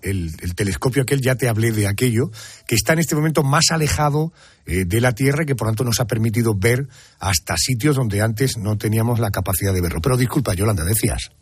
telescopio 0.55 1.03
aquel, 1.03 1.21
ya 1.21 1.35
te 1.35 1.47
hablé 1.47 1.73
de 1.73 1.87
aquello, 1.87 2.31
que 2.67 2.75
está 2.75 2.95
en 2.95 3.01
este 3.01 3.15
momento 3.15 3.43
más 3.43 3.67
alejado 3.71 4.33
eh, 4.65 4.87
de 4.87 5.01
la 5.03 5.13
Tierra 5.13 5.43
y 5.43 5.47
que 5.47 5.55
por 5.55 5.69
tanto 5.69 5.85
nos 5.85 6.01
ha 6.01 6.07
permitido 6.07 6.55
ver 6.57 6.89
hasta 7.21 7.55
sitios 7.59 7.97
donde 7.97 8.23
antes 8.23 8.57
no 8.57 8.79
teníamos 8.79 9.21
la 9.21 9.31
capacidad 9.31 9.75
de 9.75 9.83
verlo. 9.83 10.01
Pero 10.01 10.17
disculpa, 10.17 10.55
Yolanda, 10.55 10.85
decías. 10.85 11.33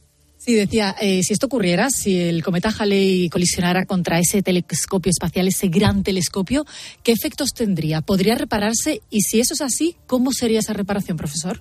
Sí, 0.41 0.55
decía, 0.55 0.95
eh, 0.99 1.23
si 1.23 1.35
esto 1.35 1.49
ocurriera, 1.49 1.91
si 1.91 2.19
el 2.19 2.43
cometa 2.43 2.71
Halley 2.71 3.29
colisionara 3.29 3.85
contra 3.85 4.19
ese 4.19 4.43
telescopio 4.43 5.11
espacial, 5.11 5.47
ese 5.47 5.69
gran 5.69 6.03
telescopio, 6.03 6.65
¿qué 7.03 7.13
efectos 7.13 7.53
tendría? 7.53 8.01
¿Podría 8.01 8.37
repararse? 8.37 9.03
Y 9.11 9.21
si 9.21 9.39
eso 9.39 9.53
es 9.53 9.61
así, 9.61 9.97
¿cómo 10.07 10.33
sería 10.33 10.61
esa 10.61 10.73
reparación, 10.73 11.19
profesor? 11.19 11.61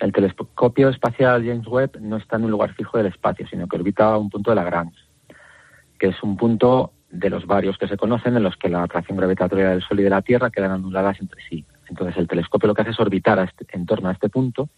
El 0.00 0.12
telescopio 0.12 0.88
espacial 0.88 1.44
James 1.44 1.66
Webb 1.66 2.00
no 2.00 2.18
está 2.18 2.36
en 2.36 2.44
un 2.44 2.52
lugar 2.52 2.76
fijo 2.76 2.96
del 2.96 3.08
espacio, 3.08 3.44
sino 3.48 3.66
que 3.66 3.74
orbita 3.74 4.16
un 4.18 4.30
punto 4.30 4.52
de 4.52 4.54
Lagrange, 4.54 4.96
que 5.98 6.06
es 6.10 6.22
un 6.22 6.36
punto 6.36 6.92
de 7.10 7.28
los 7.28 7.44
varios 7.44 7.76
que 7.76 7.88
se 7.88 7.96
conocen 7.96 8.36
en 8.36 8.44
los 8.44 8.56
que 8.56 8.68
la 8.68 8.84
atracción 8.84 9.18
gravitatoria 9.18 9.70
del 9.70 9.82
Sol 9.82 9.98
y 9.98 10.04
de 10.04 10.10
la 10.10 10.22
Tierra 10.22 10.50
quedan 10.50 10.70
anuladas 10.70 11.20
entre 11.20 11.42
sí. 11.50 11.64
Entonces 11.88 12.16
el 12.18 12.28
telescopio 12.28 12.68
lo 12.68 12.74
que 12.74 12.82
hace 12.82 12.92
es 12.92 13.00
orbitar 13.00 13.40
este, 13.40 13.66
en 13.76 13.84
torno 13.84 14.10
a 14.10 14.12
este 14.12 14.28
punto 14.28 14.68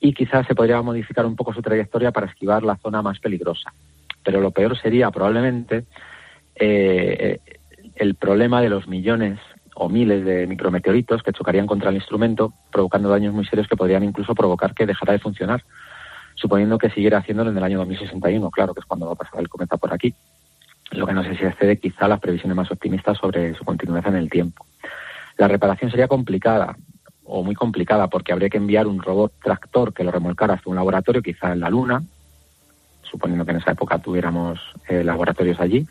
y 0.00 0.14
quizás 0.14 0.46
se 0.46 0.54
podría 0.54 0.80
modificar 0.80 1.26
un 1.26 1.36
poco 1.36 1.52
su 1.52 1.60
trayectoria 1.60 2.10
para 2.10 2.26
esquivar 2.26 2.62
la 2.62 2.76
zona 2.76 3.02
más 3.02 3.20
peligrosa. 3.20 3.72
Pero 4.24 4.40
lo 4.40 4.50
peor 4.50 4.76
sería 4.78 5.10
probablemente 5.10 5.84
eh, 6.54 7.38
el 7.94 8.14
problema 8.14 8.62
de 8.62 8.70
los 8.70 8.88
millones 8.88 9.38
o 9.74 9.88
miles 9.88 10.24
de 10.24 10.46
micrometeoritos 10.46 11.22
que 11.22 11.32
chocarían 11.32 11.66
contra 11.66 11.90
el 11.90 11.96
instrumento, 11.96 12.52
provocando 12.72 13.08
daños 13.08 13.34
muy 13.34 13.44
serios 13.44 13.68
que 13.68 13.76
podrían 13.76 14.02
incluso 14.02 14.34
provocar 14.34 14.74
que 14.74 14.86
dejara 14.86 15.12
de 15.12 15.18
funcionar, 15.18 15.62
suponiendo 16.34 16.78
que 16.78 16.90
siguiera 16.90 17.18
haciéndolo 17.18 17.50
en 17.50 17.58
el 17.58 17.64
año 17.64 17.78
2061, 17.78 18.50
claro, 18.50 18.74
que 18.74 18.80
es 18.80 18.86
cuando 18.86 19.06
va 19.06 19.12
a 19.12 19.16
pasar 19.16 19.40
el 19.40 19.48
cometa 19.48 19.76
por 19.76 19.92
aquí. 19.92 20.14
Lo 20.92 21.06
que 21.06 21.12
no 21.12 21.22
sé 21.22 21.36
si 21.36 21.44
excede 21.44 21.78
quizá 21.78 22.08
las 22.08 22.20
previsiones 22.20 22.56
más 22.56 22.70
optimistas 22.70 23.18
sobre 23.18 23.54
su 23.54 23.64
continuidad 23.64 24.08
en 24.08 24.16
el 24.16 24.30
tiempo. 24.30 24.66
La 25.36 25.46
reparación 25.46 25.90
sería 25.90 26.08
complicada, 26.08 26.76
o 27.30 27.44
muy 27.44 27.54
complicada 27.54 28.08
porque 28.08 28.32
habría 28.32 28.48
que 28.48 28.58
enviar 28.58 28.86
un 28.86 29.00
robot 29.00 29.32
tractor 29.42 29.94
que 29.94 30.04
lo 30.04 30.10
remolcara 30.10 30.54
hasta 30.54 30.68
un 30.68 30.76
laboratorio, 30.76 31.22
quizá 31.22 31.52
en 31.52 31.60
la 31.60 31.70
Luna, 31.70 32.02
suponiendo 33.02 33.44
que 33.44 33.52
en 33.52 33.58
esa 33.58 33.72
época 33.72 33.98
tuviéramos 33.98 34.58
eh, 34.88 35.04
laboratorios 35.04 35.60
allí. 35.60 35.86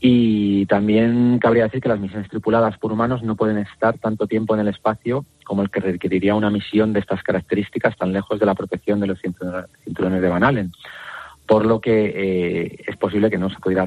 Y 0.00 0.66
también 0.66 1.40
cabría 1.40 1.64
decir 1.64 1.80
que 1.80 1.88
las 1.88 1.98
misiones 1.98 2.28
tripuladas 2.28 2.78
por 2.78 2.92
humanos 2.92 3.24
no 3.24 3.34
pueden 3.34 3.58
estar 3.58 3.98
tanto 3.98 4.28
tiempo 4.28 4.54
en 4.54 4.60
el 4.60 4.68
espacio 4.68 5.24
como 5.44 5.62
el 5.62 5.70
que 5.70 5.80
requeriría 5.80 6.36
una 6.36 6.50
misión 6.50 6.92
de 6.92 7.00
estas 7.00 7.22
características 7.24 7.96
tan 7.96 8.12
lejos 8.12 8.38
de 8.38 8.46
la 8.46 8.54
protección 8.54 9.00
de 9.00 9.08
los 9.08 9.18
cinturones 9.20 10.22
de 10.22 10.28
Van 10.28 10.44
Allen. 10.44 10.70
Por 11.46 11.66
lo 11.66 11.80
que 11.80 12.12
eh, 12.14 12.84
es 12.86 12.96
posible 12.96 13.30
que 13.30 13.38
no 13.38 13.50
se 13.50 13.58
pudiera 13.58 13.86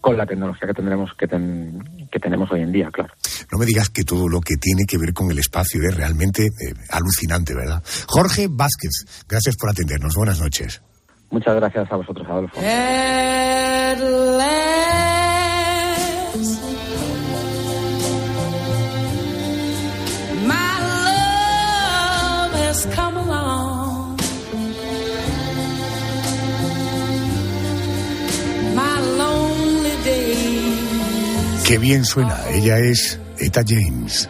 con 0.00 0.16
la 0.16 0.26
tecnología 0.26 0.66
que 0.68 0.74
tendremos 0.74 1.10
que, 1.18 1.26
que 1.26 2.18
tenemos 2.18 2.50
hoy 2.50 2.62
en 2.62 2.72
día, 2.72 2.90
claro. 2.90 3.12
No 3.52 3.58
me 3.58 3.66
digas 3.66 3.90
que 3.90 4.04
todo 4.04 4.28
lo 4.28 4.40
que 4.40 4.56
tiene 4.56 4.84
que 4.86 4.98
ver 4.98 5.12
con 5.12 5.30
el 5.30 5.38
espacio 5.38 5.80
es 5.82 5.94
realmente 5.94 6.44
eh, 6.44 6.74
alucinante, 6.90 7.54
¿verdad? 7.54 7.82
Jorge 8.06 8.48
Vázquez, 8.50 9.24
gracias 9.28 9.56
por 9.56 9.70
atendernos. 9.70 10.14
Buenas 10.14 10.40
noches. 10.40 10.82
Muchas 11.30 11.54
gracias 11.56 11.90
a 11.92 11.96
vosotros, 11.96 12.26
Adolfo. 12.28 12.60
Qué 31.70 31.78
bien 31.78 32.04
suena. 32.04 32.36
Ella 32.50 32.80
es 32.80 33.16
Eta 33.38 33.62
James. 33.64 34.28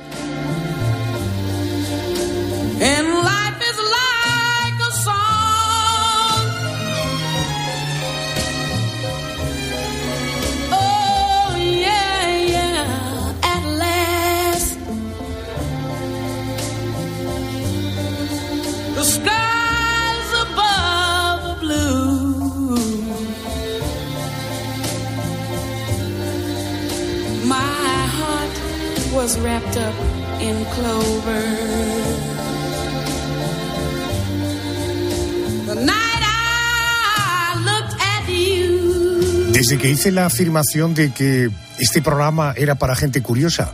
Desde 39.52 39.78
que 39.78 39.90
hice 39.90 40.10
la 40.10 40.26
afirmación 40.26 40.94
de 40.94 41.12
que 41.12 41.50
este 41.78 42.02
programa 42.02 42.54
era 42.56 42.74
para 42.76 42.96
gente 42.96 43.22
curiosa, 43.22 43.72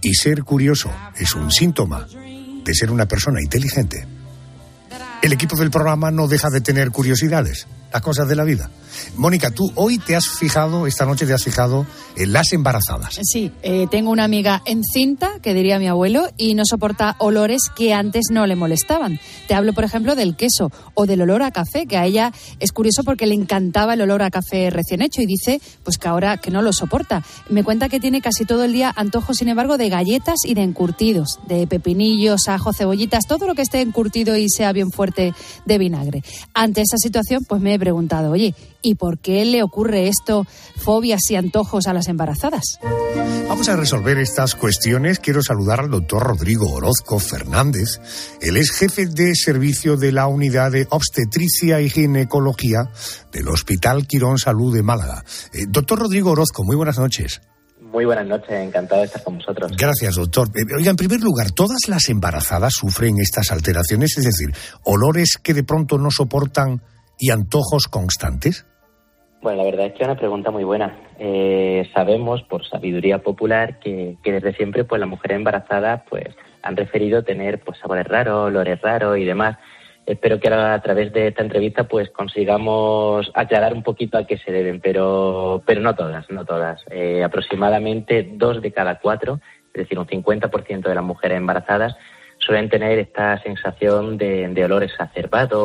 y 0.00 0.14
ser 0.14 0.42
curioso 0.42 0.90
es 1.16 1.34
un 1.34 1.50
síntoma 1.50 2.06
de 2.64 2.74
ser 2.74 2.90
una 2.90 3.06
persona 3.06 3.40
inteligente, 3.42 4.06
el 5.22 5.32
equipo 5.32 5.56
del 5.56 5.70
programa 5.70 6.10
no 6.10 6.28
deja 6.28 6.50
de 6.50 6.60
tener 6.60 6.90
curiosidades. 6.90 7.66
Las 7.92 8.02
cosas 8.02 8.28
de 8.28 8.36
la 8.36 8.44
vida. 8.44 8.70
Mónica, 9.16 9.50
tú 9.50 9.70
hoy 9.74 9.98
te 9.98 10.16
has 10.16 10.28
fijado, 10.28 10.86
esta 10.86 11.06
noche 11.06 11.26
te 11.26 11.32
has 11.32 11.42
fijado 11.42 11.86
en 12.16 12.32
las 12.32 12.52
embarazadas. 12.52 13.18
Sí, 13.22 13.50
eh, 13.62 13.86
tengo 13.90 14.10
una 14.10 14.24
amiga 14.24 14.62
encinta, 14.64 15.40
que 15.40 15.54
diría 15.54 15.78
mi 15.78 15.88
abuelo, 15.88 16.28
y 16.36 16.54
no 16.54 16.64
soporta 16.64 17.16
olores 17.18 17.62
que 17.74 17.94
antes 17.94 18.26
no 18.30 18.46
le 18.46 18.56
molestaban. 18.56 19.18
Te 19.48 19.54
hablo, 19.54 19.72
por 19.72 19.84
ejemplo, 19.84 20.14
del 20.14 20.36
queso 20.36 20.70
o 20.94 21.06
del 21.06 21.22
olor 21.22 21.42
a 21.42 21.50
café, 21.50 21.86
que 21.86 21.96
a 21.96 22.04
ella 22.04 22.32
es 22.58 22.72
curioso 22.72 23.02
porque 23.04 23.26
le 23.26 23.34
encantaba 23.34 23.94
el 23.94 24.02
olor 24.02 24.22
a 24.22 24.30
café 24.30 24.70
recién 24.70 25.02
hecho 25.02 25.22
y 25.22 25.26
dice 25.26 25.60
pues 25.82 25.98
que 25.98 26.08
ahora 26.08 26.36
que 26.36 26.50
no 26.50 26.62
lo 26.62 26.72
soporta. 26.72 27.24
Me 27.48 27.64
cuenta 27.64 27.88
que 27.88 28.00
tiene 28.00 28.20
casi 28.20 28.44
todo 28.44 28.64
el 28.64 28.72
día 28.72 28.92
antojos, 28.94 29.38
sin 29.38 29.48
embargo, 29.48 29.78
de 29.78 29.88
galletas 29.88 30.40
y 30.44 30.54
de 30.54 30.62
encurtidos, 30.62 31.38
de 31.46 31.66
pepinillos, 31.66 32.48
ajo, 32.48 32.72
cebollitas, 32.72 33.26
todo 33.26 33.46
lo 33.46 33.54
que 33.54 33.62
esté 33.62 33.80
encurtido 33.80 34.36
y 34.36 34.48
sea 34.48 34.72
bien 34.72 34.90
fuerte 34.90 35.34
de 35.64 35.78
vinagre. 35.78 36.22
Ante 36.54 36.82
esa 36.82 36.96
situación, 36.98 37.44
pues 37.48 37.60
me 37.60 37.74
he 37.74 37.78
preguntado, 37.82 38.30
oye, 38.30 38.54
¿y 38.80 38.94
por 38.94 39.18
qué 39.18 39.44
le 39.44 39.64
ocurre 39.64 40.06
esto, 40.06 40.46
fobias 40.76 41.28
y 41.30 41.34
antojos 41.34 41.88
a 41.88 41.92
las 41.92 42.06
embarazadas? 42.06 42.78
Vamos 43.48 43.68
a 43.68 43.74
resolver 43.74 44.18
estas 44.18 44.54
cuestiones. 44.54 45.18
Quiero 45.18 45.42
saludar 45.42 45.80
al 45.80 45.90
doctor 45.90 46.22
Rodrigo 46.22 46.70
Orozco 46.72 47.18
Fernández. 47.18 47.98
Él 48.40 48.56
es 48.56 48.70
jefe 48.70 49.06
de 49.06 49.34
servicio 49.34 49.96
de 49.96 50.12
la 50.12 50.28
unidad 50.28 50.70
de 50.70 50.86
obstetricia 50.90 51.80
y 51.80 51.90
ginecología 51.90 52.88
del 53.32 53.48
Hospital 53.48 54.06
Quirón 54.06 54.38
Salud 54.38 54.72
de 54.72 54.84
Málaga. 54.84 55.24
Eh, 55.52 55.64
doctor 55.68 55.98
Rodrigo 55.98 56.30
Orozco, 56.30 56.62
muy 56.62 56.76
buenas 56.76 57.00
noches. 57.00 57.40
Muy 57.80 58.04
buenas 58.04 58.28
noches, 58.28 58.52
encantado 58.52 59.00
de 59.00 59.08
estar 59.08 59.24
con 59.24 59.38
vosotros. 59.38 59.72
Gracias, 59.76 60.14
doctor. 60.14 60.48
Eh, 60.54 60.62
oiga, 60.76 60.90
en 60.90 60.96
primer 60.96 61.20
lugar, 61.20 61.50
¿todas 61.50 61.88
las 61.88 62.08
embarazadas 62.08 62.74
sufren 62.74 63.18
estas 63.18 63.50
alteraciones? 63.50 64.16
Es 64.18 64.24
decir, 64.24 64.54
olores 64.84 65.36
que 65.42 65.52
de 65.52 65.64
pronto 65.64 65.98
no 65.98 66.12
soportan 66.12 66.80
y 67.22 67.30
antojos 67.30 67.86
constantes? 67.86 68.66
Bueno, 69.42 69.58
la 69.58 69.70
verdad 69.70 69.86
es 69.86 69.92
que 69.92 70.02
es 70.02 70.08
una 70.08 70.18
pregunta 70.18 70.50
muy 70.50 70.64
buena. 70.64 70.98
Eh, 71.20 71.88
sabemos 71.94 72.42
por 72.42 72.66
sabiduría 72.66 73.18
popular 73.22 73.78
que, 73.78 74.16
que, 74.24 74.32
desde 74.32 74.54
siempre 74.54 74.82
pues 74.82 74.98
las 74.98 75.08
mujeres 75.08 75.36
embarazadas 75.36 76.02
pues 76.10 76.34
han 76.62 76.76
referido 76.76 77.22
tener 77.22 77.60
pues 77.60 77.78
sabores 77.78 78.08
raros, 78.08 78.48
olores 78.48 78.80
raros 78.80 79.18
y 79.18 79.24
demás. 79.24 79.56
Espero 80.04 80.40
que 80.40 80.48
ahora 80.48 80.74
a 80.74 80.82
través 80.82 81.12
de 81.12 81.28
esta 81.28 81.44
entrevista 81.44 81.84
pues 81.84 82.10
consigamos 82.10 83.30
aclarar 83.34 83.72
un 83.72 83.84
poquito 83.84 84.18
a 84.18 84.26
qué 84.26 84.36
se 84.38 84.50
deben, 84.50 84.80
pero 84.80 85.62
pero 85.64 85.80
no 85.80 85.94
todas, 85.94 86.28
no 86.28 86.44
todas. 86.44 86.82
Eh, 86.90 87.22
aproximadamente 87.22 88.28
dos 88.32 88.60
de 88.60 88.72
cada 88.72 88.98
cuatro, 88.98 89.40
es 89.72 89.82
decir, 89.84 89.96
un 89.96 90.08
50% 90.08 90.88
de 90.88 90.94
las 90.94 91.04
mujeres 91.04 91.38
embarazadas 91.38 91.94
suelen 92.44 92.68
tener 92.68 92.98
esta 92.98 93.40
sensación 93.42 94.16
de, 94.16 94.48
de 94.48 94.64
olor 94.64 94.82
exacerbado 94.82 95.60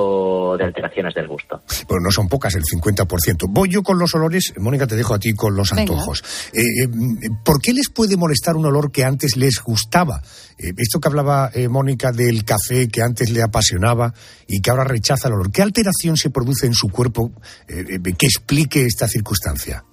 o 0.51 0.57
de 0.57 0.63
alteraciones 0.63 1.13
del 1.15 1.27
gusto. 1.27 1.61
Bueno, 1.87 2.05
no 2.05 2.11
son 2.11 2.27
pocas, 2.27 2.55
el 2.55 2.63
50%. 2.63 3.47
Voy 3.49 3.69
yo 3.69 3.81
con 3.81 3.97
los 3.97 4.13
olores, 4.13 4.53
Mónica, 4.57 4.85
te 4.87 4.95
dejo 4.95 5.13
a 5.13 5.19
ti 5.19 5.33
con 5.33 5.55
los 5.55 5.73
antojos. 5.73 6.23
Eh, 6.53 6.59
eh, 6.61 7.29
¿Por 7.43 7.61
qué 7.61 7.73
les 7.73 7.89
puede 7.89 8.15
molestar 8.17 8.55
un 8.55 8.65
olor 8.65 8.91
que 8.91 9.03
antes 9.03 9.37
les 9.37 9.61
gustaba? 9.63 10.21
Eh, 10.57 10.71
esto 10.77 10.99
que 10.99 11.07
hablaba 11.07 11.51
eh, 11.53 11.67
Mónica 11.67 12.11
del 12.11 12.43
café 12.43 12.87
que 12.87 13.01
antes 13.01 13.29
le 13.29 13.41
apasionaba 13.43 14.13
y 14.47 14.61
que 14.61 14.69
ahora 14.69 14.83
rechaza 14.83 15.27
el 15.27 15.35
olor. 15.35 15.51
¿Qué 15.51 15.61
alteración 15.61 16.17
se 16.17 16.29
produce 16.29 16.65
en 16.65 16.73
su 16.73 16.89
cuerpo 16.89 17.31
eh, 17.67 17.99
que 18.17 18.25
explique 18.25 18.85
esta 18.85 19.07
circunstancia? 19.07 19.83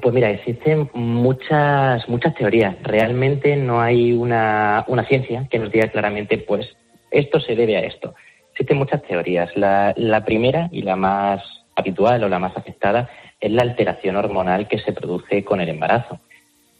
Pues 0.00 0.14
mira, 0.14 0.30
existen 0.30 0.88
muchas 0.94 2.08
muchas 2.08 2.34
teorías. 2.34 2.76
Realmente 2.82 3.56
no 3.56 3.80
hay 3.80 4.12
una, 4.12 4.84
una 4.88 5.04
ciencia 5.04 5.46
que 5.50 5.58
nos 5.58 5.70
diga 5.70 5.88
claramente, 5.88 6.38
pues, 6.38 6.66
esto 7.10 7.40
se 7.40 7.54
debe 7.54 7.76
a 7.76 7.80
esto. 7.80 8.14
Existen 8.52 8.78
muchas 8.78 9.02
teorías. 9.02 9.54
La, 9.54 9.92
la 9.96 10.24
primera 10.24 10.68
y 10.72 10.82
la 10.82 10.96
más 10.96 11.42
habitual 11.76 12.24
o 12.24 12.28
la 12.28 12.38
más 12.38 12.56
afectada 12.56 13.10
es 13.38 13.50
la 13.52 13.62
alteración 13.62 14.16
hormonal 14.16 14.66
que 14.66 14.78
se 14.78 14.92
produce 14.92 15.44
con 15.44 15.60
el 15.60 15.68
embarazo. 15.68 16.20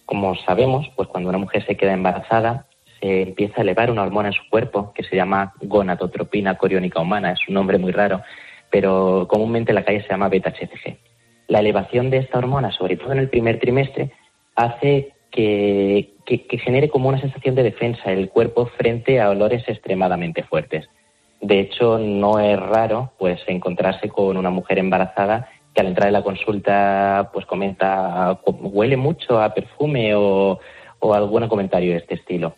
Como 0.07 0.35
sabemos, 0.37 0.91
pues 0.97 1.09
cuando 1.09 1.29
una 1.29 1.39
mujer 1.39 1.67
se 1.67 1.77
queda 1.77 1.93
embarazada, 1.93 2.67
se 3.01 3.23
empieza 3.23 3.59
a 3.59 3.63
elevar 3.63 3.91
una 3.91 4.05
hormona 4.05 4.29
en 4.29 4.35
su 4.35 4.49
cuerpo 4.49 4.93
que 4.95 5.03
se 5.05 5.17
llama 5.17 5.53
gonadotropina 5.61 6.57
coriónica 6.57 7.01
humana. 7.01 7.33
Es 7.33 7.47
un 7.47 7.55
nombre 7.55 7.77
muy 7.77 7.93
raro, 7.93 8.23
pero 8.71 9.27
comúnmente 9.29 9.73
en 9.73 9.77
la 9.77 9.85
calle 9.85 10.03
se 10.03 10.09
llama 10.09 10.31
beta-HCG 10.31 11.12
la 11.53 11.61
elevación 11.61 12.09
de 12.09 12.17
esta 12.17 12.39
hormona, 12.39 12.73
sobre 12.73 12.97
todo 12.97 13.13
en 13.13 13.19
el 13.19 13.29
primer 13.29 13.61
trimestre, 13.61 14.11
hace 14.57 15.13
que, 15.31 16.15
que, 16.25 16.59
genere 16.59 16.89
como 16.89 17.11
una 17.11 17.21
sensación 17.21 17.55
de 17.55 17.63
defensa 17.63 18.11
el 18.11 18.31
cuerpo 18.31 18.71
frente 18.79 19.21
a 19.21 19.29
olores 19.29 19.63
extremadamente 19.69 20.45
fuertes. 20.45 20.89
De 21.43 21.61
hecho, 21.61 21.99
no 21.99 22.41
es 22.41 22.59
raro 22.59 23.13
pues 23.19 23.39
encontrarse 23.49 24.09
con 24.09 24.39
una 24.39 24.49
mujer 24.49 24.79
embarazada 24.79 25.51
que 25.75 25.83
al 25.83 25.89
entrar 25.89 26.07
en 26.07 26.15
la 26.15 26.23
consulta 26.23 27.31
pues 27.35 27.45
comenta 27.45 28.41
huele 28.47 28.97
mucho 28.97 29.39
a 29.39 29.53
perfume 29.53 30.15
o, 30.15 30.59
o 31.01 31.15
algún 31.15 31.49
comentario 31.49 31.93
de 31.93 31.99
este 31.99 32.15
estilo. 32.15 32.55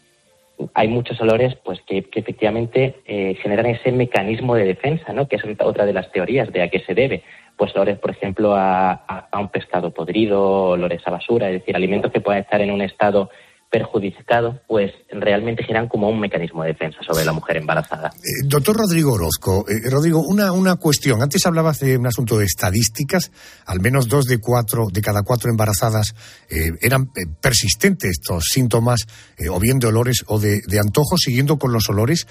Hay 0.72 0.86
muchos 0.86 1.20
olores 1.20 1.56
pues 1.64 1.80
que, 1.80 2.04
que 2.04 2.20
efectivamente 2.20 2.94
eh, 3.06 3.36
generan 3.42 3.66
ese 3.66 3.90
mecanismo 3.90 4.54
de 4.54 4.66
defensa, 4.66 5.12
¿no? 5.12 5.26
que 5.26 5.34
es 5.34 5.42
otra 5.58 5.84
de 5.84 5.92
las 5.92 6.12
teorías 6.12 6.52
de 6.52 6.62
a 6.62 6.68
qué 6.68 6.78
se 6.78 6.94
debe 6.94 7.24
pues 7.56 7.74
olores, 7.74 7.98
por 7.98 8.10
ejemplo, 8.10 8.54
a, 8.56 9.28
un 9.38 9.48
pescado 9.48 9.92
podrido, 9.92 10.70
olores 10.70 11.02
a 11.06 11.10
basura, 11.10 11.48
es 11.48 11.60
decir, 11.60 11.76
alimentos 11.76 12.12
que 12.12 12.20
puedan 12.20 12.42
estar 12.42 12.60
en 12.60 12.70
un 12.70 12.82
estado 12.82 13.30
perjudicado, 13.74 14.60
pues 14.68 14.92
realmente 15.10 15.64
generan 15.64 15.88
como 15.88 16.08
un 16.08 16.20
mecanismo 16.20 16.62
de 16.62 16.68
defensa 16.68 16.98
sobre 17.04 17.24
la 17.24 17.32
mujer 17.32 17.56
embarazada. 17.56 18.12
Eh, 18.18 18.46
doctor 18.46 18.76
Rodrigo 18.76 19.14
Orozco, 19.14 19.64
eh, 19.68 19.90
Rodrigo, 19.90 20.20
una, 20.20 20.52
una 20.52 20.76
cuestión. 20.76 21.20
Antes 21.22 21.44
hablabas 21.44 21.80
de 21.80 21.96
un 21.98 22.06
asunto 22.06 22.38
de 22.38 22.44
estadísticas. 22.44 23.32
Al 23.66 23.80
menos 23.80 24.06
dos 24.06 24.26
de 24.26 24.38
cuatro, 24.38 24.86
de 24.92 25.00
cada 25.00 25.22
cuatro 25.22 25.50
embarazadas 25.50 26.14
eh, 26.48 26.70
eran 26.82 27.10
eh, 27.16 27.26
persistentes 27.40 28.12
estos 28.12 28.44
síntomas, 28.44 29.06
o 29.50 29.58
bien 29.58 29.80
de 29.80 29.88
olores 29.88 30.24
o 30.28 30.38
de 30.38 30.60
antojos, 30.78 31.22
siguiendo 31.24 31.58
con 31.58 31.72
los 31.72 31.88
olores. 31.88 32.28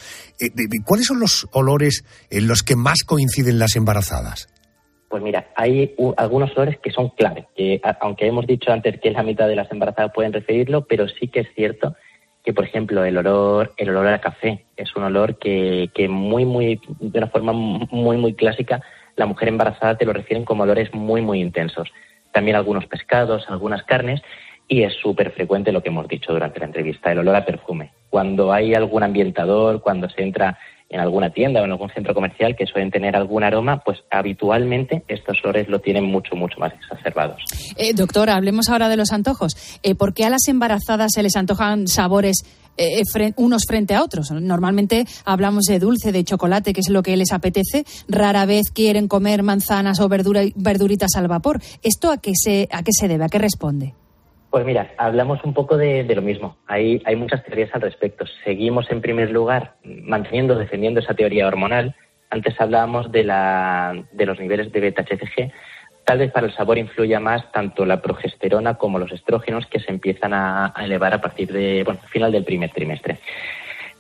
¿Cuáles 0.86 1.08
son 1.08 1.20
los 1.20 1.46
olores 1.52 2.06
en 2.30 2.48
los 2.48 2.64
que 2.64 2.78
más 2.78 3.04
coinciden 3.04 3.60
las 3.60 3.76
embarazadas? 3.76 4.48
Pues 5.14 5.22
mira, 5.22 5.46
hay 5.56 5.94
algunos 6.18 6.58
olores 6.58 6.80
que 6.80 6.90
son 6.90 7.10
clave, 7.10 7.46
que 7.56 7.80
aunque 8.02 8.26
hemos 8.26 8.48
dicho 8.48 8.72
antes 8.72 9.00
que 9.00 9.12
la 9.12 9.22
mitad 9.22 9.48
de 9.48 9.56
las 9.56 9.72
embarazadas 9.72 10.12
pueden 10.12 10.34
referirlo, 10.34 10.86
pero 10.86 11.08
sí 11.08 11.28
que 11.28 11.42
es 11.42 11.54
cierto 11.54 11.96
que, 12.44 12.52
por 12.52 12.66
ejemplo, 12.66 13.06
el 13.06 13.16
olor, 13.20 13.74
el 13.78 13.90
olor 13.90 14.08
a 14.08 14.20
café 14.20 14.66
es 14.76 14.96
un 14.96 15.04
olor 15.04 15.38
que, 15.38 15.92
que 15.94 16.10
muy, 16.10 16.46
muy, 16.46 16.82
de 17.00 17.20
una 17.20 17.28
forma 17.28 17.54
muy, 17.54 18.18
muy 18.18 18.34
clásica, 18.34 18.82
la 19.16 19.28
mujer 19.28 19.50
embarazada 19.50 20.00
te 20.00 20.06
lo 20.06 20.14
refieren 20.14 20.46
como 20.46 20.64
olores 20.64 20.92
muy, 20.96 21.22
muy 21.22 21.42
intensos. 21.42 21.92
También 22.32 22.58
algunos 22.58 22.88
pescados, 22.88 23.46
algunas 23.50 23.84
carnes, 23.84 24.20
y 24.68 24.82
es 24.82 24.94
súper 24.94 25.30
frecuente 25.30 25.72
lo 25.72 25.84
que 25.84 25.90
hemos 25.90 26.08
dicho 26.08 26.34
durante 26.34 26.60
la 26.60 26.66
entrevista, 26.66 27.12
el 27.12 27.20
olor 27.20 27.36
a 27.36 27.46
perfume. 27.46 27.92
Cuando 28.10 28.52
hay 28.52 28.74
algún 28.74 29.04
ambientador, 29.04 29.80
cuando 29.84 30.10
se 30.10 30.24
entra 30.24 30.58
en 30.90 31.00
alguna 31.00 31.32
tienda 31.32 31.62
o 31.62 31.66
en 31.66 31.72
algún 31.72 31.90
centro 31.90 32.14
comercial 32.14 32.56
que 32.56 32.66
suelen 32.66 32.92
tener 32.92 33.16
algún 33.16 33.44
aroma, 33.44 33.82
pues 33.84 34.00
habitualmente 34.12 35.04
estos 35.08 35.38
olores 35.44 35.68
lo 35.68 35.80
tienen 35.80 36.06
mucho, 36.06 36.36
mucho 36.36 36.60
más 36.60 36.74
exacerbados. 36.74 37.42
Eh, 37.78 37.94
doctora, 37.94 38.36
hablemos 38.36 38.70
ahora 38.70 38.90
de 38.90 38.98
los 38.98 39.12
antojos. 39.12 39.80
Eh, 39.82 39.96
¿Por 39.96 40.14
qué 40.14 40.26
a 40.26 40.30
las 40.30 40.48
embarazadas 40.48 41.12
se 41.14 41.24
les 41.24 41.36
antojan 41.36 41.88
sabores 41.88 42.44
eh, 42.78 43.02
fre 43.12 43.34
unos 43.38 43.64
frente 43.68 43.96
a 43.96 44.04
otros? 44.04 44.32
Normalmente 44.32 45.06
hablamos 45.26 45.66
de 45.66 45.80
dulce, 45.80 46.12
de 46.12 46.24
chocolate, 46.24 46.74
que 46.74 46.82
es 46.82 46.90
lo 46.90 47.02
que 47.02 47.18
les 47.18 47.32
apetece. 47.32 47.86
Rara 48.08 48.46
vez 48.46 48.72
quieren 48.72 49.08
comer 49.08 49.44
manzanas 49.44 50.00
o 50.00 50.10
verduritas 50.10 51.16
al 51.16 51.28
vapor. 51.28 51.62
¿Esto 51.82 52.12
a 52.12 52.18
qué 52.18 52.34
se, 52.36 52.68
a 52.72 52.84
qué 52.84 52.92
se 52.92 53.08
debe? 53.08 53.26
¿A 53.26 53.30
qué 53.30 53.40
responde? 53.40 53.94
Pues 54.54 54.68
mira, 54.68 54.94
hablamos 54.98 55.44
un 55.44 55.56
poco 55.56 55.78
de, 55.78 56.06
lo 56.14 56.22
mismo. 56.22 56.58
Hay, 56.68 57.02
hay 57.06 57.16
muchas 57.16 57.44
teorías 57.44 57.74
al 57.74 57.82
respecto. 57.82 58.24
Seguimos, 58.44 58.86
en 58.92 59.02
primer 59.02 59.32
lugar, 59.32 59.78
manteniendo, 59.84 60.54
defendiendo 60.54 61.00
esa 61.00 61.16
teoría 61.16 61.48
hormonal. 61.48 61.96
Antes 62.30 62.62
hablábamos 62.62 63.12
de, 63.12 63.24
la, 63.24 64.06
de 64.12 64.26
los 64.28 64.40
niveles 64.40 64.72
de 64.72 64.80
beta-HCG. 64.80 65.52
Tal 66.06 66.20
vez 66.20 66.32
para 66.32 66.46
el 66.46 66.54
sabor 66.54 66.78
influya 66.78 67.20
más 67.20 67.52
tanto 67.52 67.84
la 67.84 68.00
progesterona 68.00 68.76
como 68.76 69.00
los 69.00 69.12
estrógenos 69.12 69.66
que 69.66 69.80
se 69.80 69.90
empiezan 69.90 70.36
a, 70.36 70.72
elevar 70.78 71.16
a 71.16 71.22
partir 71.22 71.52
de, 71.52 71.82
bueno, 71.84 72.02
al 72.04 72.10
final 72.10 72.32
del 72.32 72.46
primer 72.46 72.70
trimestre. 72.70 73.18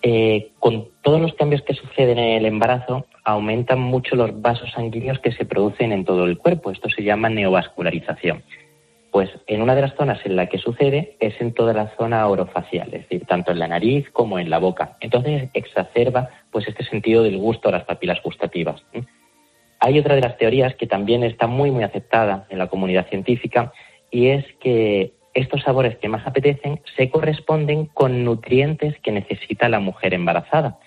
Eh, 0.03 0.51
con 0.59 0.89
todos 1.01 1.19
los 1.19 1.33
cambios 1.33 1.63
que 1.63 1.73
suceden 1.73 2.19
en 2.19 2.37
el 2.37 2.45
embarazo, 2.45 3.07
aumentan 3.23 3.79
mucho 3.79 4.15
los 4.15 4.39
vasos 4.39 4.69
sanguíneos 4.69 5.17
que 5.17 5.31
se 5.31 5.45
producen 5.45 5.91
en 5.91 6.05
todo 6.05 6.25
el 6.25 6.37
cuerpo. 6.37 6.69
Esto 6.69 6.89
se 6.89 7.01
llama 7.01 7.27
neovascularización. 7.29 8.43
Pues 9.13 9.29
en 9.45 9.61
una 9.61 9.75
de 9.75 9.83
las 9.83 9.93
zonas 9.93 10.25
en 10.25 10.35
la 10.35 10.47
que 10.47 10.57
sucede 10.57 11.17
es 11.19 11.39
en 11.39 11.53
toda 11.53 11.71
la 11.71 11.95
zona 11.97 12.27
orofacial, 12.27 12.87
es 12.87 13.03
decir, 13.03 13.27
tanto 13.27 13.51
en 13.51 13.59
la 13.59 13.67
nariz 13.67 14.09
como 14.09 14.39
en 14.39 14.49
la 14.49 14.57
boca. 14.57 14.97
Entonces 15.01 15.51
exacerba 15.53 16.29
pues 16.49 16.67
este 16.67 16.83
sentido 16.83 17.21
del 17.21 17.37
gusto 17.37 17.69
a 17.69 17.73
las 17.73 17.83
papilas 17.83 18.19
gustativas. 18.23 18.83
Hay 19.79 19.99
otra 19.99 20.15
de 20.15 20.21
las 20.21 20.35
teorías 20.39 20.73
que 20.73 20.87
también 20.87 21.23
está 21.23 21.45
muy 21.45 21.69
muy 21.69 21.83
aceptada 21.83 22.47
en 22.49 22.57
la 22.57 22.69
comunidad 22.69 23.07
científica 23.07 23.71
y 24.09 24.29
es 24.29 24.45
que 24.59 25.13
estos 25.35 25.61
sabores 25.61 25.95
que 25.97 26.09
más 26.09 26.25
apetecen 26.25 26.81
se 26.97 27.11
corresponden 27.11 27.85
con 27.85 28.23
nutrientes 28.23 28.97
que 29.03 29.11
necesita 29.11 29.69
la 29.69 29.79
mujer 29.79 30.15
embarazada. 30.15 30.79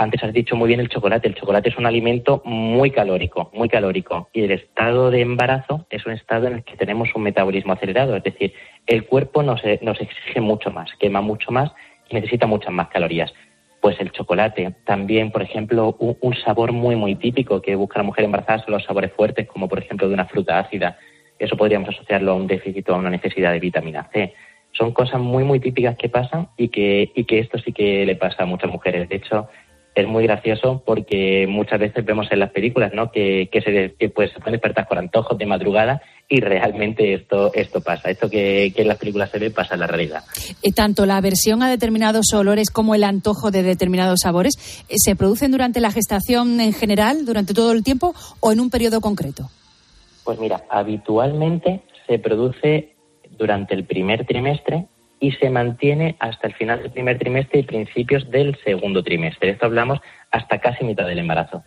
Antes 0.00 0.24
has 0.24 0.32
dicho 0.32 0.56
muy 0.56 0.68
bien 0.68 0.80
el 0.80 0.88
chocolate. 0.88 1.28
El 1.28 1.34
chocolate 1.34 1.68
es 1.68 1.76
un 1.76 1.84
alimento 1.84 2.40
muy 2.46 2.90
calórico, 2.90 3.50
muy 3.52 3.68
calórico. 3.68 4.30
Y 4.32 4.44
el 4.44 4.52
estado 4.52 5.10
de 5.10 5.20
embarazo 5.20 5.86
es 5.90 6.06
un 6.06 6.12
estado 6.12 6.46
en 6.46 6.54
el 6.54 6.64
que 6.64 6.78
tenemos 6.78 7.10
un 7.14 7.22
metabolismo 7.22 7.74
acelerado. 7.74 8.16
Es 8.16 8.24
decir, 8.24 8.54
el 8.86 9.04
cuerpo 9.04 9.42
nos, 9.42 9.62
exige 9.62 10.40
mucho 10.40 10.70
más, 10.70 10.90
quema 10.98 11.20
mucho 11.20 11.52
más 11.52 11.70
y 12.08 12.14
necesita 12.14 12.46
muchas 12.46 12.72
más 12.72 12.88
calorías. 12.88 13.30
Pues 13.82 14.00
el 14.00 14.10
chocolate, 14.10 14.74
también, 14.86 15.30
por 15.30 15.42
ejemplo, 15.42 15.94
un, 15.98 16.34
sabor 16.34 16.72
muy, 16.72 16.96
muy 16.96 17.16
típico 17.16 17.60
que 17.60 17.74
busca 17.74 17.98
la 17.98 18.04
mujer 18.04 18.24
embarazada 18.24 18.64
son 18.64 18.72
los 18.72 18.84
sabores 18.84 19.12
fuertes, 19.12 19.48
como 19.48 19.68
por 19.68 19.80
ejemplo 19.80 20.08
de 20.08 20.14
una 20.14 20.24
fruta 20.24 20.58
ácida. 20.58 20.98
Eso 21.38 21.58
podríamos 21.58 21.90
asociarlo 21.90 22.32
a 22.32 22.36
un 22.36 22.46
déficit 22.46 22.88
o 22.88 22.94
a 22.94 22.98
una 22.98 23.10
necesidad 23.10 23.52
de 23.52 23.60
vitamina 23.60 24.08
C. 24.14 24.32
Son 24.72 24.92
cosas 24.92 25.20
muy, 25.20 25.44
muy 25.44 25.60
típicas 25.60 25.96
que 25.96 26.08
pasan 26.08 26.48
y 26.56 26.68
que, 26.68 27.12
y 27.14 27.24
que 27.24 27.40
esto 27.40 27.58
sí 27.58 27.72
que 27.72 28.06
le 28.06 28.16
pasa 28.16 28.44
a 28.44 28.46
muchas 28.46 28.70
mujeres. 28.70 29.08
De 29.08 29.16
hecho, 29.16 29.48
es 29.94 30.06
muy 30.06 30.24
gracioso 30.24 30.82
porque 30.84 31.46
muchas 31.48 31.80
veces 31.80 32.04
vemos 32.04 32.28
en 32.30 32.38
las 32.38 32.50
películas 32.50 32.92
¿no? 32.94 33.10
que, 33.10 33.48
que 33.50 33.60
se, 33.60 33.94
que 33.98 34.08
pues, 34.08 34.32
se 34.32 34.38
pueden 34.38 34.52
despertar 34.52 34.86
con 34.86 34.98
antojos 34.98 35.36
de 35.36 35.46
madrugada 35.46 36.00
y 36.28 36.40
realmente 36.40 37.14
esto, 37.14 37.52
esto 37.54 37.80
pasa. 37.80 38.08
Esto 38.10 38.30
que, 38.30 38.72
que 38.74 38.82
en 38.82 38.88
las 38.88 38.98
películas 38.98 39.30
se 39.30 39.38
ve 39.38 39.50
pasa 39.50 39.74
en 39.74 39.80
la 39.80 39.88
realidad. 39.88 40.22
Eh, 40.62 40.72
tanto 40.72 41.04
la 41.06 41.16
aversión 41.16 41.62
a 41.62 41.68
determinados 41.68 42.32
olores 42.32 42.70
como 42.70 42.94
el 42.94 43.02
antojo 43.02 43.50
de 43.50 43.64
determinados 43.64 44.20
sabores 44.22 44.54
eh, 44.88 44.94
se 44.96 45.16
producen 45.16 45.50
durante 45.50 45.80
la 45.80 45.90
gestación 45.90 46.60
en 46.60 46.72
general, 46.72 47.26
durante 47.26 47.52
todo 47.52 47.72
el 47.72 47.82
tiempo 47.82 48.14
o 48.38 48.52
en 48.52 48.60
un 48.60 48.70
periodo 48.70 49.00
concreto. 49.00 49.50
Pues 50.22 50.38
mira, 50.38 50.62
habitualmente 50.70 51.82
se 52.06 52.18
produce 52.20 52.94
durante 53.36 53.74
el 53.74 53.84
primer 53.84 54.24
trimestre 54.24 54.86
y 55.20 55.32
se 55.32 55.50
mantiene 55.50 56.16
hasta 56.18 56.48
el 56.48 56.54
final 56.54 56.82
del 56.82 56.90
primer 56.90 57.18
trimestre 57.18 57.60
y 57.60 57.64
principios 57.64 58.28
del 58.30 58.56
segundo 58.64 59.02
trimestre. 59.04 59.50
Esto 59.50 59.66
hablamos 59.66 60.00
hasta 60.30 60.58
casi 60.58 60.84
mitad 60.84 61.06
del 61.06 61.18
embarazo. 61.18 61.62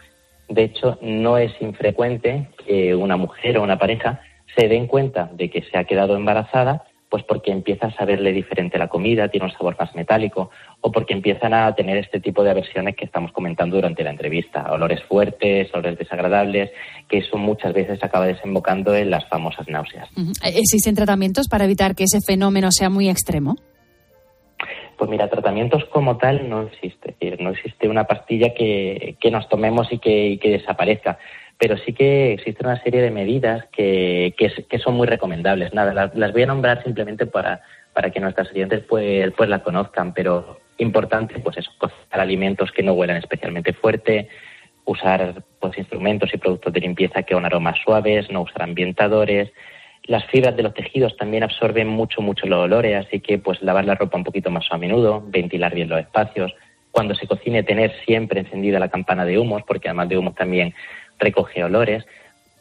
De 0.49 0.63
hecho, 0.63 0.97
no 1.01 1.37
es 1.37 1.53
infrecuente 1.61 2.49
que 2.65 2.95
una 2.95 3.15
mujer 3.15 3.57
o 3.57 3.63
una 3.63 3.77
pareja 3.77 4.21
se 4.57 4.67
den 4.67 4.87
cuenta 4.87 5.29
de 5.33 5.49
que 5.49 5.61
se 5.61 5.77
ha 5.77 5.85
quedado 5.85 6.15
embarazada 6.15 6.83
pues 7.13 7.23
porque 7.25 7.51
empieza 7.51 7.85
a 7.85 7.95
saberle 7.95 8.33
diferente 8.33 8.79
la 8.79 8.87
comida, 8.87 9.27
tiene 9.27 9.45
un 9.45 9.51
sabor 9.51 9.75
más 9.77 9.93
metálico, 9.93 10.49
o 10.81 10.91
porque 10.91 11.13
empiezan 11.13 11.53
a 11.53 11.71
tener 11.75 11.97
este 11.97 12.19
tipo 12.19 12.43
de 12.43 12.49
aversiones 12.49 12.95
que 12.95 13.05
estamos 13.05 13.31
comentando 13.31 13.75
durante 13.75 14.03
la 14.03 14.09
entrevista, 14.09 14.71
olores 14.71 15.03
fuertes, 15.03 15.71
olores 15.75 15.99
desagradables, 15.99 16.71
que 17.07 17.19
eso 17.19 17.37
muchas 17.37 17.71
veces 17.71 18.03
acaba 18.03 18.25
desembocando 18.25 18.95
en 18.95 19.11
las 19.11 19.29
famosas 19.29 19.67
náuseas. 19.67 20.09
¿Existen 20.43 20.95
tratamientos 20.95 21.47
para 21.47 21.65
evitar 21.65 21.93
que 21.93 22.05
ese 22.05 22.17
fenómeno 22.25 22.71
sea 22.71 22.89
muy 22.89 23.07
extremo? 23.07 23.57
Pues 24.97 25.07
mira, 25.07 25.29
tratamientos 25.29 25.85
como 25.91 26.17
tal 26.17 26.49
no 26.49 26.63
existe, 26.63 27.15
no 27.39 27.51
existe 27.51 27.87
una 27.89 28.05
pastilla 28.05 28.55
que, 28.55 29.17
nos 29.31 29.47
tomemos 29.49 29.87
y 29.91 29.99
que 29.99 30.39
desaparezca 30.41 31.19
pero 31.57 31.77
sí 31.77 31.93
que 31.93 32.33
existe 32.33 32.65
una 32.65 32.81
serie 32.81 33.01
de 33.01 33.11
medidas 33.11 33.65
que, 33.71 34.35
que, 34.37 34.79
son 34.79 34.95
muy 34.95 35.07
recomendables. 35.07 35.73
Nada, 35.73 36.11
las, 36.13 36.33
voy 36.33 36.43
a 36.43 36.47
nombrar 36.47 36.83
simplemente 36.83 37.25
para, 37.25 37.61
para 37.93 38.09
que 38.09 38.19
nuestras 38.19 38.51
oyentes 38.51 38.83
pues, 38.87 39.31
pues 39.37 39.49
las 39.49 39.61
conozcan, 39.61 40.13
pero 40.13 40.59
importante 40.77 41.39
pues 41.39 41.57
eso, 41.57 41.71
cocinar 41.77 42.19
alimentos 42.19 42.71
que 42.71 42.83
no 42.83 42.93
huelan 42.93 43.17
especialmente 43.17 43.73
fuerte, 43.73 44.27
usar 44.85 45.43
pues 45.59 45.77
instrumentos 45.77 46.33
y 46.33 46.37
productos 46.37 46.73
de 46.73 46.81
limpieza 46.81 47.23
que 47.23 47.33
son 47.33 47.45
aromas 47.45 47.77
suaves, 47.83 48.29
no 48.29 48.41
usar 48.41 48.63
ambientadores. 48.63 49.51
Las 50.05 50.25
fibras 50.25 50.55
de 50.57 50.63
los 50.63 50.73
tejidos 50.73 51.15
también 51.15 51.43
absorben 51.43 51.87
mucho, 51.87 52.21
mucho 52.21 52.45
los 52.45 52.59
olores, 52.59 53.05
así 53.05 53.21
que 53.21 53.37
pues 53.37 53.61
lavar 53.61 53.85
la 53.85 53.95
ropa 53.95 54.17
un 54.17 54.25
poquito 54.25 54.51
más 54.51 54.65
a 54.71 54.77
menudo, 54.77 55.23
ventilar 55.25 55.73
bien 55.73 55.87
los 55.87 55.99
espacios. 55.99 56.53
Cuando 56.91 57.15
se 57.15 57.25
cocine, 57.25 57.63
tener 57.63 57.93
siempre 58.05 58.41
encendida 58.41 58.79
la 58.79 58.89
campana 58.89 59.25
de 59.25 59.39
humos, 59.39 59.63
porque 59.65 59.87
además 59.87 60.09
de 60.09 60.17
humos 60.17 60.35
también 60.35 60.75
recoge 61.23 61.63
olores. 61.63 62.03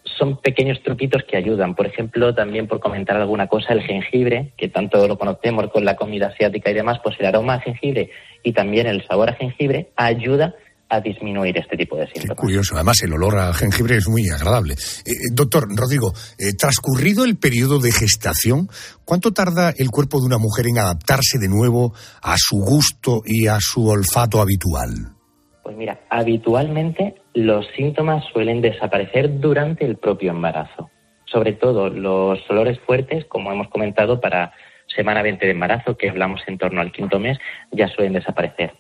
Son 0.05 0.41
pequeños 0.41 0.83
truquitos 0.83 1.23
que 1.25 1.37
ayudan. 1.37 1.75
Por 1.75 1.87
ejemplo, 1.87 2.35
también 2.35 2.67
por 2.67 2.81
comentar 2.81 3.17
alguna 3.17 3.47
cosa, 3.47 3.73
el 3.73 3.83
jengibre, 3.83 4.53
que 4.57 4.69
tanto 4.69 5.07
lo 5.07 5.19
conocemos 5.19 5.71
con 5.71 5.85
la 5.85 5.97
comida 5.97 6.29
asiática 6.29 6.71
y 6.71 6.75
demás, 6.75 6.99
pues 7.03 7.17
el 7.21 7.27
aroma 7.27 7.55
a 7.55 7.61
jengibre 7.61 8.11
y 8.43 8.53
también 8.53 8.87
el 8.87 9.07
sabor 9.07 9.31
a 9.31 9.35
jengibre 9.35 9.91
ayuda 9.97 10.55
a 10.93 11.01
disminuir 11.01 11.57
este 11.57 11.77
tipo 11.77 11.97
de 11.97 12.07
síntomas. 12.07 12.37
curioso, 12.37 12.75
además 12.75 13.03
el 13.03 13.15
olor 13.15 13.39
a 13.39 13.55
jengibre 13.55 13.97
es 13.97 14.09
muy 14.09 14.29
agradable. 14.29 14.75
Eh, 14.75 15.11
eh, 15.11 15.15
doctor 15.33 15.67
Rodrigo, 15.75 16.13
eh, 16.39 16.53
transcurrido 16.53 17.25
el 17.25 17.37
periodo 17.37 17.79
de 17.79 17.91
gestación, 17.91 18.69
¿cuánto 19.05 19.33
tarda 19.33 19.73
el 19.77 19.91
cuerpo 19.91 20.21
de 20.21 20.27
una 20.27 20.39
mujer 20.39 20.67
en 20.67 20.79
adaptarse 20.79 21.39
de 21.39 21.49
nuevo 21.49 21.95
a 22.21 22.37
su 22.37 22.57
gusto 22.57 23.23
y 23.25 23.47
a 23.47 23.57
su 23.59 23.89
olfato 23.89 24.43
habitual? 24.43 25.22
Pues 25.63 25.77
mira, 25.77 26.01
habitualmente 26.11 27.15
los 27.35 27.67
síntomas 27.77 28.25
suelen 28.33 28.61
desaparecer 28.61 29.39
durante 29.41 29.85
el 29.85 29.97
propio 29.97 30.33
embarazo. 30.33 30.91
Sobre 31.25 31.53
todo 31.53 31.89
los 31.89 32.39
olores 32.51 32.79
fuertes, 32.81 33.25
como 33.27 33.53
hemos 33.53 33.69
comentado, 33.69 34.21
para 34.21 34.53
semana 34.89 35.23
20 35.23 35.47
de 35.47 35.53
embarazo, 35.53 35.97
que 35.97 36.11
hablamos 36.11 36.43
en 36.47 36.59
torno 36.59 36.81
al 36.81 36.93
quinto 36.93 37.19
mes, 37.19 37.39
ya 37.71 37.89
suelen 37.89 38.13
desaparecer. 38.15 38.73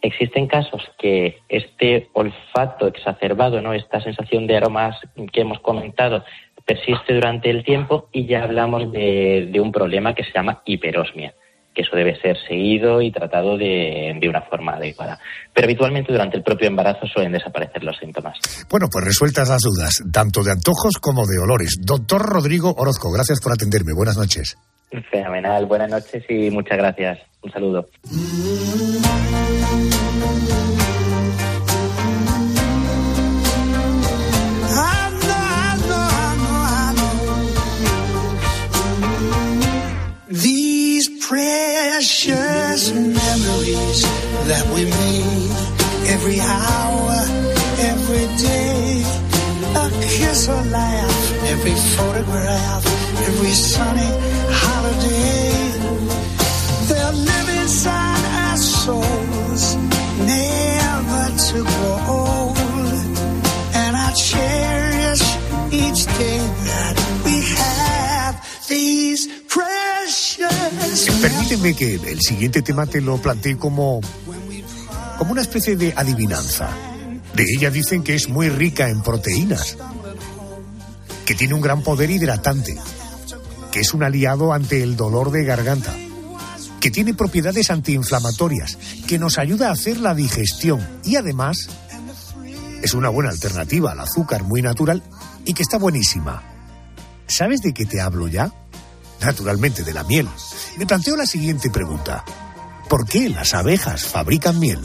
Existen 0.00 0.48
casos 0.48 0.82
que 0.98 1.38
este 1.48 2.08
olfato 2.14 2.88
exacerbado, 2.88 3.60
¿no? 3.60 3.72
esta 3.72 4.00
sensación 4.00 4.46
de 4.46 4.56
aromas 4.56 4.98
que 5.32 5.42
hemos 5.42 5.60
comentado, 5.60 6.24
persiste 6.64 7.14
durante 7.14 7.50
el 7.50 7.62
tiempo 7.62 8.08
y 8.10 8.26
ya 8.26 8.42
hablamos 8.42 8.90
de, 8.90 9.48
de 9.52 9.60
un 9.60 9.70
problema 9.70 10.14
que 10.14 10.24
se 10.24 10.32
llama 10.32 10.62
hiperosmia 10.64 11.34
que 11.74 11.82
eso 11.82 11.96
debe 11.96 12.20
ser 12.20 12.36
seguido 12.46 13.00
y 13.00 13.10
tratado 13.10 13.56
de, 13.56 14.16
de, 14.20 14.28
una 14.28 14.42
forma 14.42 14.74
adecuada. 14.74 15.18
Pero 15.54 15.66
habitualmente 15.66 16.12
durante 16.12 16.36
el 16.36 16.42
propio 16.42 16.68
embarazo 16.68 17.06
suelen 17.06 17.32
desaparecer 17.32 17.82
los 17.82 17.96
síntomas. 17.96 18.38
Bueno, 18.68 18.86
pues 18.90 19.04
resueltas 19.04 19.48
las 19.48 19.62
dudas, 19.62 20.02
tanto 20.12 20.42
de 20.42 20.52
antojos 20.52 20.98
como 21.00 21.26
de 21.26 21.38
olores. 21.38 21.78
Doctor 21.80 22.22
Rodrigo 22.22 22.74
Orozco, 22.76 23.10
gracias 23.10 23.40
por 23.40 23.52
atenderme. 23.52 23.92
Buenas 23.94 24.16
noches. 24.16 24.56
Fenomenal, 25.10 25.64
buenas 25.66 25.90
noches 25.90 26.22
y 26.28 26.50
muchas 26.50 26.76
gracias. 26.76 27.18
Un 27.42 27.50
saludo. 27.50 27.86
Precious 42.02 42.90
memories 42.90 44.02
that 44.50 44.66
we 44.74 44.82
made 44.86 45.50
every 46.10 46.40
hour, 46.40 47.14
every 47.78 48.26
day. 48.42 49.04
A 49.78 49.88
kiss, 50.02 50.48
a 50.48 50.62
laugh, 50.64 51.42
every 51.52 51.76
photograph, 51.94 52.84
every 53.28 53.52
sunny 53.52 54.10
holiday. 54.50 55.54
They'll 56.88 57.18
live 57.30 57.48
inside 57.62 58.24
our 58.46 58.56
souls, 58.56 59.11
Permíteme 71.22 71.74
que 71.74 71.94
el 71.94 72.20
siguiente 72.20 72.60
tema 72.60 72.86
te 72.86 73.00
lo 73.00 73.16
plantee 73.16 73.56
como, 73.56 74.00
como 75.16 75.32
una 75.32 75.40
especie 75.40 75.74
de 75.74 75.94
adivinanza. 75.96 76.68
De 77.34 77.44
ella 77.56 77.70
dicen 77.70 78.02
que 78.02 78.14
es 78.14 78.28
muy 78.28 78.50
rica 78.50 78.90
en 78.90 79.02
proteínas, 79.02 79.78
que 81.24 81.34
tiene 81.34 81.54
un 81.54 81.62
gran 81.62 81.82
poder 81.82 82.10
hidratante, 82.10 82.76
que 83.70 83.80
es 83.80 83.94
un 83.94 84.02
aliado 84.02 84.52
ante 84.52 84.82
el 84.82 84.96
dolor 84.96 85.30
de 85.30 85.44
garganta, 85.44 85.94
que 86.78 86.90
tiene 86.90 87.14
propiedades 87.14 87.70
antiinflamatorias, 87.70 88.76
que 89.06 89.18
nos 89.18 89.38
ayuda 89.38 89.68
a 89.68 89.72
hacer 89.72 89.98
la 89.98 90.14
digestión 90.14 90.86
y 91.04 91.16
además 91.16 91.68
es 92.82 92.92
una 92.92 93.08
buena 93.08 93.30
alternativa 93.30 93.92
al 93.92 94.00
azúcar 94.00 94.42
muy 94.42 94.60
natural 94.60 95.02
y 95.46 95.54
que 95.54 95.62
está 95.62 95.78
buenísima. 95.78 96.42
¿Sabes 97.26 97.62
de 97.62 97.72
qué 97.72 97.86
te 97.86 98.02
hablo 98.02 98.28
ya? 98.28 98.52
Naturalmente 99.24 99.82
de 99.82 99.92
la 99.92 100.04
miel, 100.04 100.28
me 100.78 100.86
planteo 100.86 101.16
la 101.16 101.26
siguiente 101.26 101.70
pregunta. 101.70 102.24
¿Por 102.88 103.06
qué 103.06 103.28
las 103.28 103.54
abejas 103.54 104.04
fabrican 104.04 104.58
miel? 104.58 104.80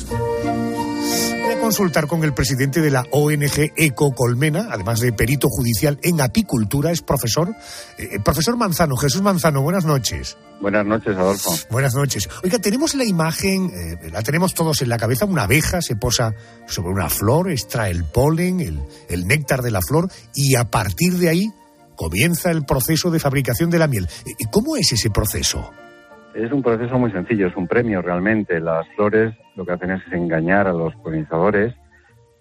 Voy 1.44 1.54
a 1.54 1.60
consultar 1.60 2.08
con 2.08 2.24
el 2.24 2.34
presidente 2.34 2.82
de 2.82 2.92
la 2.92 3.06
ONG 3.12 3.74
Eco 3.76 4.14
Colmena, 4.14 4.68
además 4.72 5.00
de 5.00 5.12
perito 5.12 5.50
judicial 5.50 6.00
en 6.04 6.22
apicultura, 6.22 6.92
es 6.92 7.02
profesor. 7.02 7.54
Eh, 7.98 8.20
profesor 8.24 8.56
Manzano, 8.58 8.96
Jesús 8.96 9.22
Manzano, 9.22 9.62
buenas 9.62 9.86
noches. 9.86 10.38
Buenas 10.62 10.86
noches, 10.86 11.16
Adolfo. 11.18 11.54
Buenas 11.70 11.96
noches. 11.96 12.30
Oiga, 12.44 12.60
tenemos 12.60 12.96
la 12.96 13.06
imagen, 13.06 13.72
eh, 13.74 14.10
la 14.12 14.22
tenemos 14.24 14.54
todos 14.54 14.82
en 14.82 14.90
la 14.90 14.98
cabeza, 14.98 15.26
una 15.26 15.44
abeja 15.44 15.82
se 15.82 15.96
posa 15.96 16.34
sobre 16.68 16.90
una 16.90 17.10
flor, 17.10 17.52
extrae 17.52 17.92
el 17.92 18.06
polen, 18.06 18.60
el, 18.60 18.82
el 19.10 19.28
néctar 19.28 19.62
de 19.62 19.72
la 19.72 19.82
flor 19.82 20.10
y 20.34 20.56
a 20.56 20.70
partir 20.72 21.18
de 21.18 21.30
ahí 21.30 21.54
comienza 21.98 22.52
el 22.52 22.64
proceso 22.64 23.12
de 23.12 23.20
fabricación 23.20 23.70
de 23.70 23.80
la 23.80 23.88
miel. 23.88 24.08
¿Y 24.26 24.46
¿Cómo 24.46 24.78
es 24.78 24.94
ese 24.94 25.10
proceso? 25.10 25.70
Es 26.34 26.52
un 26.52 26.62
proceso 26.62 26.98
muy 26.98 27.12
sencillo, 27.12 27.48
es 27.48 27.58
un 27.58 27.68
premio 27.68 28.02
realmente. 28.02 28.62
Las 28.62 28.88
flores 28.96 29.34
lo 29.56 29.66
que 29.66 29.74
hacen 29.74 29.92
es 29.92 30.02
engañar 30.12 30.68
a 30.68 30.72
los 30.72 30.96
polinizadores 30.98 31.74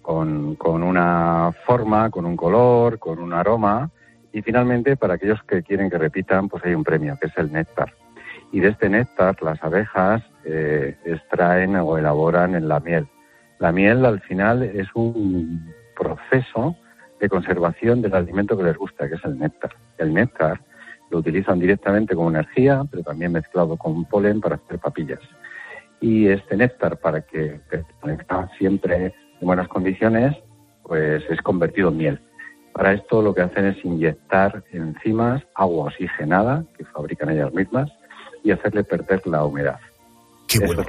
con, 0.03 0.55
con 0.55 0.83
una 0.83 1.51
forma, 1.67 2.11
con 2.11 2.27
un 2.27 2.37
color, 2.37 2.99
con 2.99 3.19
un 3.19 3.33
aroma 3.33 3.91
y 4.33 4.43
finalmente 4.43 4.97
para 4.97 5.15
aquellos 5.15 5.43
que 5.45 5.63
quieren 5.63 5.89
que 5.89 5.97
repitan 5.97 6.49
pues 6.49 6.63
hay 6.67 6.75
un 6.75 6.85
premio 6.85 7.17
que 7.19 7.29
es 7.29 7.39
el 7.39 7.51
néctar. 7.51 7.95
Y 8.53 8.61
de 8.61 8.69
este 8.69 8.91
néctar 8.91 9.43
las 9.43 9.63
abejas 9.65 10.23
eh, 10.45 10.95
extraen 11.07 11.75
o 11.77 11.97
elaboran 11.97 12.55
en 12.55 12.69
la 12.69 12.79
miel. 12.81 13.09
La 13.59 13.73
miel 13.73 14.05
al 14.05 14.21
final 14.21 14.63
es 14.63 14.89
un 14.95 15.73
proceso 15.99 16.77
conservación 17.29 18.03
del 18.03 18.15
alimento 18.15 18.57
que 18.57 18.65
les 18.65 18.77
gusta, 18.77 19.09
que 19.09 19.15
es 19.15 19.25
el 19.25 19.39
néctar. 19.39 19.71
El 19.99 20.15
néctar 20.15 20.61
lo 21.11 21.19
utilizan 21.19 21.59
directamente 21.59 22.15
como 22.15 22.31
energía, 22.31 22.83
pero 22.91 23.03
también 23.03 23.33
mezclado 23.33 23.77
con 23.77 24.05
polen 24.05 24.41
para 24.41 24.57
hacer 24.57 24.79
papillas. 24.79 25.21
Y 26.01 26.29
este 26.29 26.57
néctar, 26.57 26.99
para 26.99 27.23
que 27.23 27.61
está 28.03 28.49
siempre 28.59 29.15
en 29.41 29.47
buenas 29.47 29.69
condiciones, 29.69 30.37
pues 30.83 31.23
es 31.31 31.41
convertido 31.43 31.89
en 31.89 31.97
miel. 31.97 32.21
Para 32.73 32.93
esto 32.93 33.23
lo 33.23 33.35
que 33.35 33.41
hacen 33.41 33.65
es 33.65 33.83
inyectar 33.85 34.63
enzimas 34.73 35.43
agua 35.55 35.87
oxigenada, 35.87 36.65
que 36.77 36.85
fabrican 36.85 37.31
ellas 37.31 37.53
mismas, 37.55 37.91
y 38.43 38.51
hacerle 38.51 38.85
perder 38.85 39.27
la 39.27 39.45
humedad. 39.45 39.79
Qué 40.47 40.61
bueno. 40.61 40.85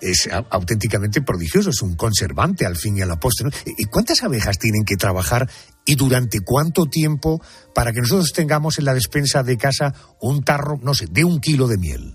Es, 0.00 0.28
auténticamente 0.50 1.22
prodigioso, 1.22 1.70
es 1.70 1.82
un 1.82 1.96
conservante 1.96 2.66
al 2.66 2.76
fin 2.76 2.98
y 2.98 3.02
al 3.02 3.10
apóstol. 3.10 3.50
¿Y 3.64 3.84
cuántas 3.86 4.22
abejas 4.22 4.58
tienen 4.58 4.84
que 4.84 4.96
trabajar 4.96 5.48
y 5.86 5.94
durante 5.94 6.40
cuánto 6.44 6.86
tiempo 6.86 7.40
para 7.74 7.92
que 7.92 8.00
nosotros 8.00 8.32
tengamos 8.32 8.78
en 8.78 8.84
la 8.84 8.94
despensa 8.94 9.42
de 9.42 9.56
casa 9.56 9.94
un 10.20 10.42
tarro, 10.42 10.78
no 10.82 10.94
sé, 10.94 11.06
de 11.10 11.24
un 11.24 11.40
kilo 11.40 11.66
de 11.66 11.78
miel? 11.78 12.14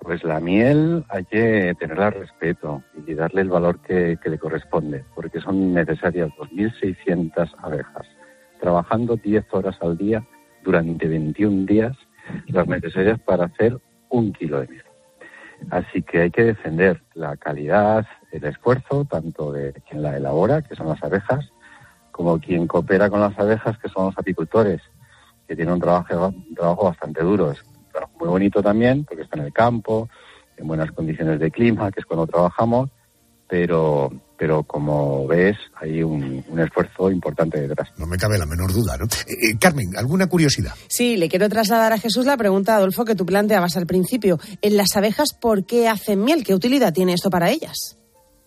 Pues 0.00 0.22
la 0.22 0.40
miel 0.40 1.04
hay 1.08 1.24
que 1.24 1.74
tenerla 1.78 2.10
respeto 2.10 2.82
y 3.06 3.14
darle 3.14 3.42
el 3.42 3.48
valor 3.48 3.82
que, 3.82 4.18
que 4.22 4.30
le 4.30 4.38
corresponde, 4.38 5.04
porque 5.14 5.40
son 5.40 5.74
necesarias 5.74 6.30
2.600 6.38 7.50
abejas, 7.58 8.06
trabajando 8.60 9.16
10 9.16 9.44
horas 9.50 9.76
al 9.80 9.98
día 9.98 10.24
durante 10.62 11.08
21 11.08 11.66
días, 11.66 11.96
las 12.46 12.66
necesarias 12.68 13.18
para 13.20 13.46
hacer 13.46 13.78
un 14.08 14.32
kilo 14.32 14.60
de 14.60 14.68
miel. 14.68 14.85
Así 15.70 16.02
que 16.02 16.22
hay 16.22 16.30
que 16.30 16.44
defender 16.44 17.02
la 17.14 17.36
calidad, 17.36 18.06
el 18.32 18.44
esfuerzo, 18.44 19.04
tanto 19.04 19.52
de 19.52 19.72
quien 19.88 20.02
la 20.02 20.16
elabora, 20.16 20.62
que 20.62 20.76
son 20.76 20.88
las 20.88 21.02
abejas, 21.02 21.50
como 22.12 22.38
quien 22.40 22.66
coopera 22.66 23.10
con 23.10 23.20
las 23.20 23.38
abejas, 23.38 23.78
que 23.78 23.88
son 23.88 24.06
los 24.06 24.18
apicultores, 24.18 24.80
que 25.46 25.56
tienen 25.56 25.74
un 25.74 25.80
trabajo, 25.80 26.28
un 26.28 26.54
trabajo 26.54 26.84
bastante 26.84 27.22
duro. 27.22 27.50
Es 27.50 27.62
muy 28.18 28.28
bonito 28.28 28.62
también, 28.62 29.04
porque 29.04 29.22
está 29.22 29.38
en 29.38 29.46
el 29.46 29.52
campo, 29.52 30.08
en 30.56 30.66
buenas 30.66 30.92
condiciones 30.92 31.38
de 31.40 31.50
clima, 31.50 31.90
que 31.90 32.00
es 32.00 32.06
cuando 32.06 32.26
trabajamos, 32.26 32.90
pero, 33.48 34.10
pero 34.38 34.62
como 34.62 35.26
ves, 35.26 35.56
hay 35.74 36.02
un, 36.02 36.44
esfuerzo 36.58 37.10
importante 37.10 37.60
detrás. 37.60 37.88
No 37.96 38.06
me 38.06 38.16
cabe 38.16 38.38
la 38.38 38.46
menor 38.46 38.72
duda, 38.72 38.96
¿no? 38.98 39.04
Eh, 39.04 39.50
eh, 39.50 39.58
Carmen, 39.60 39.96
¿alguna 39.96 40.26
curiosidad? 40.26 40.72
Sí, 40.88 41.16
le 41.16 41.28
quiero 41.28 41.48
trasladar 41.48 41.92
a 41.92 41.98
Jesús 41.98 42.26
la 42.26 42.36
pregunta, 42.36 42.76
Adolfo, 42.76 43.04
que 43.04 43.14
tú 43.14 43.24
planteabas 43.26 43.76
al 43.76 43.86
principio. 43.86 44.38
En 44.62 44.76
las 44.76 44.96
abejas, 44.96 45.32
¿por 45.32 45.64
qué 45.64 45.88
hacen 45.88 46.24
miel? 46.24 46.44
¿Qué 46.44 46.54
utilidad 46.54 46.92
tiene 46.92 47.14
esto 47.14 47.30
para 47.30 47.50
ellas? 47.50 47.98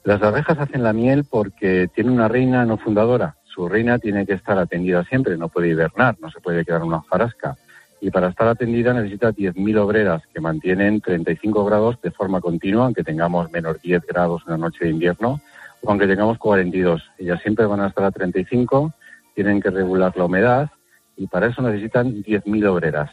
Las 0.03 0.21
abejas 0.21 0.57
hacen 0.59 0.83
la 0.83 0.93
miel 0.93 1.25
porque 1.29 1.87
tiene 1.93 2.11
una 2.11 2.27
reina 2.27 2.65
no 2.65 2.77
fundadora. 2.77 3.35
Su 3.43 3.67
reina 3.67 3.99
tiene 3.99 4.25
que 4.25 4.33
estar 4.33 4.57
atendida 4.57 5.03
siempre, 5.05 5.37
no 5.37 5.49
puede 5.49 5.69
hibernar, 5.69 6.17
no 6.21 6.29
se 6.31 6.39
puede 6.39 6.63
quedar 6.63 6.83
una 6.83 7.01
farasca 7.01 7.57
y 8.01 8.11
para 8.11 8.29
estar 8.29 8.47
atendida 8.47 8.93
necesita 8.93 9.31
10.000 9.31 9.77
obreras 9.77 10.21
que 10.33 10.39
mantienen 10.39 11.01
35 11.01 11.65
grados 11.65 12.01
de 12.01 12.11
forma 12.11 12.39
continua, 12.39 12.85
aunque 12.85 13.03
tengamos 13.03 13.51
menos 13.51 13.81
10 13.81 14.05
grados 14.07 14.41
en 14.45 14.51
la 14.51 14.57
noche 14.57 14.85
de 14.85 14.91
invierno 14.91 15.41
aunque 15.85 16.07
tengamos 16.07 16.37
42. 16.37 17.01
Ellas 17.17 17.41
siempre 17.41 17.65
van 17.65 17.81
a 17.81 17.87
estar 17.87 18.03
a 18.03 18.11
35, 18.11 18.93
tienen 19.35 19.61
que 19.61 19.69
regular 19.69 20.15
la 20.17 20.25
humedad 20.25 20.69
y 21.17 21.27
para 21.27 21.47
eso 21.47 21.61
necesitan 21.61 22.23
10.000 22.23 22.67
obreras. 22.67 23.11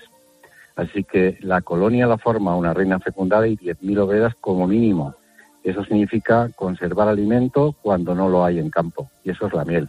Así 0.77 1.05
que 1.05 1.39
la 1.41 1.63
colonia 1.63 2.07
la 2.07 2.19
forma 2.19 2.57
una 2.57 2.75
reina 2.75 2.99
fecundada 3.01 3.47
y 3.49 3.57
10.000 3.57 3.99
obreras 4.01 4.35
como 4.41 4.67
mínimo. 4.67 5.15
Eso 5.65 5.85
significa 5.85 6.51
conservar 6.55 7.09
alimento 7.09 7.75
cuando 7.83 8.15
no 8.15 8.29
lo 8.29 8.45
hay 8.45 8.59
en 8.59 8.71
campo 8.71 9.11
y 9.25 9.31
eso 9.31 9.47
es 9.47 9.53
la 9.53 9.65
miel. 9.65 9.89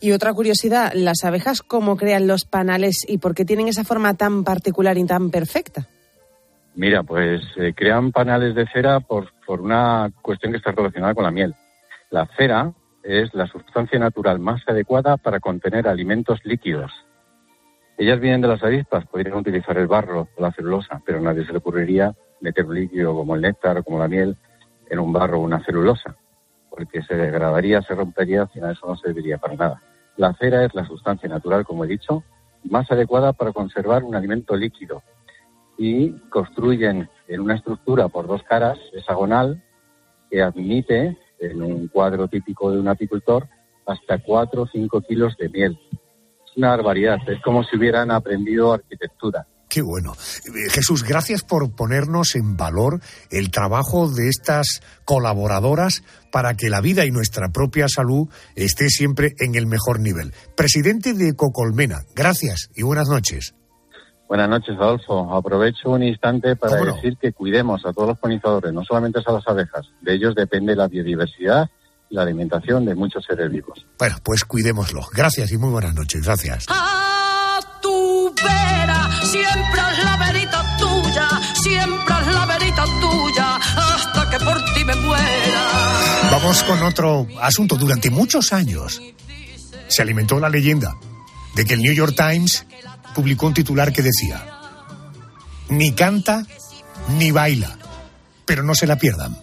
Y 0.00 0.12
otra 0.12 0.32
curiosidad, 0.32 0.92
¿las 0.94 1.22
abejas 1.24 1.62
cómo 1.62 1.96
crean 1.96 2.26
los 2.26 2.44
panales 2.44 3.04
y 3.06 3.18
por 3.18 3.34
qué 3.34 3.44
tienen 3.44 3.68
esa 3.68 3.84
forma 3.84 4.14
tan 4.14 4.42
particular 4.42 4.96
y 4.98 5.04
tan 5.04 5.30
perfecta? 5.30 5.86
Mira, 6.74 7.02
pues 7.02 7.42
eh, 7.56 7.72
crean 7.74 8.10
panales 8.10 8.54
de 8.54 8.66
cera 8.66 9.00
por, 9.00 9.28
por 9.46 9.60
una 9.60 10.10
cuestión 10.22 10.52
que 10.52 10.58
está 10.58 10.72
relacionada 10.72 11.14
con 11.14 11.24
la 11.24 11.30
miel. 11.30 11.54
La 12.16 12.24
cera 12.34 12.72
es 13.02 13.34
la 13.34 13.46
sustancia 13.46 13.98
natural 13.98 14.38
más 14.38 14.62
adecuada 14.66 15.18
para 15.18 15.38
contener 15.38 15.86
alimentos 15.86 16.40
líquidos. 16.44 16.90
Ellas 17.98 18.20
vienen 18.20 18.40
de 18.40 18.48
las 18.48 18.62
avispas, 18.62 19.04
podrían 19.04 19.36
utilizar 19.36 19.76
el 19.76 19.86
barro 19.86 20.26
o 20.34 20.40
la 20.40 20.50
celulosa, 20.52 21.02
pero 21.04 21.18
a 21.18 21.20
nadie 21.20 21.44
se 21.44 21.52
le 21.52 21.58
ocurriría 21.58 22.14
meter 22.40 22.64
un 22.64 22.76
líquido 22.76 23.14
como 23.14 23.34
el 23.34 23.42
néctar 23.42 23.76
o 23.76 23.84
como 23.84 23.98
la 23.98 24.08
miel 24.08 24.34
en 24.88 24.98
un 24.98 25.12
barro 25.12 25.40
o 25.40 25.42
una 25.42 25.62
celulosa 25.62 26.16
porque 26.70 27.02
se 27.02 27.16
degradaría, 27.16 27.82
se 27.82 27.94
rompería, 27.94 28.40
al 28.40 28.48
final 28.48 28.72
eso 28.72 28.86
no 28.86 28.96
serviría 28.96 29.36
para 29.36 29.54
nada. 29.54 29.82
La 30.16 30.32
cera 30.32 30.64
es 30.64 30.74
la 30.74 30.86
sustancia 30.86 31.28
natural, 31.28 31.66
como 31.66 31.84
he 31.84 31.88
dicho, 31.88 32.24
más 32.64 32.90
adecuada 32.90 33.34
para 33.34 33.52
conservar 33.52 34.04
un 34.04 34.14
alimento 34.14 34.56
líquido 34.56 35.02
y 35.76 36.12
construyen 36.30 37.10
en 37.28 37.40
una 37.42 37.56
estructura 37.56 38.08
por 38.08 38.26
dos 38.26 38.42
caras, 38.44 38.78
hexagonal, 38.94 39.62
que 40.30 40.40
admite, 40.40 41.18
en 41.38 41.62
un 41.62 41.88
cuadro 41.88 42.28
típico 42.28 42.70
de 42.70 42.80
un 42.80 42.88
apicultor, 42.88 43.48
hasta 43.86 44.18
4 44.18 44.62
o 44.62 44.66
5 44.66 45.00
kilos 45.02 45.36
de 45.38 45.48
miel. 45.48 45.78
Es 45.92 46.56
una 46.56 46.70
barbaridad, 46.70 47.18
es 47.28 47.40
como 47.42 47.62
si 47.64 47.76
hubieran 47.76 48.10
aprendido 48.10 48.72
arquitectura. 48.72 49.46
Qué 49.68 49.82
bueno. 49.82 50.12
Eh, 50.12 50.70
Jesús, 50.70 51.02
gracias 51.02 51.42
por 51.42 51.74
ponernos 51.74 52.34
en 52.36 52.56
valor 52.56 53.00
el 53.30 53.50
trabajo 53.50 54.08
de 54.08 54.28
estas 54.28 54.80
colaboradoras 55.04 56.02
para 56.30 56.54
que 56.54 56.70
la 56.70 56.80
vida 56.80 57.04
y 57.04 57.10
nuestra 57.10 57.48
propia 57.48 57.86
salud 57.88 58.28
esté 58.54 58.88
siempre 58.88 59.34
en 59.38 59.54
el 59.54 59.66
mejor 59.66 60.00
nivel. 60.00 60.32
Presidente 60.56 61.14
de 61.14 61.34
Cocolmena, 61.34 62.02
gracias 62.14 62.70
y 62.74 62.82
buenas 62.82 63.08
noches. 63.08 63.54
Buenas 64.28 64.48
noches, 64.48 64.76
Adolfo. 64.76 65.34
Aprovecho 65.34 65.90
un 65.90 66.02
instante 66.02 66.56
para 66.56 66.76
decir 66.76 67.16
que 67.16 67.32
cuidemos 67.32 67.86
a 67.86 67.92
todos 67.92 68.08
los 68.08 68.18
polinizadores, 68.18 68.72
no 68.72 68.84
solamente 68.84 69.20
a 69.24 69.32
las 69.32 69.46
abejas. 69.46 69.86
De 70.00 70.14
ellos 70.14 70.34
depende 70.34 70.74
la 70.74 70.88
biodiversidad 70.88 71.70
y 72.10 72.14
la 72.16 72.22
alimentación 72.22 72.84
de 72.84 72.94
muchos 72.94 73.24
seres 73.24 73.50
vivos. 73.50 73.86
Bueno, 73.98 74.16
pues 74.24 74.44
cuidémoslo. 74.44 75.02
Gracias 75.12 75.52
y 75.52 75.58
muy 75.58 75.70
buenas 75.70 75.94
noches. 75.94 76.24
Gracias. 76.24 76.66
A 76.68 77.60
tu 77.80 78.34
vera, 78.34 79.10
siempre 79.22 79.80
es 79.92 80.04
la 80.04 80.16
verita 80.16 80.76
tuya, 80.76 81.28
siempre 81.54 82.14
es 82.20 82.34
la 82.34 82.46
verita 82.46 82.84
tuya, 83.00 83.56
hasta 83.56 84.30
que 84.30 84.44
por 84.44 84.64
ti 84.74 84.84
me 84.84 84.94
muera. 84.96 85.62
Vamos 86.32 86.62
con 86.64 86.82
otro 86.82 87.28
asunto. 87.40 87.76
Durante 87.76 88.10
muchos 88.10 88.52
años 88.52 89.00
se 89.86 90.02
alimentó 90.02 90.40
la 90.40 90.48
leyenda 90.48 90.96
de 91.54 91.64
que 91.64 91.74
el 91.74 91.82
New 91.82 91.94
York 91.94 92.14
Times 92.16 92.66
publicó 93.14 93.46
un 93.46 93.54
titular 93.54 93.92
que 93.92 94.02
decía, 94.02 94.44
ni 95.68 95.92
canta 95.92 96.46
ni 97.18 97.30
baila, 97.30 97.76
pero 98.44 98.62
no 98.62 98.74
se 98.74 98.86
la 98.86 98.96
pierdan. 98.96 99.36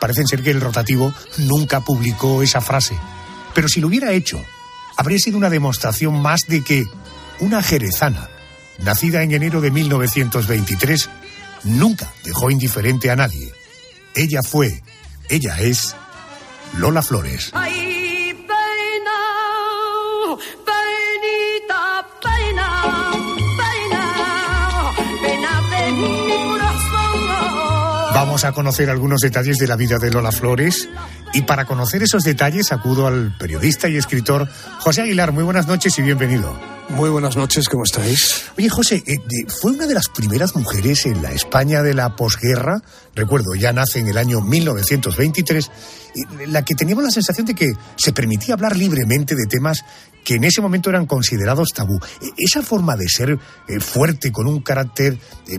Parece 0.00 0.24
ser 0.26 0.42
que 0.42 0.50
el 0.50 0.60
rotativo 0.60 1.12
nunca 1.38 1.80
publicó 1.80 2.42
esa 2.42 2.60
frase, 2.60 2.96
pero 3.54 3.68
si 3.68 3.80
lo 3.80 3.88
hubiera 3.88 4.12
hecho, 4.12 4.42
habría 4.96 5.18
sido 5.18 5.36
una 5.36 5.50
demostración 5.50 6.20
más 6.20 6.42
de 6.46 6.62
que 6.62 6.86
una 7.40 7.62
jerezana, 7.62 8.28
nacida 8.78 9.22
en 9.22 9.32
enero 9.32 9.60
de 9.60 9.70
1923, 9.70 11.08
nunca 11.64 12.12
dejó 12.24 12.50
indiferente 12.50 13.10
a 13.10 13.16
nadie. 13.16 13.52
Ella 14.14 14.42
fue, 14.42 14.82
ella 15.28 15.58
es 15.60 15.94
Lola 16.76 17.02
Flores. 17.02 17.52
Vamos 28.20 28.42
a 28.44 28.50
conocer 28.50 28.90
algunos 28.90 29.20
detalles 29.20 29.58
de 29.58 29.68
la 29.68 29.76
vida 29.76 29.96
de 29.98 30.10
Lola 30.10 30.32
Flores 30.32 30.88
y 31.32 31.42
para 31.42 31.66
conocer 31.66 32.02
esos 32.02 32.24
detalles 32.24 32.72
acudo 32.72 33.06
al 33.06 33.38
periodista 33.38 33.88
y 33.88 33.96
escritor 33.96 34.48
José 34.80 35.02
Aguilar. 35.02 35.30
Muy 35.30 35.44
buenas 35.44 35.68
noches 35.68 35.96
y 36.00 36.02
bienvenido. 36.02 36.52
Muy 36.88 37.10
buenas 37.10 37.36
noches, 37.36 37.68
¿cómo 37.68 37.84
estáis? 37.84 38.46
Oye, 38.58 38.68
José, 38.68 39.04
eh, 39.06 39.18
fue 39.46 39.70
una 39.70 39.86
de 39.86 39.94
las 39.94 40.08
primeras 40.08 40.56
mujeres 40.56 41.06
en 41.06 41.22
la 41.22 41.30
España 41.30 41.80
de 41.84 41.94
la 41.94 42.16
posguerra, 42.16 42.82
recuerdo, 43.14 43.54
ya 43.54 43.72
nace 43.72 44.00
en 44.00 44.08
el 44.08 44.18
año 44.18 44.40
1923, 44.40 45.70
y 46.16 46.46
la 46.46 46.64
que 46.64 46.74
teníamos 46.74 47.04
la 47.04 47.12
sensación 47.12 47.46
de 47.46 47.54
que 47.54 47.68
se 47.96 48.12
permitía 48.12 48.54
hablar 48.54 48.76
libremente 48.76 49.36
de 49.36 49.46
temas 49.46 49.84
que 50.28 50.34
en 50.34 50.44
ese 50.44 50.60
momento 50.60 50.90
eran 50.90 51.06
considerados 51.06 51.70
tabú. 51.72 51.96
E, 52.20 52.28
esa 52.36 52.60
forma 52.60 52.96
de 53.00 53.08
ser 53.08 53.30
eh, 53.32 53.80
fuerte, 53.80 54.30
con 54.30 54.46
un 54.46 54.60
carácter 54.60 55.16
eh, 55.16 55.58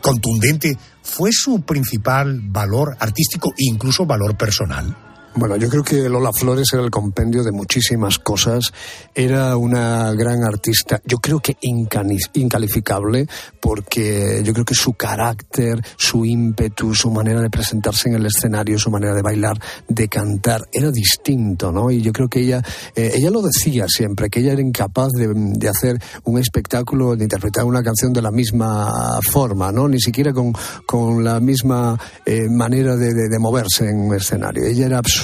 contundente, 0.00 0.78
¿fue 1.02 1.28
su 1.30 1.60
principal 1.60 2.40
valor 2.48 2.96
artístico 2.98 3.50
e 3.50 3.68
incluso 3.68 4.06
valor 4.06 4.38
personal? 4.38 5.13
Bueno, 5.36 5.56
yo 5.56 5.68
creo 5.68 5.82
que 5.82 6.08
Lola 6.08 6.32
Flores 6.32 6.68
era 6.72 6.84
el 6.84 6.92
compendio 6.92 7.42
de 7.42 7.50
muchísimas 7.50 8.20
cosas. 8.20 8.72
Era 9.16 9.56
una 9.56 10.12
gran 10.12 10.44
artista, 10.44 11.00
yo 11.04 11.18
creo 11.18 11.40
que 11.40 11.56
incalificable, 11.60 13.26
porque 13.60 14.42
yo 14.44 14.52
creo 14.52 14.64
que 14.64 14.76
su 14.76 14.92
carácter, 14.92 15.84
su 15.96 16.24
ímpetu, 16.24 16.94
su 16.94 17.10
manera 17.10 17.40
de 17.40 17.50
presentarse 17.50 18.08
en 18.08 18.14
el 18.14 18.26
escenario, 18.26 18.78
su 18.78 18.92
manera 18.92 19.12
de 19.12 19.22
bailar, 19.22 19.60
de 19.88 20.06
cantar, 20.08 20.68
era 20.72 20.92
distinto, 20.92 21.72
¿no? 21.72 21.90
Y 21.90 22.00
yo 22.00 22.12
creo 22.12 22.28
que 22.28 22.38
ella, 22.38 22.62
eh, 22.94 23.14
ella 23.16 23.30
lo 23.30 23.42
decía 23.42 23.86
siempre, 23.88 24.30
que 24.30 24.38
ella 24.38 24.52
era 24.52 24.62
incapaz 24.62 25.08
de, 25.10 25.68
hacer 25.68 26.00
un 26.22 26.38
espectáculo, 26.38 27.16
de 27.16 27.24
interpretar 27.24 27.64
una 27.64 27.82
canción 27.82 28.12
de 28.12 28.22
la 28.22 28.30
misma 28.30 29.18
forma, 29.28 29.72
¿no? 29.72 29.88
Ni 29.88 29.98
siquiera 29.98 30.32
con, 30.32 30.52
con 30.86 31.24
la 31.24 31.40
misma 31.40 31.98
eh, 32.24 32.48
manera 32.48 32.94
de, 32.94 33.12
de, 33.12 33.38
moverse 33.40 33.88
en 33.88 33.98
un 33.98 34.14
escenario. 34.14 34.64
Ella 34.64 34.86
era 34.86 34.98
absolutamente 34.98 35.23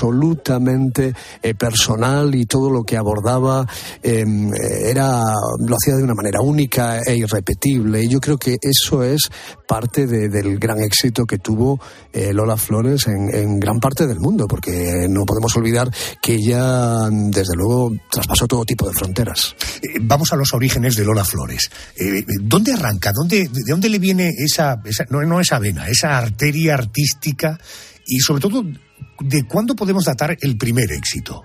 eh, 1.43 1.55
personal 1.55 2.35
y 2.35 2.47
todo 2.47 2.71
lo 2.71 2.83
que 2.85 2.97
abordaba 2.97 3.67
em, 4.03 4.51
era 4.85 5.23
lo 5.59 5.77
hacía 5.77 5.97
de 5.97 6.05
una 6.05 6.15
manera 6.15 6.41
única 6.41 7.01
e 7.01 7.17
irrepetible. 7.17 8.03
Y 8.03 8.09
yo 8.09 8.21
creo 8.21 8.39
que 8.39 8.57
eso 8.61 9.03
es 9.03 9.31
parte 9.67 10.07
del 10.07 10.59
gran 10.59 10.81
éxito 10.81 11.25
que 11.25 11.39
tuvo 11.39 11.81
eh, 12.13 12.33
Lola 12.33 12.57
Flores 12.57 13.07
en, 13.07 13.59
gran 13.61 13.79
parte 13.79 14.07
del 14.07 14.19
mundo, 14.19 14.47
porque 14.49 15.07
no 15.09 15.25
podemos 15.25 15.57
olvidar 15.57 15.91
que 16.21 16.35
ella, 16.35 17.09
desde 17.11 17.55
luego, 17.57 17.93
traspasó 18.11 18.47
todo 18.47 18.65
tipo 18.65 18.89
de 18.89 18.95
fronteras. 18.95 19.55
Eh, 19.83 19.99
vamos 20.01 20.33
a 20.33 20.37
los 20.37 20.53
orígenes 20.55 20.97
de 20.97 21.05
Lola 21.05 21.25
Flores. 21.25 21.71
¿Dónde 22.43 22.73
arranca? 22.73 23.13
¿Dónde, 23.13 23.49
¿De 23.49 23.71
dónde 23.71 23.89
le 23.89 23.99
viene 23.99 24.31
esa, 24.37 24.81
esa 24.85 25.05
no 25.11 25.41
esa 25.41 25.59
vena, 25.59 25.89
esa 25.89 26.19
arteria 26.19 26.75
artística? 26.75 27.59
Y 28.07 28.19
sobre 28.19 28.41
todo, 28.41 28.65
¿de 29.21 29.45
cuándo 29.45 29.75
podemos 29.75 30.05
datar 30.05 30.37
el 30.41 30.57
primer 30.57 30.91
éxito? 30.93 31.45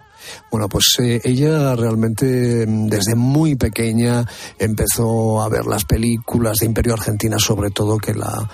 Bueno, 0.52 0.70
pues 0.70 0.86
eh, 1.00 1.22
ella 1.24 1.76
realmente 1.76 2.66
mm, 2.66 2.88
desde 2.88 3.16
muy 3.16 3.56
pequeña 3.56 4.26
empezó 4.58 5.42
a 5.42 5.50
ver 5.50 5.66
las 5.66 5.86
películas 5.86 6.58
de 6.60 6.66
Imperio 6.66 6.94
Argentina, 6.94 7.38
sobre 7.40 7.72
todo 7.72 7.98
que 7.98 8.14
la, 8.14 8.50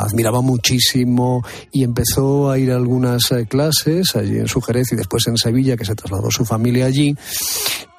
admiraba 0.00 0.40
muchísimo 0.40 1.44
y 1.72 1.84
empezó 1.84 2.50
a 2.50 2.58
ir 2.58 2.72
a 2.72 2.76
algunas 2.76 3.30
eh, 3.32 3.46
clases 3.46 4.16
allí 4.16 4.38
en 4.38 4.48
su 4.48 4.60
Jerez 4.60 4.92
y 4.92 4.96
después 4.96 5.26
en 5.26 5.36
Sevilla, 5.36 5.76
que 5.76 5.84
se 5.84 5.94
trasladó 5.94 6.30
su 6.30 6.44
familia 6.44 6.86
allí. 6.86 7.14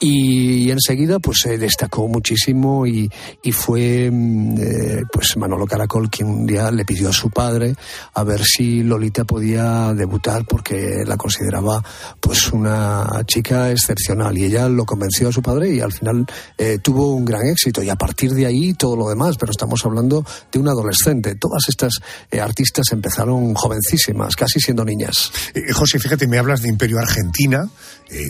Y, 0.03 0.71
enseguida 0.71 1.19
pues 1.19 1.41
se 1.43 1.59
destacó 1.59 2.07
muchísimo 2.07 2.87
y, 2.87 3.07
y 3.43 3.51
fue 3.51 4.09
mm, 4.11 4.57
eh, 4.57 5.01
pues 5.13 5.37
Manolo 5.37 5.67
Caracol 5.67 6.09
quien 6.09 6.27
un 6.27 6.47
día 6.47 6.71
le 6.71 6.85
pidió 6.85 7.09
a 7.09 7.13
su 7.13 7.29
padre 7.29 7.75
a 8.15 8.23
ver 8.23 8.41
si 8.43 8.81
Lolita 8.81 9.25
podía 9.25 9.93
debutar 9.93 10.45
porque 10.45 11.03
la 11.05 11.17
consideraba 11.17 11.83
pues 12.19 12.51
una 12.51 12.80
chica 13.25 13.71
excepcional 13.71 14.37
y 14.37 14.45
ella 14.45 14.67
lo 14.69 14.85
convenció 14.85 15.29
a 15.29 15.31
su 15.31 15.41
padre 15.41 15.73
y 15.73 15.79
al 15.79 15.91
final 15.91 16.25
eh, 16.57 16.79
tuvo 16.79 17.13
un 17.13 17.25
gran 17.25 17.47
éxito 17.47 17.81
y 17.83 17.89
a 17.89 17.95
partir 17.95 18.31
de 18.31 18.45
ahí 18.45 18.73
todo 18.73 18.95
lo 18.95 19.09
demás, 19.09 19.37
pero 19.37 19.51
estamos 19.51 19.85
hablando 19.85 20.25
de 20.51 20.59
un 20.59 20.67
adolescente. 20.67 21.35
Todas 21.35 21.63
estas 21.69 21.93
eh, 22.29 22.39
artistas 22.39 22.91
empezaron 22.91 23.53
jovencísimas, 23.53 24.35
casi 24.35 24.59
siendo 24.59 24.85
niñas. 24.85 25.31
Eh, 25.53 25.71
José, 25.73 25.99
fíjate, 25.99 26.27
me 26.27 26.37
hablas 26.37 26.61
de 26.61 26.69
Imperio 26.69 26.99
Argentina 26.99 27.67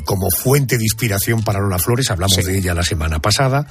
como 0.06 0.30
fuente 0.30 0.78
de 0.78 0.84
inspiración 0.84 1.42
para 1.42 1.60
Lola 1.60 1.80
Flores, 1.80 2.12
hablamos 2.12 2.46
de 2.46 2.56
ella 2.56 2.76
la 2.76 2.84
semana 2.84 3.18
pasada. 3.18 3.66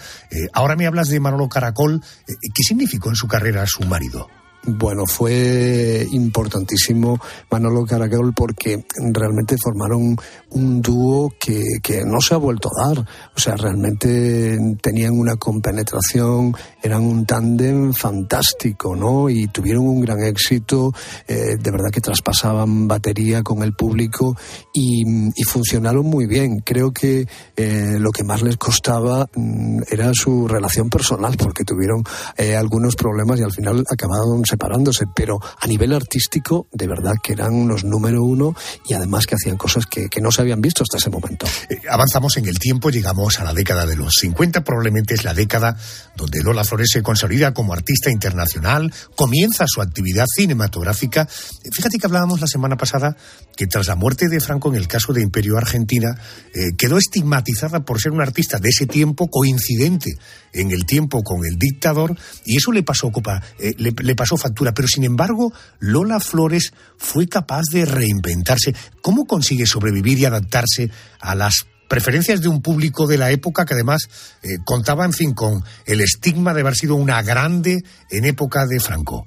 ahora 0.52 0.74
me 0.74 0.88
hablas 0.88 1.06
de 1.06 1.20
Manolo 1.20 1.48
Caracol. 1.48 2.02
¿Qué 2.26 2.62
significó 2.64 3.10
en 3.10 3.14
su 3.14 3.28
carrera 3.28 3.64
su 3.68 3.84
marido? 3.84 4.26
Bueno, 4.62 5.06
fue 5.06 6.06
importantísimo 6.12 7.18
Manolo 7.50 7.86
Caracol 7.86 8.34
porque 8.34 8.84
realmente 9.12 9.56
formaron 9.56 10.16
un 10.50 10.82
dúo 10.82 11.32
que, 11.40 11.62
que, 11.82 12.04
no 12.04 12.20
se 12.20 12.34
ha 12.34 12.36
vuelto 12.36 12.68
a 12.68 12.88
dar. 12.88 12.98
O 12.98 13.40
sea, 13.40 13.56
realmente 13.56 14.58
tenían 14.82 15.18
una 15.18 15.36
compenetración, 15.36 16.54
eran 16.82 17.04
un 17.04 17.24
tándem 17.24 17.94
fantástico, 17.94 18.94
¿no? 18.94 19.30
Y 19.30 19.46
tuvieron 19.46 19.88
un 19.88 20.02
gran 20.02 20.22
éxito, 20.22 20.92
eh, 21.26 21.56
de 21.58 21.70
verdad 21.70 21.90
que 21.90 22.00
traspasaban 22.02 22.86
batería 22.86 23.42
con 23.42 23.62
el 23.62 23.72
público 23.72 24.36
y, 24.74 25.04
funcionaron 25.46 26.06
muy 26.06 26.26
bien. 26.26 26.60
Creo 26.60 26.92
que 26.92 27.26
eh, 27.56 27.96
lo 27.98 28.12
que 28.12 28.22
más 28.22 28.42
les 28.42 28.56
costaba 28.56 29.26
mm, 29.34 29.80
era 29.90 30.12
su 30.14 30.46
relación 30.46 30.88
personal 30.88 31.36
porque 31.36 31.64
tuvieron 31.64 32.04
eh, 32.36 32.54
algunos 32.54 32.94
problemas 32.94 33.40
y 33.40 33.42
al 33.42 33.52
final 33.52 33.84
acabaron 33.90 34.44
separándose, 34.50 35.06
pero 35.14 35.38
a 35.40 35.66
nivel 35.66 35.92
artístico, 35.92 36.66
de 36.72 36.86
verdad 36.86 37.14
que 37.22 37.32
eran 37.32 37.54
unos 37.54 37.84
número 37.84 38.22
uno 38.22 38.54
y 38.86 38.94
además 38.94 39.26
que 39.26 39.34
hacían 39.34 39.56
cosas 39.56 39.86
que, 39.86 40.08
que 40.08 40.20
no 40.20 40.30
se 40.30 40.42
habían 40.42 40.60
visto 40.60 40.82
hasta 40.82 40.98
ese 40.98 41.10
momento. 41.10 41.46
Eh, 41.68 41.80
avanzamos 41.88 42.36
en 42.36 42.46
el 42.46 42.58
tiempo, 42.58 42.90
llegamos 42.90 43.40
a 43.40 43.44
la 43.44 43.54
década 43.54 43.86
de 43.86 43.96
los 43.96 44.14
50, 44.20 44.62
probablemente 44.62 45.14
es 45.14 45.24
la 45.24 45.34
década 45.34 45.76
donde 46.16 46.42
Lola 46.42 46.64
Flores 46.64 46.88
se 46.92 47.02
consolida 47.02 47.54
como 47.54 47.72
artista 47.72 48.10
internacional, 48.10 48.92
comienza 49.16 49.64
su 49.66 49.80
actividad 49.80 50.26
cinematográfica. 50.34 51.26
Fíjate 51.72 51.98
que 51.98 52.06
hablábamos 52.06 52.40
la 52.40 52.46
semana 52.46 52.76
pasada 52.76 53.16
que 53.56 53.66
tras 53.66 53.86
la 53.86 53.96
muerte 53.96 54.28
de 54.28 54.40
Franco 54.40 54.70
en 54.70 54.76
el 54.76 54.88
caso 54.88 55.12
de 55.12 55.22
Imperio 55.22 55.56
Argentina, 55.56 56.18
eh, 56.54 56.70
quedó 56.76 56.98
estigmatizada 56.98 57.80
por 57.80 58.00
ser 58.00 58.12
una 58.12 58.24
artista 58.24 58.58
de 58.58 58.70
ese 58.70 58.86
tiempo 58.86 59.28
coincidente 59.28 60.16
en 60.52 60.70
el 60.70 60.84
tiempo 60.84 61.22
con 61.22 61.40
el 61.44 61.58
dictador 61.58 62.16
y 62.44 62.56
eso 62.56 62.72
le 62.72 62.82
pasó, 62.82 63.10
eh, 63.58 63.74
le, 63.76 64.14
pasó 64.14 64.36
factura. 64.40 64.72
Pero 64.72 64.88
sin 64.88 65.04
embargo, 65.04 65.52
Lola 65.78 66.20
Flores 66.20 66.72
fue 66.96 67.28
capaz 67.28 67.62
de 67.72 67.84
reinventarse. 67.84 68.74
¿Cómo 69.02 69.26
consigue 69.26 69.66
sobrevivir 69.66 70.18
y 70.18 70.24
adaptarse 70.24 70.90
a 71.20 71.34
las 71.34 71.66
preferencias 71.88 72.40
de 72.40 72.48
un 72.48 72.62
público 72.62 73.06
de 73.06 73.18
la 73.18 73.30
época 73.30 73.64
que 73.64 73.74
además 73.74 74.08
eh, 74.42 74.58
contaba, 74.64 75.04
en 75.04 75.12
fin, 75.12 75.34
con 75.34 75.64
el 75.86 76.00
estigma 76.00 76.54
de 76.54 76.60
haber 76.60 76.76
sido 76.76 76.94
una 76.94 77.20
grande 77.22 77.82
en 78.10 78.24
época 78.24 78.66
de 78.66 78.80
Franco? 78.80 79.26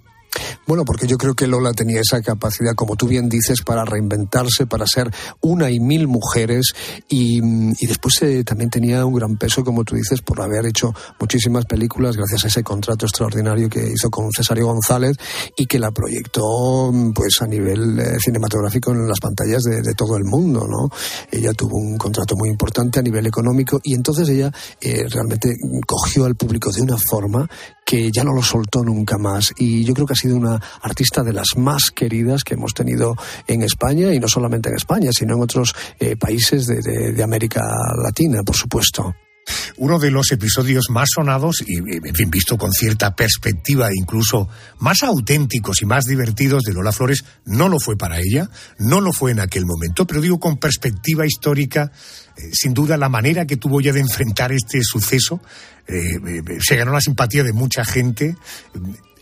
Bueno, 0.68 0.84
porque 0.86 1.08
yo 1.08 1.18
creo 1.18 1.34
que 1.34 1.48
Lola 1.48 1.74
tenía 1.74 2.02
esa 2.02 2.22
capacidad, 2.22 2.74
como 2.76 2.96
tú 2.96 3.08
bien 3.08 3.30
dices, 3.30 3.62
para 3.62 3.86
reinventarse, 3.86 4.66
para 4.66 4.86
ser 4.88 5.12
una 5.41 5.70
y 5.70 5.80
mil 5.80 6.08
mujeres 6.08 6.74
y, 7.10 7.41
después 7.86 8.22
eh, 8.24 8.44
también 8.44 8.70
tenía 8.70 9.06
un 9.06 9.14
gran 9.14 9.38
peso, 9.38 9.64
como 9.64 9.84
tú 9.84 9.96
dices, 9.96 10.22
por 10.22 10.41
haber 10.41 10.66
hecho 10.66 10.94
muchísimas 11.20 11.66
películas 11.66 12.16
gracias 12.18 12.46
a 12.46 12.48
ese 12.48 12.64
contrato 12.64 13.06
extraordinario 13.06 13.70
que 13.70 13.91
hizo 13.94 14.10
con 14.10 14.30
Cesario 14.32 14.68
González 14.68 15.18
y 15.58 15.66
que 15.66 15.80
la 15.80 15.91
proyectó 15.91 16.91
pues 17.14 17.41
a 17.41 17.48
nivel 17.48 18.00
eh, 18.00 18.18
cinematográfico 18.20 18.91
en 18.91 19.08
las 19.08 19.20
pantallas 19.20 19.64
de, 19.64 19.94
todo 19.96 20.18
el 20.18 20.24
mundo, 20.24 20.66
¿no? 20.68 20.89
Ella 21.32 21.54
tuvo 21.54 21.78
un 21.78 21.98
contrato 21.98 22.36
muy 22.36 22.50
importante 22.50 23.00
a 23.00 23.04
nivel 23.04 23.28
económico 23.28 23.80
y 23.84 23.94
entonces 23.94 24.28
ella 24.30 24.52
eh, 24.82 25.06
realmente 25.08 25.54
cogió 25.86 26.26
al 26.26 26.36
público 26.36 26.72
de 26.72 26.82
una 26.82 26.98
forma 26.98 27.48
que 27.86 28.11
ya 28.11 28.23
no 28.23 28.34
lo 28.34 28.41
soltó 28.41 28.84
nunca 28.84 29.17
más. 29.17 29.53
Y 29.57 29.84
yo 29.84 29.93
creo 29.93 30.07
que 30.07 30.13
ha 30.13 30.15
sido 30.15 30.38
una 30.38 30.59
artista 30.81 31.23
de 31.23 31.34
las 31.34 31.57
más 31.57 31.91
queridas 31.91 32.43
que 32.43 32.55
hemos 32.55 32.73
tenido 32.73 33.15
en 33.47 33.63
España, 33.63 34.13
y 34.13 34.19
no 34.19 34.27
solamente 34.27 34.69
en 34.69 34.75
España, 34.75 35.11
sino 35.11 35.36
en 35.36 35.41
otros 35.41 35.73
eh, 35.99 36.15
países 36.15 36.65
de, 36.67 37.23
América 37.23 37.61
Latina, 38.03 38.43
por 38.43 38.55
supuesto. 38.55 39.15
Uno 39.77 39.99
de 39.99 40.11
los 40.11 40.31
episodios 40.31 40.86
más 40.89 41.09
sonados 41.13 41.63
y, 41.65 41.77
en 41.77 42.15
fin, 42.15 42.29
visto 42.29 42.57
con 42.57 42.71
cierta 42.71 43.15
perspectiva, 43.15 43.89
incluso 43.93 44.47
más 44.79 45.03
auténticos 45.03 45.81
y 45.81 45.86
más 45.86 46.05
divertidos 46.05 46.63
de 46.63 46.73
Lola 46.73 46.91
Flores, 46.91 47.23
no 47.45 47.67
lo 47.67 47.79
fue 47.79 47.97
para 47.97 48.19
ella, 48.19 48.49
no 48.77 49.01
lo 49.01 49.11
fue 49.11 49.31
en 49.31 49.39
aquel 49.39 49.65
momento, 49.65 50.05
pero 50.07 50.21
digo 50.21 50.39
con 50.39 50.57
perspectiva 50.57 51.25
histórica, 51.25 51.91
eh, 52.38 52.41
sin 52.53 52.73
duda 52.73 52.97
la 52.97 53.09
manera 53.09 53.45
que 53.45 53.57
tuvo 53.57 53.79
ella 53.79 53.93
de 53.93 54.01
enfrentar 54.01 54.51
este 54.51 54.81
suceso 54.81 55.41
se 55.88 56.75
ganó 56.75 56.91
la 56.91 57.01
simpatía 57.01 57.43
de 57.43 57.53
mucha 57.53 57.86
gente. 57.86 58.36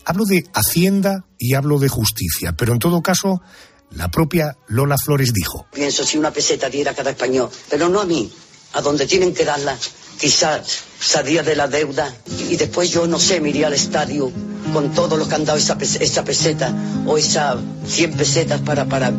Hablo 0.04 0.24
de 0.24 0.44
Hacienda 0.52 1.24
y 1.38 1.54
hablo 1.54 1.78
de 1.78 1.88
justicia, 1.88 2.52
pero 2.52 2.72
en 2.72 2.78
todo 2.78 3.02
caso, 3.02 3.42
la 3.90 4.10
propia 4.10 4.56
Lola 4.68 4.96
Flores 4.98 5.32
dijo. 5.32 5.66
Pienso 5.72 6.04
si 6.04 6.18
una 6.18 6.32
peseta 6.32 6.68
diera 6.68 6.92
a 6.92 6.94
cada 6.94 7.10
español, 7.10 7.50
pero 7.70 7.88
no 7.88 8.00
a 8.00 8.06
mí, 8.06 8.32
a 8.72 8.80
donde 8.80 9.06
tienen 9.06 9.34
que 9.34 9.44
darla, 9.44 9.76
quizás 10.18 10.84
salía 10.98 11.42
de 11.42 11.56
la 11.56 11.68
deuda 11.68 12.14
y 12.48 12.56
después 12.56 12.90
yo 12.90 13.06
no 13.06 13.18
sé, 13.18 13.40
me 13.40 13.50
iría 13.50 13.66
al 13.66 13.74
estadio 13.74 14.30
con 14.72 14.92
todo 14.92 15.16
lo 15.16 15.28
que 15.28 15.34
han 15.34 15.44
dado 15.44 15.58
esa, 15.58 15.76
peseta 15.76 16.74
o 17.06 17.18
esas 17.18 17.58
100 17.86 18.12
pesetas 18.12 18.60
para, 18.60 18.86
para, 18.86 19.12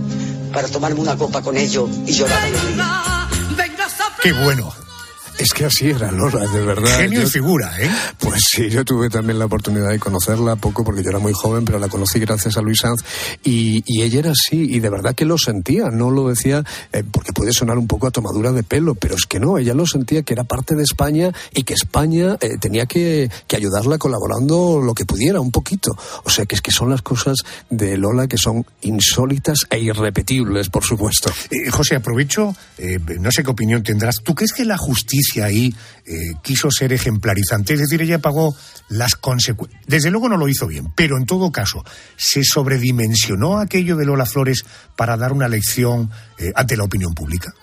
para 0.52 0.68
tomarme 0.68 1.00
una 1.00 1.18
copa 1.18 1.42
con 1.42 1.58
ellos 1.58 1.90
y 2.06 2.14
llorar. 2.14 2.50
Qué 4.22 4.32
bueno, 4.32 4.74
Es 5.40 5.52
que 5.54 5.66
así 5.66 5.90
era 5.90 6.12
Lola, 6.12 6.46
de 6.48 6.62
verdad. 6.62 7.00
Genio 7.00 7.24
y 7.24 7.26
figura, 7.26 7.74
¿eh? 7.80 7.90
Pues 8.20 8.44
sí, 8.52 8.70
yo 8.70 8.86
tuve 8.86 9.10
también 9.10 9.40
la 9.40 9.46
oportunidad 9.46 9.90
de 9.90 10.00
conocerla 10.00 10.56
poco 10.56 10.84
porque 10.84 11.04
yo 11.04 11.10
era 11.10 11.20
muy 11.20 11.34
joven, 11.34 11.66
pero 11.66 11.80
la 11.80 11.90
conocí 11.90 12.20
gracias 12.20 12.58
a 12.58 12.62
Luis 12.62 12.80
Sanz 12.80 13.04
y, 13.44 13.84
y 13.86 14.04
ella 14.04 14.20
era 14.20 14.32
así 14.32 14.76
y 14.76 14.80
de 14.80 14.90
verdad 14.90 15.16
que 15.16 15.26
lo 15.26 15.38
sentía, 15.38 15.90
no 15.90 16.12
lo 16.12 16.30
decía 16.30 16.64
eh, 16.92 17.04
porque 17.10 17.34
puede 17.34 17.52
sonar 17.52 17.78
un 17.78 17.88
poco 17.88 18.08
a 18.08 18.12
tomadura 18.12 18.52
de 18.52 18.64
pelo, 18.64 18.96
pero 18.96 19.16
es 19.16 19.26
que 19.26 19.40
no, 19.40 19.58
ella 19.58 19.74
lo 19.74 19.86
sentía 19.86 20.24
que 20.24 20.34
era 20.34 20.44
parte 20.44 20.76
de 20.76 20.84
España 20.84 21.32
y 21.54 21.64
que 21.64 21.74
España 21.74 22.38
eh, 22.40 22.58
tenía 22.60 22.86
que, 22.86 23.30
que 23.48 23.56
ayudarla 23.56 23.98
colaborando 23.98 24.82
lo 24.82 24.94
que 24.94 25.06
pudiera, 25.06 25.42
un 25.42 25.52
poquito. 25.52 25.92
O 26.24 26.30
sea 26.30 26.46
que 26.46 26.56
es 26.56 26.62
que 26.62 26.72
son 26.72 26.90
las 26.90 27.02
cosas 27.02 27.38
de 27.70 27.98
Lola 27.98 28.28
que 28.28 28.38
son 28.38 28.66
insólitas 28.82 29.66
e 29.70 29.80
irrepetibles, 29.80 30.70
por 30.70 30.84
supuesto. 30.84 31.32
Eh, 31.50 31.70
José, 31.72 31.96
aprovecho, 31.96 32.56
eh, 32.78 33.00
no 33.20 33.32
sé 33.32 33.44
qué 33.44 33.50
opinión 33.50 33.84
tendrás. 33.84 34.18
¿Tú 34.24 34.36
crees 34.36 34.54
que 34.54 34.64
la 34.64 34.78
justicia 34.78 35.23
ahí 35.42 35.74
eh, 36.06 36.34
quiso 36.42 36.70
ser 36.72 36.94
ejemplarizante? 36.94 37.74
Es 37.74 37.80
decir, 37.80 38.02
ella 38.02 38.20
pagó 38.20 38.56
las 38.90 39.16
consecuencias. 39.16 39.82
Desde 39.88 40.12
luego 40.12 40.30
no 40.30 40.38
lo 40.38 40.48
hizo 40.48 40.68
bien, 40.68 40.92
pero 40.96 41.18
en 41.18 41.26
todo 41.26 41.52
caso, 41.52 41.84
¿se 42.16 42.44
sobredimensionó 42.44 43.60
aquello 43.60 43.96
de 43.96 44.06
Lola 44.06 44.26
Flores 44.26 44.66
para 44.96 45.18
dar 45.18 45.34
una 45.34 45.48
lección 45.48 46.10
eh, 46.38 46.52
ante 46.56 46.78
la 46.78 46.84
opinión 46.84 47.14
pública? 47.14 47.54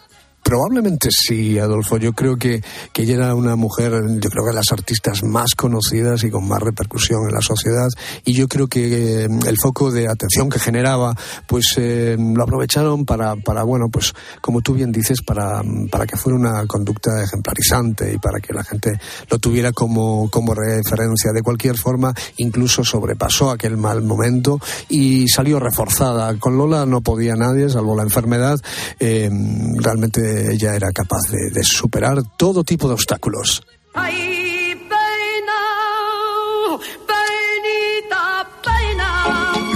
Probablemente 0.51 1.11
sí, 1.13 1.61
Adolfo. 1.61 1.97
Yo 1.97 2.13
creo 2.13 2.37
que, 2.37 2.61
que 2.93 3.03
ella 3.03 3.15
era 3.15 3.35
una 3.37 3.55
mujer, 3.55 3.93
yo 3.93 4.31
creo 4.31 4.43
que 4.43 4.51
de 4.51 4.57
las 4.57 4.73
artistas 4.73 5.23
más 5.23 5.55
conocidas 5.55 6.25
y 6.25 6.31
con 6.31 6.49
más 6.49 6.61
repercusión 6.61 7.21
en 7.29 7.35
la 7.37 7.41
sociedad. 7.41 7.87
Y 8.25 8.33
yo 8.33 8.49
creo 8.49 8.67
que 8.67 9.23
eh, 9.23 9.29
el 9.47 9.57
foco 9.63 9.93
de 9.93 10.09
atención 10.09 10.49
que 10.49 10.59
generaba, 10.59 11.15
pues 11.47 11.75
eh, 11.77 12.17
lo 12.19 12.43
aprovecharon 12.43 13.05
para, 13.05 13.37
para, 13.37 13.63
bueno, 13.63 13.91
pues 13.93 14.13
como 14.41 14.61
tú 14.61 14.75
bien 14.75 14.91
dices, 14.91 15.23
para, 15.25 15.63
para 15.89 16.05
que 16.05 16.17
fuera 16.17 16.37
una 16.37 16.67
conducta 16.67 17.23
ejemplarizante 17.23 18.13
y 18.13 18.19
para 18.19 18.41
que 18.41 18.53
la 18.53 18.65
gente 18.65 18.99
lo 19.31 19.39
tuviera 19.39 19.71
como, 19.71 20.29
como 20.31 20.53
referencia. 20.53 21.31
De 21.33 21.43
cualquier 21.43 21.77
forma, 21.77 22.13
incluso 22.39 22.83
sobrepasó 22.83 23.53
aquel 23.53 23.77
mal 23.77 24.03
momento 24.03 24.59
y 24.89 25.29
salió 25.29 25.61
reforzada. 25.61 26.37
Con 26.41 26.59
Lola 26.59 26.87
no 26.87 27.03
podía 27.03 27.37
nadie, 27.37 27.69
salvo 27.69 27.95
la 27.95 28.03
enfermedad. 28.03 28.59
Eh, 28.99 29.31
realmente 29.77 30.40
ella 30.53 30.75
era 30.75 30.91
capaz 30.93 31.23
de, 31.31 31.51
de 31.51 31.65
superar 31.65 32.19
todo 32.37 32.65
tipo 32.65 32.89
de 32.89 32.95
obstáculos. 32.95 33.63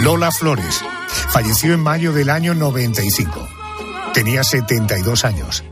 Lola 0.05 0.31
Flores 0.31 0.83
falleció 1.31 1.73
en 1.73 1.81
mayo 1.81 2.13
del 2.13 2.29
año 2.29 2.55
95. 2.55 3.49
Tenía 4.13 4.45
72 4.45 5.25
años. 5.25 5.65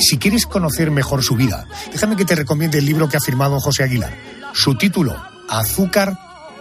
Si 0.00 0.18
quieres 0.18 0.46
conocer 0.46 0.90
mejor 0.90 1.22
su 1.22 1.34
vida, 1.34 1.66
déjame 1.90 2.16
que 2.16 2.24
te 2.24 2.34
recomiende 2.34 2.78
el 2.78 2.86
libro 2.86 3.08
que 3.08 3.16
ha 3.16 3.20
firmado 3.20 3.60
José 3.60 3.82
Aguilar. 3.82 4.16
Su 4.54 4.76
título, 4.76 5.16
Azúcar, 5.48 6.16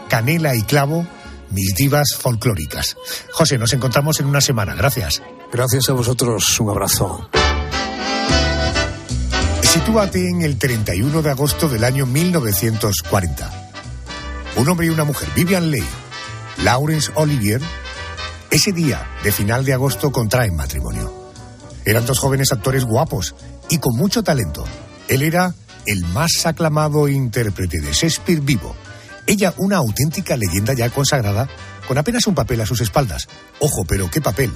Canela 0.10 0.56
y 0.56 0.64
Clavo, 0.64 1.06
mis 1.52 1.76
divas 1.76 2.16
folclóricas. 2.20 2.98
José, 3.32 3.58
nos 3.58 3.72
encontramos 3.74 4.20
en 4.20 4.26
una 4.26 4.42
semana. 4.42 4.74
Gracias. 4.76 5.22
Gracias 5.52 5.90
a 5.90 5.94
vosotros. 5.94 6.60
Un 6.60 6.70
abrazo. 6.72 7.30
Sitúate 9.72 10.28
en 10.28 10.42
el 10.42 10.58
31 10.58 11.22
de 11.22 11.30
agosto 11.30 11.70
del 11.70 11.86
año 11.86 12.06
1940. 12.06 13.72
Un 14.58 14.68
hombre 14.68 14.88
y 14.88 14.90
una 14.90 15.06
mujer, 15.06 15.30
Vivian 15.34 15.72
Leigh, 15.72 15.88
Laurence 16.66 17.10
Olivier, 17.16 17.62
ese 18.50 18.74
día 18.74 19.08
de 19.24 19.32
final 19.32 19.64
de 19.64 19.72
agosto 19.72 20.12
contraen 20.12 20.58
matrimonio. 20.58 21.32
Eran 21.86 22.06
dos 22.06 22.20
jóvenes 22.20 22.52
actores 22.52 22.84
guapos 22.84 23.34
y 23.70 23.78
con 23.78 23.96
mucho 23.96 24.24
talento. 24.24 24.66
Él 25.08 25.22
era 25.22 25.56
el 25.86 26.04
más 26.08 26.46
aclamado 26.46 27.08
intérprete 27.08 27.80
de 27.80 27.94
Shakespeare 27.94 28.42
vivo. 28.42 28.76
Ella 29.26 29.54
una 29.56 29.78
auténtica 29.78 30.36
leyenda 30.36 30.74
ya 30.74 30.90
consagrada 30.90 31.48
con 31.88 31.98
apenas 31.98 32.28
un 32.28 32.36
papel 32.36 32.60
a 32.60 32.66
sus 32.66 32.82
espaldas. 32.82 33.30
Ojo, 33.60 33.86
pero 33.88 34.12
¿qué 34.12 34.20
papel? 34.20 34.52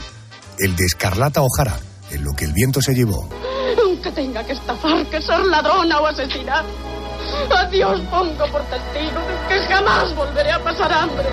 El 0.59 0.75
de 0.75 0.83
Escarlata 0.83 1.41
O'Hara, 1.41 1.79
en 2.11 2.23
lo 2.23 2.33
que 2.33 2.45
el 2.45 2.53
viento 2.53 2.81
se 2.81 2.93
llevó. 2.93 3.29
Aunque 3.83 4.11
tenga 4.11 4.43
que 4.43 4.53
estafar, 4.53 5.05
que 5.07 5.21
ser 5.21 5.39
ladrona 5.45 5.99
o 5.99 6.07
asesinar. 6.07 6.65
A 7.55 7.65
Dios 7.65 8.01
pongo 8.09 8.45
por 8.51 8.61
testigo 8.63 9.19
de 9.19 9.47
que 9.47 9.73
jamás 9.73 10.15
volveré 10.15 10.51
a 10.51 10.63
pasar 10.63 10.91
hambre. 10.93 11.25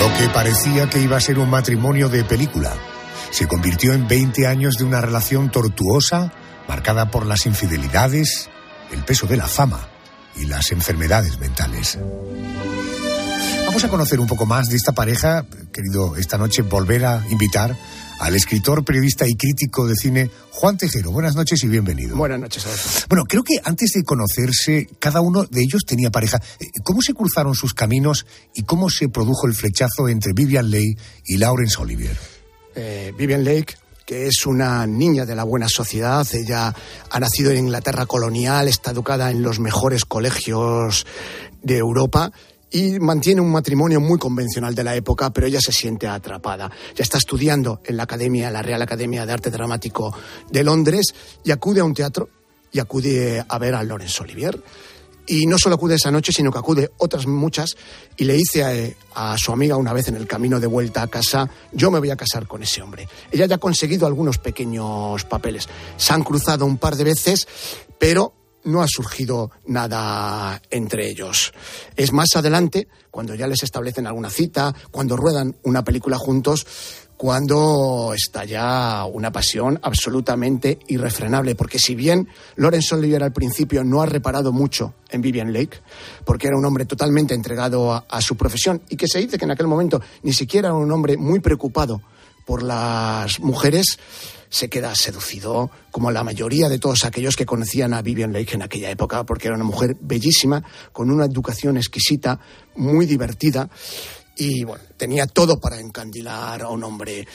Lo 0.00 0.18
que 0.18 0.28
parecía 0.32 0.88
que 0.88 1.00
iba 1.00 1.16
a 1.16 1.20
ser 1.20 1.38
un 1.38 1.50
matrimonio 1.50 2.08
de 2.08 2.24
película 2.24 2.72
se 3.30 3.46
convirtió 3.46 3.92
en 3.92 4.08
20 4.08 4.46
años 4.46 4.76
de 4.76 4.84
una 4.84 5.00
relación 5.00 5.50
tortuosa, 5.50 6.32
marcada 6.68 7.10
por 7.10 7.26
las 7.26 7.46
infidelidades, 7.46 8.50
el 8.92 9.04
peso 9.04 9.26
de 9.26 9.36
la 9.36 9.46
fama 9.46 9.88
y 10.36 10.46
las 10.46 10.72
enfermedades 10.72 11.38
mentales. 11.38 11.98
Vamos 13.70 13.84
a 13.84 13.88
conocer 13.88 14.18
un 14.18 14.26
poco 14.26 14.46
más 14.46 14.68
de 14.68 14.74
esta 14.74 14.90
pareja, 14.90 15.46
querido 15.72 16.16
esta 16.16 16.36
noche 16.36 16.62
volver 16.62 17.04
a 17.04 17.24
invitar 17.30 17.76
al 18.18 18.34
escritor, 18.34 18.84
periodista 18.84 19.28
y 19.28 19.36
crítico 19.36 19.86
de 19.86 19.94
cine 19.94 20.28
Juan 20.50 20.76
Tejero. 20.76 21.12
Buenas 21.12 21.36
noches 21.36 21.62
y 21.62 21.68
bienvenido. 21.68 22.16
Buenas 22.16 22.40
noches, 22.40 22.66
Adolfo. 22.66 23.06
Bueno, 23.08 23.26
creo 23.28 23.44
que 23.44 23.60
antes 23.62 23.92
de 23.92 24.02
conocerse, 24.02 24.88
cada 24.98 25.20
uno 25.20 25.44
de 25.44 25.62
ellos 25.62 25.82
tenía 25.86 26.10
pareja. 26.10 26.42
Eh, 26.58 26.66
¿Cómo 26.82 27.00
se 27.00 27.14
cruzaron 27.14 27.54
sus 27.54 27.72
caminos 27.72 28.26
y 28.56 28.64
cómo 28.64 28.90
se 28.90 29.08
produjo 29.08 29.46
el 29.46 29.54
flechazo 29.54 30.08
entre 30.08 30.32
Vivian 30.32 30.68
Leigh 30.68 30.96
y 31.26 31.36
Laurence 31.36 31.80
Olivier? 31.80 32.16
Eh, 32.74 33.14
Vivian 33.16 33.44
Lake, 33.44 33.76
que 34.04 34.26
es 34.26 34.46
una 34.46 34.84
niña 34.88 35.26
de 35.26 35.36
la 35.36 35.44
buena 35.44 35.68
sociedad, 35.68 36.26
ella 36.32 36.74
ha 37.08 37.20
nacido 37.20 37.52
en 37.52 37.58
Inglaterra 37.58 38.06
colonial, 38.06 38.66
está 38.66 38.90
educada 38.90 39.30
en 39.30 39.42
los 39.42 39.60
mejores 39.60 40.04
colegios 40.04 41.06
de 41.62 41.78
Europa 41.78 42.32
y 42.70 42.98
mantiene 43.00 43.40
un 43.40 43.50
matrimonio 43.50 44.00
muy 44.00 44.18
convencional 44.18 44.74
de 44.74 44.84
la 44.84 44.94
época, 44.94 45.30
pero 45.30 45.46
ella 45.46 45.60
se 45.60 45.72
siente 45.72 46.06
atrapada. 46.06 46.70
Ya 46.94 47.02
está 47.02 47.18
estudiando 47.18 47.80
en 47.84 47.96
la 47.96 48.04
Academia, 48.04 48.50
la 48.50 48.62
Real 48.62 48.82
Academia 48.82 49.26
de 49.26 49.32
Arte 49.32 49.50
Dramático 49.50 50.14
de 50.50 50.64
Londres 50.64 51.14
y 51.44 51.50
acude 51.50 51.80
a 51.80 51.84
un 51.84 51.94
teatro 51.94 52.28
y 52.72 52.78
acude 52.78 53.44
a 53.46 53.58
ver 53.58 53.74
a 53.74 53.82
Laurence 53.82 54.22
Olivier. 54.22 54.62
Y 55.26 55.46
no 55.46 55.58
solo 55.58 55.76
acude 55.76 55.94
esa 55.94 56.10
noche, 56.10 56.32
sino 56.32 56.50
que 56.50 56.58
acude 56.58 56.90
otras 56.98 57.26
muchas. 57.26 57.76
Y 58.16 58.24
le 58.24 58.34
dice 58.34 58.96
a, 59.14 59.32
a, 59.32 59.38
su 59.38 59.52
amiga 59.52 59.76
una 59.76 59.92
vez 59.92 60.08
en 60.08 60.16
el 60.16 60.26
camino 60.26 60.58
de 60.58 60.66
vuelta 60.66 61.02
a 61.02 61.06
casa, 61.06 61.48
yo 61.72 61.90
me 61.90 62.00
voy 62.00 62.10
a 62.10 62.16
casar 62.16 62.48
con 62.48 62.62
ese 62.62 62.82
hombre. 62.82 63.08
Ella 63.30 63.46
ya 63.46 63.56
ha 63.56 63.58
conseguido 63.58 64.06
algunos 64.06 64.38
pequeños 64.38 65.24
papeles. 65.24 65.68
Se 65.96 66.12
han 66.12 66.24
cruzado 66.24 66.66
un 66.66 66.78
par 66.78 66.96
de 66.96 67.04
veces, 67.04 67.46
pero 67.98 68.32
no 68.64 68.82
ha 68.82 68.86
surgido 68.88 69.50
nada 69.66 70.60
entre 70.70 71.08
ellos. 71.08 71.52
Es 71.96 72.12
más 72.12 72.28
adelante, 72.34 72.88
cuando 73.10 73.34
ya 73.34 73.46
les 73.46 73.62
establecen 73.62 74.06
alguna 74.06 74.30
cita, 74.30 74.74
cuando 74.90 75.16
ruedan 75.16 75.56
una 75.62 75.84
película 75.84 76.18
juntos, 76.18 76.66
cuando 77.16 78.14
estalla 78.14 79.04
una 79.04 79.30
pasión 79.30 79.78
absolutamente 79.82 80.78
irrefrenable. 80.88 81.54
Porque 81.54 81.78
si 81.78 81.94
bien 81.94 82.28
Lawrence 82.56 82.94
Olivier 82.94 83.22
al 83.22 83.32
principio 83.34 83.84
no 83.84 84.00
ha 84.00 84.06
reparado 84.06 84.52
mucho 84.52 84.94
en 85.10 85.20
Vivian 85.20 85.52
Lake, 85.52 85.80
porque 86.24 86.46
era 86.46 86.56
un 86.56 86.64
hombre 86.64 86.86
totalmente 86.86 87.34
entregado 87.34 87.92
a, 87.92 88.06
a 88.08 88.22
su 88.22 88.38
profesión 88.38 88.80
y 88.88 88.96
que 88.96 89.06
se 89.06 89.18
dice 89.18 89.36
que 89.36 89.44
en 89.44 89.50
aquel 89.50 89.66
momento 89.66 90.00
ni 90.22 90.32
siquiera 90.32 90.68
era 90.68 90.76
un 90.78 90.90
hombre 90.92 91.18
muy 91.18 91.40
preocupado 91.40 92.00
por 92.46 92.62
las 92.62 93.38
mujeres, 93.40 93.98
se 94.50 94.68
queda 94.68 94.94
seducido, 94.94 95.70
como 95.90 96.10
la 96.10 96.24
mayoría 96.24 96.68
de 96.68 96.78
todos 96.78 97.04
aquellos 97.04 97.36
que 97.36 97.46
conocían 97.46 97.94
a 97.94 98.02
Vivian 98.02 98.32
Lake 98.32 98.54
en 98.54 98.62
aquella 98.62 98.90
época, 98.90 99.24
porque 99.24 99.46
era 99.46 99.56
una 99.56 99.64
mujer 99.64 99.96
bellísima, 100.00 100.62
con 100.92 101.10
una 101.10 101.24
educación 101.24 101.76
exquisita, 101.76 102.40
muy 102.74 103.06
divertida, 103.06 103.70
y 104.36 104.64
bueno, 104.64 104.82
tenía 104.96 105.26
todo 105.26 105.60
para 105.60 105.78
encandilar 105.78 106.62
a 106.62 106.68
un 106.68 106.82
hombre. 106.82 107.26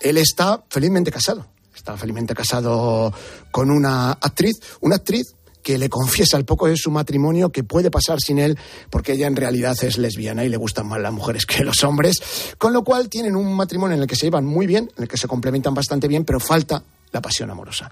Él 0.00 0.16
está 0.16 0.62
felizmente 0.68 1.10
casado, 1.10 1.48
está 1.74 1.96
felizmente 1.96 2.34
casado 2.34 3.12
con 3.50 3.70
una 3.70 4.12
actriz, 4.12 4.60
una 4.80 4.96
actriz 4.96 5.34
que 5.62 5.78
le 5.78 5.88
confiesa 5.88 6.36
al 6.36 6.44
poco 6.44 6.66
de 6.66 6.76
su 6.76 6.90
matrimonio 6.90 7.50
que 7.50 7.64
puede 7.64 7.90
pasar 7.90 8.20
sin 8.20 8.38
él 8.38 8.58
porque 8.90 9.12
ella 9.12 9.26
en 9.26 9.36
realidad 9.36 9.76
es 9.82 9.98
lesbiana 9.98 10.44
y 10.44 10.48
le 10.48 10.56
gustan 10.56 10.86
más 10.86 11.00
las 11.00 11.12
mujeres 11.12 11.46
que 11.46 11.64
los 11.64 11.82
hombres, 11.84 12.20
con 12.58 12.72
lo 12.72 12.82
cual 12.82 13.08
tienen 13.08 13.36
un 13.36 13.54
matrimonio 13.54 13.96
en 13.96 14.02
el 14.02 14.08
que 14.08 14.16
se 14.16 14.26
llevan 14.26 14.44
muy 14.44 14.66
bien, 14.66 14.90
en 14.96 15.02
el 15.02 15.08
que 15.08 15.16
se 15.16 15.28
complementan 15.28 15.74
bastante 15.74 16.08
bien, 16.08 16.24
pero 16.24 16.40
falta 16.40 16.82
la 17.12 17.20
pasión 17.20 17.50
amorosa. 17.50 17.90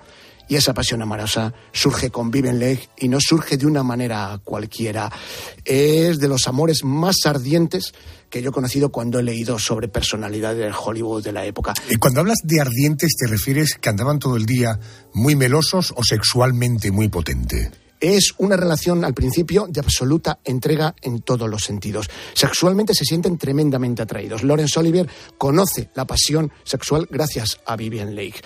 Y 0.49 0.57
esa 0.57 0.73
pasión 0.73 1.03
amorosa 1.03 1.53
surge 1.73 2.11
con 2.11 2.31
Vivian 2.31 2.59
Lake 2.59 2.89
y 2.97 3.09
no 3.09 3.19
surge 3.21 3.57
de 3.57 3.67
una 3.67 3.83
manera 3.83 4.41
cualquiera. 4.43 5.11
Es 5.65 6.19
de 6.19 6.29
los 6.29 6.49
amores 6.49 6.85
más 6.85 7.17
ardientes 7.27 7.93
que 8.31 8.43
yo 8.43 8.51
he 8.51 8.53
conocido 8.53 8.91
cuando 8.91 9.19
he 9.19 9.23
leído 9.23 9.59
sobre 9.59 9.89
personalidades 9.89 10.59
del 10.59 10.73
Hollywood 10.73 11.23
de 11.23 11.33
la 11.33 11.45
época. 11.45 11.75
Y 11.91 11.97
cuando 11.97 12.21
hablas 12.21 12.39
de 12.45 12.61
ardientes, 12.61 13.15
¿te 13.19 13.27
refieres 13.27 13.77
que 13.81 13.89
andaban 13.89 14.19
todo 14.19 14.37
el 14.37 14.47
día 14.47 14.79
muy 15.13 15.37
melosos 15.37 15.93
o 15.97 16.03
sexualmente 16.03 16.91
muy 16.91 17.09
potente? 17.09 17.71
Es 18.01 18.35
una 18.39 18.57
relación 18.57 19.05
al 19.05 19.15
principio 19.15 19.67
de 19.69 19.81
absoluta 19.81 20.39
entrega 20.45 20.95
en 21.03 21.23
todos 21.23 21.49
los 21.49 21.63
sentidos. 21.63 22.09
Sexualmente 22.35 22.95
se 22.95 23.05
sienten 23.05 23.39
tremendamente 23.39 24.03
atraídos. 24.03 24.43
Lawrence 24.43 24.79
Olivier 24.79 25.09
conoce 25.37 25.91
la 25.95 26.07
pasión 26.07 26.53
sexual 26.65 27.09
gracias 27.11 27.61
a 27.67 27.77
Vivian 27.77 28.15
Lake. 28.15 28.41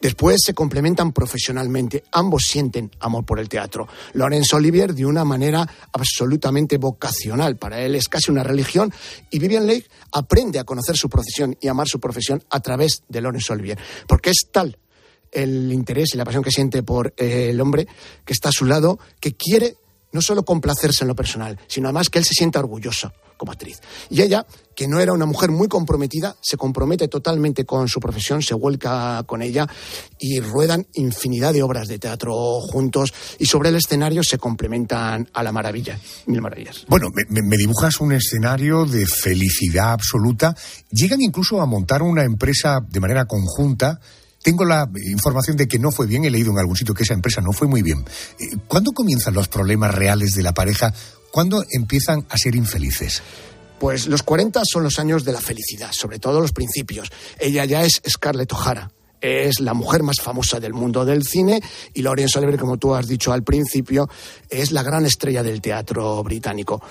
Después 0.00 0.40
se 0.44 0.54
complementan 0.54 1.12
profesionalmente. 1.12 2.04
Ambos 2.12 2.44
sienten 2.44 2.90
amor 3.00 3.24
por 3.24 3.40
el 3.40 3.48
teatro. 3.48 3.88
Lawrence 4.12 4.54
Olivier 4.54 4.94
de 4.94 5.06
una 5.06 5.24
manera 5.24 5.68
absolutamente 5.92 6.76
vocacional. 6.76 7.56
Para 7.56 7.80
él 7.80 7.94
es 7.94 8.08
casi 8.08 8.30
una 8.30 8.44
religión. 8.44 8.92
Y 9.30 9.38
Vivian 9.38 9.66
Lake 9.66 9.86
aprende 10.12 10.58
a 10.58 10.64
conocer 10.64 10.96
su 10.96 11.08
profesión 11.08 11.56
y 11.60 11.68
amar 11.68 11.88
su 11.88 12.00
profesión 12.00 12.42
a 12.50 12.60
través 12.60 13.02
de 13.08 13.20
Lawrence 13.20 13.52
Olivier. 13.52 13.78
Porque 14.06 14.30
es 14.30 14.48
tal 14.52 14.78
el 15.32 15.72
interés 15.72 16.14
y 16.14 16.16
la 16.16 16.24
pasión 16.24 16.42
que 16.42 16.50
siente 16.50 16.82
por 16.82 17.14
eh, 17.16 17.50
el 17.50 17.60
hombre 17.60 17.86
que 18.24 18.32
está 18.32 18.48
a 18.48 18.52
su 18.52 18.64
lado, 18.64 18.98
que 19.20 19.34
quiere 19.34 19.76
no 20.12 20.22
solo 20.22 20.44
complacerse 20.44 21.04
en 21.04 21.08
lo 21.08 21.14
personal, 21.14 21.58
sino 21.66 21.88
además 21.88 22.08
que 22.08 22.18
él 22.18 22.24
se 22.24 22.34
sienta 22.34 22.58
orgulloso 22.58 23.12
como 23.36 23.52
actriz. 23.52 23.80
Y 24.10 24.20
ella, 24.20 24.44
que 24.74 24.88
no 24.88 24.98
era 24.98 25.12
una 25.12 25.24
mujer 25.24 25.50
muy 25.50 25.68
comprometida, 25.68 26.36
se 26.40 26.56
compromete 26.56 27.06
totalmente 27.06 27.64
con 27.64 27.88
su 27.88 28.00
profesión, 28.00 28.42
se 28.42 28.54
vuelca 28.54 29.22
con 29.26 29.42
ella 29.42 29.66
y 30.18 30.40
ruedan 30.40 30.86
infinidad 30.94 31.52
de 31.52 31.62
obras 31.62 31.86
de 31.88 31.98
teatro 31.98 32.34
juntos 32.60 33.14
y 33.38 33.46
sobre 33.46 33.68
el 33.68 33.76
escenario 33.76 34.22
se 34.24 34.38
complementan 34.38 35.28
a 35.32 35.42
la 35.42 35.52
maravilla, 35.52 35.98
mil 36.26 36.42
maravillas. 36.42 36.84
Bueno, 36.88 37.08
me, 37.14 37.42
me 37.42 37.56
dibujas 37.56 38.00
un 38.00 38.12
escenario 38.12 38.84
de 38.84 39.06
felicidad 39.06 39.92
absoluta. 39.92 40.54
Llegan 40.90 41.20
incluso 41.20 41.60
a 41.60 41.66
montar 41.66 42.02
una 42.02 42.24
empresa 42.24 42.80
de 42.88 43.00
manera 43.00 43.26
conjunta 43.26 44.00
tengo 44.42 44.64
la 44.64 44.88
información 45.10 45.56
de 45.56 45.66
que 45.66 45.78
no 45.78 45.90
fue 45.90 46.06
bien, 46.06 46.24
he 46.24 46.30
leído 46.30 46.52
en 46.52 46.58
algún 46.58 46.76
sitio 46.76 46.94
que 46.94 47.02
esa 47.02 47.14
empresa 47.14 47.40
no 47.40 47.52
fue 47.52 47.66
muy 47.66 47.82
bien. 47.82 48.04
Eh, 48.38 48.56
¿Cuándo 48.66 48.92
comienzan 48.92 49.34
los 49.34 49.48
problemas 49.48 49.94
reales 49.94 50.34
de 50.34 50.42
la 50.42 50.54
pareja? 50.54 50.92
¿Cuándo 51.30 51.64
empiezan 51.70 52.26
a 52.30 52.38
ser 52.38 52.54
infelices? 52.54 53.22
Pues 53.78 54.06
los 54.06 54.22
40 54.22 54.62
son 54.64 54.82
los 54.82 54.98
años 54.98 55.24
de 55.24 55.32
la 55.32 55.40
felicidad, 55.40 55.90
sobre 55.92 56.18
todo 56.18 56.40
los 56.40 56.52
principios. 56.52 57.10
Ella 57.38 57.64
ya 57.64 57.84
es 57.84 58.02
Scarlett 58.08 58.52
O'Hara, 58.52 58.90
es 59.20 59.60
la 59.60 59.74
mujer 59.74 60.02
más 60.02 60.16
famosa 60.20 60.60
del 60.60 60.72
mundo 60.72 61.04
del 61.04 61.24
cine 61.24 61.60
y 61.94 62.02
Laurence 62.02 62.38
Olivier, 62.38 62.58
como 62.58 62.76
tú 62.76 62.94
has 62.94 63.06
dicho 63.06 63.32
al 63.32 63.42
principio, 63.42 64.08
es 64.48 64.72
la 64.72 64.82
gran 64.82 65.06
estrella 65.06 65.42
del 65.42 65.60
teatro 65.60 66.22
británico. 66.22 66.82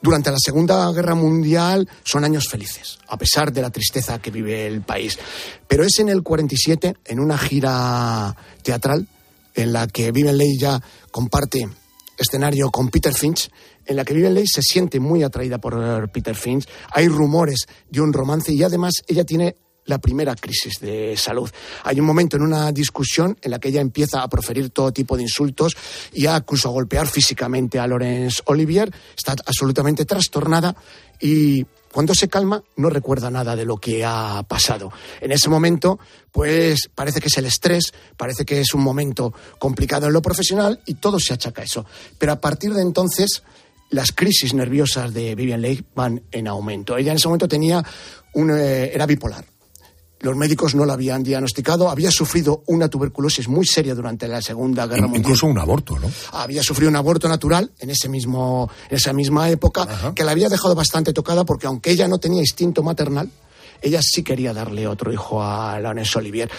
Durante 0.00 0.30
la 0.30 0.38
Segunda 0.38 0.90
Guerra 0.92 1.14
Mundial 1.14 1.88
son 2.04 2.24
años 2.24 2.48
felices, 2.48 2.98
a 3.08 3.18
pesar 3.18 3.52
de 3.52 3.62
la 3.62 3.70
tristeza 3.70 4.20
que 4.20 4.30
vive 4.30 4.66
el 4.66 4.82
país. 4.82 5.18
Pero 5.66 5.82
es 5.82 5.98
en 5.98 6.08
el 6.08 6.22
47, 6.22 6.96
en 7.04 7.20
una 7.20 7.36
gira 7.36 8.36
teatral, 8.62 9.08
en 9.54 9.72
la 9.72 9.88
que 9.88 10.12
Vivian 10.12 10.38
Leigh 10.38 10.58
ya 10.58 10.80
comparte 11.10 11.68
escenario 12.16 12.70
con 12.70 12.90
Peter 12.90 13.12
Finch, 13.12 13.50
en 13.86 13.96
la 13.96 14.04
que 14.04 14.14
Vivian 14.14 14.34
Leigh 14.34 14.46
se 14.46 14.62
siente 14.62 15.00
muy 15.00 15.24
atraída 15.24 15.58
por 15.58 16.08
Peter 16.10 16.36
Finch. 16.36 16.68
Hay 16.92 17.08
rumores 17.08 17.66
de 17.90 18.00
un 18.00 18.12
romance 18.12 18.52
y 18.52 18.62
además 18.62 18.94
ella 19.08 19.24
tiene 19.24 19.56
la 19.88 19.98
primera 19.98 20.36
crisis 20.36 20.78
de 20.80 21.16
salud. 21.16 21.50
Hay 21.82 21.98
un 21.98 22.06
momento 22.06 22.36
en 22.36 22.42
una 22.42 22.70
discusión 22.70 23.36
en 23.42 23.50
la 23.50 23.58
que 23.58 23.68
ella 23.68 23.80
empieza 23.80 24.22
a 24.22 24.28
proferir 24.28 24.70
todo 24.70 24.92
tipo 24.92 25.16
de 25.16 25.22
insultos 25.22 25.76
y 26.12 26.26
a 26.26 26.36
a 26.36 26.68
golpear 26.68 27.06
físicamente 27.06 27.78
a 27.78 27.86
Laurence 27.86 28.42
Olivier. 28.46 28.92
Está 29.16 29.32
absolutamente 29.46 30.04
trastornada 30.04 30.76
y 31.20 31.64
cuando 31.92 32.14
se 32.14 32.28
calma 32.28 32.62
no 32.76 32.90
recuerda 32.90 33.30
nada 33.30 33.56
de 33.56 33.64
lo 33.64 33.78
que 33.78 34.04
ha 34.04 34.42
pasado. 34.46 34.92
En 35.20 35.32
ese 35.32 35.48
momento, 35.48 35.98
pues 36.30 36.90
parece 36.94 37.20
que 37.20 37.28
es 37.28 37.38
el 37.38 37.46
estrés, 37.46 37.92
parece 38.16 38.44
que 38.44 38.60
es 38.60 38.74
un 38.74 38.82
momento 38.82 39.32
complicado 39.58 40.06
en 40.06 40.12
lo 40.12 40.22
profesional 40.22 40.80
y 40.84 40.94
todo 40.94 41.18
se 41.18 41.34
achaca 41.34 41.62
a 41.62 41.64
eso. 41.64 41.86
Pero 42.18 42.32
a 42.32 42.40
partir 42.40 42.74
de 42.74 42.82
entonces 42.82 43.42
las 43.90 44.12
crisis 44.12 44.52
nerviosas 44.52 45.14
de 45.14 45.34
Vivian 45.34 45.62
Lake 45.62 45.84
van 45.94 46.22
en 46.30 46.46
aumento. 46.46 46.96
Ella 46.96 47.12
en 47.12 47.16
ese 47.16 47.28
momento 47.28 47.48
tenía 47.48 47.82
un, 48.34 48.50
eh, 48.50 48.90
era 48.92 49.06
bipolar 49.06 49.44
los 50.20 50.36
médicos 50.36 50.74
no 50.74 50.84
la 50.84 50.94
habían 50.94 51.22
diagnosticado, 51.22 51.90
había 51.90 52.10
sufrido 52.10 52.62
una 52.66 52.88
tuberculosis 52.88 53.48
muy 53.48 53.66
seria 53.66 53.94
durante 53.94 54.26
la 54.28 54.42
Segunda 54.42 54.86
Guerra 54.86 55.02
Mundial. 55.02 55.20
Incluso 55.20 55.46
un 55.46 55.58
aborto, 55.58 55.98
¿no? 55.98 56.10
Había 56.32 56.62
sufrido 56.62 56.90
un 56.90 56.96
aborto 56.96 57.28
natural 57.28 57.70
en, 57.78 57.90
ese 57.90 58.08
mismo, 58.08 58.70
en 58.90 58.96
esa 58.96 59.12
misma 59.12 59.48
época, 59.50 60.12
que 60.14 60.24
la 60.24 60.32
había 60.32 60.48
dejado 60.48 60.74
bastante 60.74 61.12
tocada 61.12 61.44
porque 61.44 61.66
aunque 61.66 61.90
ella 61.90 62.08
no 62.08 62.18
tenía 62.18 62.40
instinto 62.40 62.82
maternal, 62.82 63.30
ella 63.80 64.00
sí 64.02 64.22
quería 64.22 64.52
darle 64.52 64.86
otro 64.86 65.12
hijo 65.12 65.42
a 65.42 65.78
Laurence 65.78 66.18
Olivier. 66.18 66.50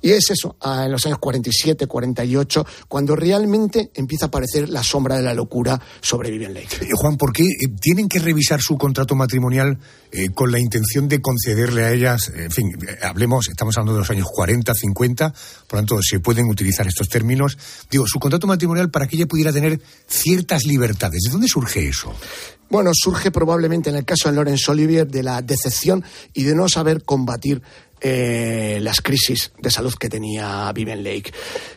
Y 0.00 0.10
es 0.10 0.30
eso, 0.30 0.56
en 0.64 0.90
los 0.90 1.04
años 1.06 1.18
47, 1.18 1.86
48, 1.86 2.66
cuando 2.88 3.16
realmente 3.16 3.90
empieza 3.94 4.26
a 4.26 4.28
aparecer 4.28 4.68
la 4.68 4.82
sombra 4.82 5.16
de 5.16 5.22
la 5.22 5.34
locura 5.34 5.80
sobre 6.00 6.30
Vivian. 6.30 6.56
Eh, 6.56 6.66
Juan, 6.94 7.16
¿por 7.16 7.32
qué 7.32 7.42
eh, 7.42 7.68
tienen 7.80 8.08
que 8.08 8.18
revisar 8.18 8.60
su 8.60 8.76
contrato 8.78 9.14
matrimonial 9.14 9.78
eh, 10.12 10.30
con 10.30 10.50
la 10.50 10.58
intención 10.58 11.08
de 11.08 11.20
concederle 11.20 11.84
a 11.84 11.92
ellas, 11.92 12.32
en 12.34 12.50
fin, 12.50 12.72
hablemos, 13.02 13.48
estamos 13.48 13.76
hablando 13.76 13.94
de 13.94 14.00
los 14.00 14.10
años 14.10 14.26
40, 14.32 14.74
50, 14.74 15.30
por 15.30 15.38
lo 15.72 15.78
tanto 15.78 16.02
se 16.02 16.20
pueden 16.20 16.46
utilizar 16.46 16.86
estos 16.86 17.08
términos. 17.08 17.56
Digo, 17.90 18.06
su 18.06 18.18
contrato 18.18 18.46
matrimonial 18.46 18.90
para 18.90 19.06
que 19.06 19.16
ella 19.16 19.26
pudiera 19.26 19.52
tener 19.52 19.80
ciertas 20.06 20.64
libertades. 20.64 21.22
¿De 21.22 21.30
dónde 21.30 21.48
surge 21.48 21.88
eso? 21.88 22.14
Bueno, 22.70 22.90
surge 22.94 23.30
probablemente 23.30 23.90
en 23.90 23.96
el 23.96 24.04
caso 24.04 24.28
de 24.28 24.34
Laurence 24.36 24.70
Olivier 24.70 25.06
de 25.06 25.22
la 25.22 25.42
decepción 25.42 26.04
y 26.32 26.44
de 26.44 26.54
no 26.54 26.68
saber 26.68 27.02
combatir 27.02 27.62
eh, 28.00 28.78
las 28.80 29.00
crisis 29.00 29.52
de 29.58 29.70
salud 29.70 29.92
que 29.94 30.08
tenía 30.08 30.72
Vivian 30.72 31.04
Lake. 31.04 31.32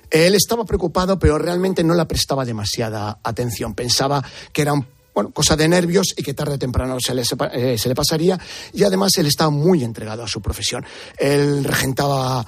Él 0.10 0.36
estaba 0.36 0.66
preocupado, 0.66 1.20
pero 1.20 1.38
realmente 1.38 1.84
no 1.84 1.96
le 1.96 2.06
prestaba 2.06 2.46
demasiada 2.46 3.20
atención. 3.24 3.74
Pensaba 3.74 4.24
que 4.54 4.62
era 4.62 4.74
bueno, 5.14 5.32
cosa 5.32 5.56
de 5.56 5.68
nervios 5.68 6.14
y 6.18 6.24
que 6.24 6.34
tarde 6.34 6.56
o 6.56 6.60
temprano 6.60 6.98
se 7.00 7.14
le, 7.14 7.24
eh, 7.54 7.78
se 7.78 7.90
le 7.90 7.96
pasaría. 7.96 8.40
Y 8.74 8.84
además 8.84 9.12
él 9.18 9.28
estaba 9.28 9.50
muy 9.50 9.84
entregado 9.84 10.24
a 10.24 10.28
su 10.28 10.42
profesión. 10.42 10.86
Él 11.18 11.64
regentaba 11.64 12.46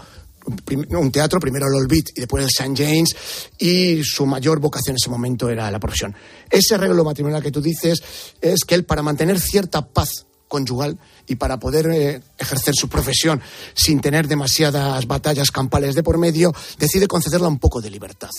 un 0.91 1.11
teatro, 1.11 1.39
primero 1.39 1.68
el 1.68 1.74
Old 1.74 1.91
y 1.93 2.20
después 2.20 2.43
el 2.43 2.49
St. 2.49 2.84
James, 2.84 3.16
y 3.57 4.03
su 4.03 4.26
mayor 4.26 4.59
vocación 4.59 4.93
en 4.93 4.97
ese 5.01 5.09
momento 5.09 5.49
era 5.49 5.72
la 5.72 5.80
profesión. 5.80 6.16
Ese 6.49 6.76
arreglo 6.76 7.03
matrimonial 7.03 7.41
que 7.41 7.51
tú 7.51 7.61
dices 7.61 8.01
es 8.41 8.63
que 8.63 8.76
él, 8.76 8.86
para 8.86 9.01
mantener 9.01 9.39
cierta 9.39 9.86
paz 9.88 10.26
conyugal 10.47 10.99
y 11.28 11.36
para 11.36 11.57
poder 11.57 11.88
eh, 11.88 12.22
ejercer 12.38 12.76
su 12.76 12.88
profesión 12.88 13.41
sin 13.74 13.99
tener 13.99 14.28
demasiadas 14.28 15.07
batallas 15.07 15.49
campales 15.49 15.95
de 15.95 16.03
por 16.03 16.18
medio, 16.18 16.53
decide 16.78 17.07
concederla 17.07 17.47
un 17.47 17.59
poco 17.59 17.82
de 17.82 17.89
libertad. 17.89 18.30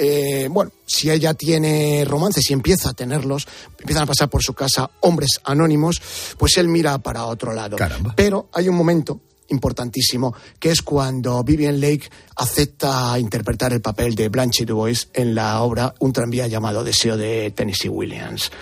Eh, 0.00 0.46
bueno, 0.48 0.70
si 0.86 1.10
ella 1.10 1.34
tiene 1.34 2.04
romances 2.06 2.48
y 2.48 2.52
empieza 2.52 2.90
a 2.90 2.94
tenerlos, 2.94 3.48
empiezan 3.80 4.04
a 4.04 4.06
pasar 4.06 4.30
por 4.30 4.44
su 4.44 4.54
casa 4.54 4.88
hombres 5.00 5.40
anónimos, 5.42 6.00
pues 6.38 6.56
él 6.56 6.68
mira 6.68 6.98
para 6.98 7.24
otro 7.24 7.52
lado. 7.52 7.76
Pero 8.14 8.48
hay 8.52 8.68
un 8.68 8.76
momento 8.76 9.20
importantísimo, 9.48 10.36
que 10.60 10.70
es 10.70 10.82
cuando 10.82 11.42
Vivian 11.42 11.80
Lake 11.80 12.08
acepta 12.36 13.18
interpretar 13.18 13.72
el 13.72 13.80
papel 13.80 14.14
de 14.14 14.28
Blanche 14.28 14.64
Dubois 14.64 15.08
en 15.14 15.34
la 15.34 15.62
obra 15.62 15.92
Un 15.98 16.12
tranvía 16.12 16.46
llamado 16.46 16.84
Deseo 16.84 17.16
de 17.16 17.50
Tennessee 17.50 17.88
Williams. 17.88 18.52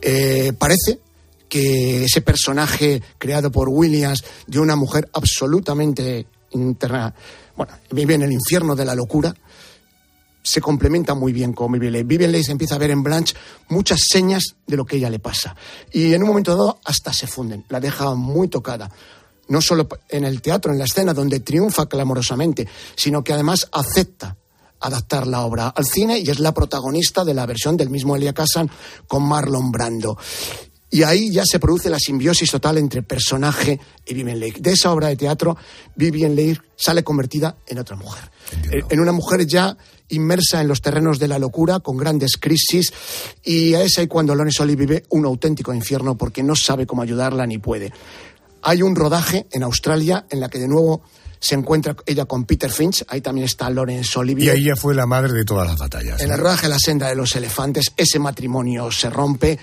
Eh, 0.00 0.52
parece 0.56 1.00
que 1.48 2.04
ese 2.04 2.20
personaje 2.20 3.02
creado 3.18 3.50
por 3.50 3.68
Williams 3.68 4.22
de 4.46 4.60
una 4.60 4.76
mujer 4.76 5.08
absolutamente 5.14 6.26
interna, 6.50 7.12
bueno, 7.56 7.72
vive 7.90 8.14
en 8.14 8.22
el 8.22 8.32
infierno 8.32 8.76
de 8.76 8.84
la 8.84 8.94
locura, 8.94 9.34
se 10.44 10.60
complementa 10.60 11.14
muy 11.14 11.32
bien 11.32 11.54
con 11.54 11.72
Vivian 11.72 11.92
Leigh. 11.92 12.04
Vivian 12.04 12.30
Leigh 12.30 12.44
se 12.44 12.52
empieza 12.52 12.76
a 12.76 12.78
ver 12.78 12.90
en 12.90 13.02
Blanche 13.02 13.34
muchas 13.68 14.00
señas 14.08 14.56
de 14.66 14.76
lo 14.76 14.84
que 14.84 14.96
ella 14.96 15.10
le 15.10 15.18
pasa. 15.18 15.56
Y 15.90 16.12
en 16.12 16.22
un 16.22 16.28
momento 16.28 16.52
dado 16.52 16.78
hasta 16.84 17.12
se 17.12 17.26
funden, 17.26 17.64
la 17.70 17.80
deja 17.80 18.14
muy 18.14 18.48
tocada 18.48 18.90
no 19.48 19.60
solo 19.60 19.88
en 20.08 20.24
el 20.24 20.40
teatro, 20.40 20.72
en 20.72 20.78
la 20.78 20.84
escena, 20.84 21.12
donde 21.12 21.40
triunfa 21.40 21.86
clamorosamente, 21.86 22.66
sino 22.94 23.22
que 23.22 23.32
además 23.32 23.68
acepta 23.72 24.36
adaptar 24.80 25.26
la 25.26 25.42
obra 25.42 25.68
al 25.68 25.86
cine 25.86 26.18
y 26.18 26.30
es 26.30 26.40
la 26.40 26.52
protagonista 26.52 27.24
de 27.24 27.34
la 27.34 27.46
versión 27.46 27.76
del 27.76 27.90
mismo 27.90 28.16
Elia 28.16 28.32
Kazan 28.32 28.70
con 29.06 29.22
Marlon 29.22 29.72
Brando. 29.72 30.18
Y 30.94 31.02
ahí 31.02 31.32
ya 31.32 31.42
se 31.44 31.58
produce 31.58 31.90
la 31.90 31.98
simbiosis 31.98 32.52
total 32.52 32.78
entre 32.78 33.02
personaje 33.02 33.80
y 34.06 34.14
Vivian 34.14 34.38
Leigh. 34.38 34.60
De 34.60 34.70
esa 34.70 34.92
obra 34.92 35.08
de 35.08 35.16
teatro, 35.16 35.56
Vivian 35.96 36.36
Leigh 36.36 36.56
sale 36.76 37.02
convertida 37.02 37.56
en 37.66 37.80
otra 37.80 37.96
mujer. 37.96 38.30
En 38.88 39.00
una 39.00 39.10
mujer 39.10 39.44
ya 39.44 39.76
inmersa 40.10 40.60
en 40.60 40.68
los 40.68 40.82
terrenos 40.82 41.18
de 41.18 41.26
la 41.26 41.40
locura, 41.40 41.80
con 41.80 41.96
grandes 41.96 42.36
crisis, 42.36 42.92
y 43.42 43.74
a 43.74 43.82
esa 43.82 44.02
y 44.02 44.06
cuando 44.06 44.36
Lone 44.36 44.52
Soli 44.52 44.76
vive 44.76 45.02
un 45.08 45.24
auténtico 45.24 45.74
infierno 45.74 46.16
porque 46.16 46.44
no 46.44 46.54
sabe 46.54 46.86
cómo 46.86 47.02
ayudarla 47.02 47.44
ni 47.44 47.58
puede. 47.58 47.92
Hay 48.62 48.82
un 48.82 48.94
rodaje 48.94 49.48
en 49.50 49.64
Australia 49.64 50.26
en 50.30 50.38
la 50.38 50.48
que 50.48 50.60
de 50.60 50.68
nuevo 50.68 51.02
se 51.44 51.54
encuentra 51.54 51.94
ella 52.06 52.24
con 52.24 52.46
Peter 52.46 52.70
Finch, 52.70 53.04
ahí 53.06 53.20
también 53.20 53.44
está 53.44 53.68
Lawrence 53.68 54.18
Olivier. 54.18 54.46
Y 54.46 54.50
ahí 54.56 54.64
ella 54.64 54.76
fue 54.76 54.94
la 54.94 55.04
madre 55.04 55.34
de 55.34 55.44
todas 55.44 55.68
las 55.68 55.78
batallas. 55.78 56.18
En 56.22 56.30
el 56.30 56.38
rodaje 56.38 56.70
La 56.70 56.78
senda 56.78 57.06
de 57.06 57.14
los 57.14 57.36
elefantes, 57.36 57.92
ese 57.98 58.18
matrimonio 58.18 58.90
se 58.90 59.10
rompe 59.10 59.58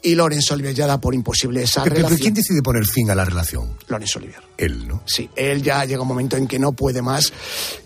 y 0.00 0.14
Lawrence 0.14 0.54
Olivier 0.54 0.76
ya 0.76 0.86
da 0.86 1.00
por 1.00 1.12
imposible 1.12 1.60
esa 1.64 1.82
pero, 1.82 1.96
relación. 1.96 2.18
Pero 2.18 2.22
¿quién 2.22 2.34
decide 2.34 2.62
poner 2.62 2.86
fin 2.86 3.10
a 3.10 3.16
la 3.16 3.24
relación? 3.24 3.76
Lawrence 3.88 4.16
Olivier. 4.16 4.42
Él, 4.56 4.86
¿no? 4.86 5.02
Sí, 5.06 5.28
él 5.34 5.60
ya 5.60 5.84
llega 5.84 6.02
un 6.02 6.06
momento 6.06 6.36
en 6.36 6.46
que 6.46 6.60
no 6.60 6.70
puede 6.70 7.02
más 7.02 7.32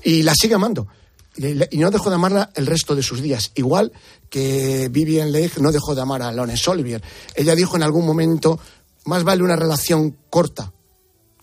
y 0.04 0.22
la 0.24 0.34
sigue 0.34 0.54
amando. 0.54 0.86
y 1.38 1.78
no 1.78 1.90
dejó 1.90 2.10
de 2.10 2.16
amarla 2.16 2.50
el 2.54 2.66
resto 2.66 2.94
de 2.94 3.02
sus 3.02 3.22
días. 3.22 3.52
Igual 3.54 3.92
que 4.28 4.90
Vivian 4.90 5.32
Leigh 5.32 5.52
no 5.58 5.72
dejó 5.72 5.94
de 5.94 6.02
amar 6.02 6.20
a 6.20 6.30
Laurence 6.32 6.68
Olivier. 6.68 7.02
Ella 7.34 7.54
dijo 7.54 7.76
en 7.76 7.82
algún 7.82 8.04
momento, 8.04 8.60
más 9.06 9.24
vale 9.24 9.42
una 9.42 9.56
relación 9.56 10.14
corta, 10.28 10.70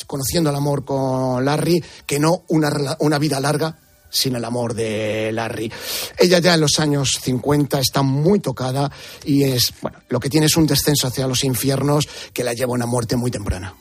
conociendo 0.07 0.49
el 0.49 0.55
amor 0.55 0.85
con 0.85 1.43
Larry, 1.43 1.83
que 2.05 2.19
no 2.19 2.43
una, 2.47 2.97
una 2.99 3.19
vida 3.19 3.39
larga 3.39 3.77
sin 4.09 4.35
el 4.35 4.45
amor 4.45 4.73
de 4.73 5.31
Larry. 5.33 5.71
Ella 6.17 6.39
ya 6.39 6.53
en 6.53 6.61
los 6.61 6.79
años 6.79 7.19
50 7.21 7.79
está 7.79 8.01
muy 8.01 8.39
tocada 8.39 8.91
y 9.25 9.43
es, 9.43 9.73
bueno, 9.81 9.99
lo 10.09 10.19
que 10.19 10.29
tiene 10.29 10.45
es 10.47 10.55
un 10.55 10.67
descenso 10.67 11.07
hacia 11.07 11.27
los 11.27 11.43
infiernos 11.43 12.07
que 12.33 12.43
la 12.43 12.53
lleva 12.53 12.71
a 12.71 12.75
una 12.75 12.85
muerte 12.85 13.15
muy 13.15 13.31
temprana. 13.31 13.75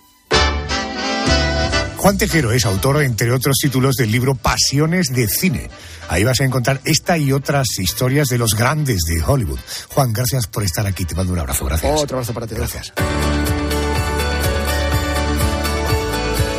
Juan 2.05 2.19
Tejero 2.19 2.53
es 2.53 2.67
autor, 2.67 3.03
entre 3.03 3.33
otros 3.33 3.57
títulos, 3.62 3.97
del 3.97 4.12
libro 4.12 4.35
Pasiones 4.35 5.07
de 5.07 5.27
Cine. 5.27 5.71
Ahí 6.11 6.23
vas 6.23 6.39
a 6.43 6.45
encontrar 6.45 6.83
esta 6.85 7.17
y 7.17 7.33
otras 7.33 7.79
historias 7.79 8.29
de 8.29 8.37
los 8.37 8.55
grandes 8.55 8.99
de 9.09 9.23
Hollywood. 9.23 9.59
Juan, 9.89 10.12
gracias 10.12 10.47
por 10.47 10.65
estar 10.65 10.87
aquí. 10.87 11.07
Te 11.07 11.15
mando 11.15 11.33
un 11.33 11.39
abrazo. 11.39 11.65
Gracias. 11.65 12.03
Otro 12.03 12.19
abrazo 12.19 12.35
para 12.35 12.47
ti. 12.47 12.57
Gracias. 12.57 12.93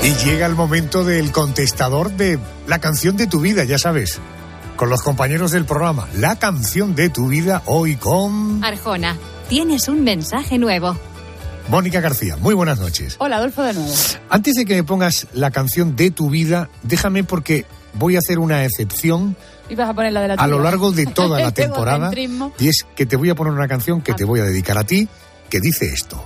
Y 0.06 0.14
llega 0.24 0.45
el 0.45 0.53
momento 0.53 1.03
del 1.03 1.32
contestador 1.32 2.12
de 2.12 2.38
la 2.68 2.78
canción 2.78 3.18
de 3.18 3.26
tu 3.26 3.39
vida, 3.39 3.64
ya 3.64 3.80
sabes. 3.80 4.20
Con 4.76 4.91
los 4.91 5.01
compañeros 5.01 5.49
del 5.49 5.66
programa, 5.66 6.08
la 6.14 6.38
canción 6.38 6.93
de 6.93 7.10
tu 7.10 7.28
vida 7.28 7.64
hoy 7.66 7.95
con... 7.95 8.64
Arjona, 8.64 9.18
tienes 9.49 9.88
un 9.88 10.03
mensaje 10.03 10.60
nuevo. 10.60 10.95
Mónica 11.70 12.01
García, 12.01 12.38
muy 12.38 12.53
buenas 12.53 12.80
noches. 12.80 13.16
Hola, 13.18 13.38
Adolfo 13.38 13.64
de 13.64 13.74
nuevo. 13.74 13.91
Antes 14.30 14.53
de 14.53 14.66
que 14.66 14.76
me 14.76 14.84
pongas 14.84 15.26
la 15.34 15.49
canción 15.49 15.95
de 15.95 16.12
tu 16.12 16.30
vida, 16.30 16.70
déjame 16.84 17.24
porque 17.24 17.66
voy 17.95 18.16
a 18.16 18.20
hacer 18.20 18.38
una 18.38 18.64
excepción 18.64 19.36
y 19.70 19.74
vas 19.74 19.89
a 19.89 19.95
poner 19.95 20.14
la 20.14 20.22
de 20.22 20.28
la 20.28 20.34
a 20.36 20.45
lo 20.45 20.60
largo 20.60 20.91
de 20.91 21.08
toda 21.08 21.39
la 21.39 21.51
temporada. 21.53 22.12
y 22.60 22.68
es 22.68 22.86
que 22.95 23.08
te 23.08 23.16
voy 23.16 23.32
a 23.32 23.36
poner 23.36 23.53
una 23.53 23.68
canción 23.68 24.03
que 24.03 24.14
te 24.14 24.24
voy 24.24 24.39
a 24.39 24.43
dedicar 24.43 24.78
a 24.78 24.84
ti, 24.84 25.10
que 25.49 25.60
dice 25.60 25.86
esto. 25.88 26.24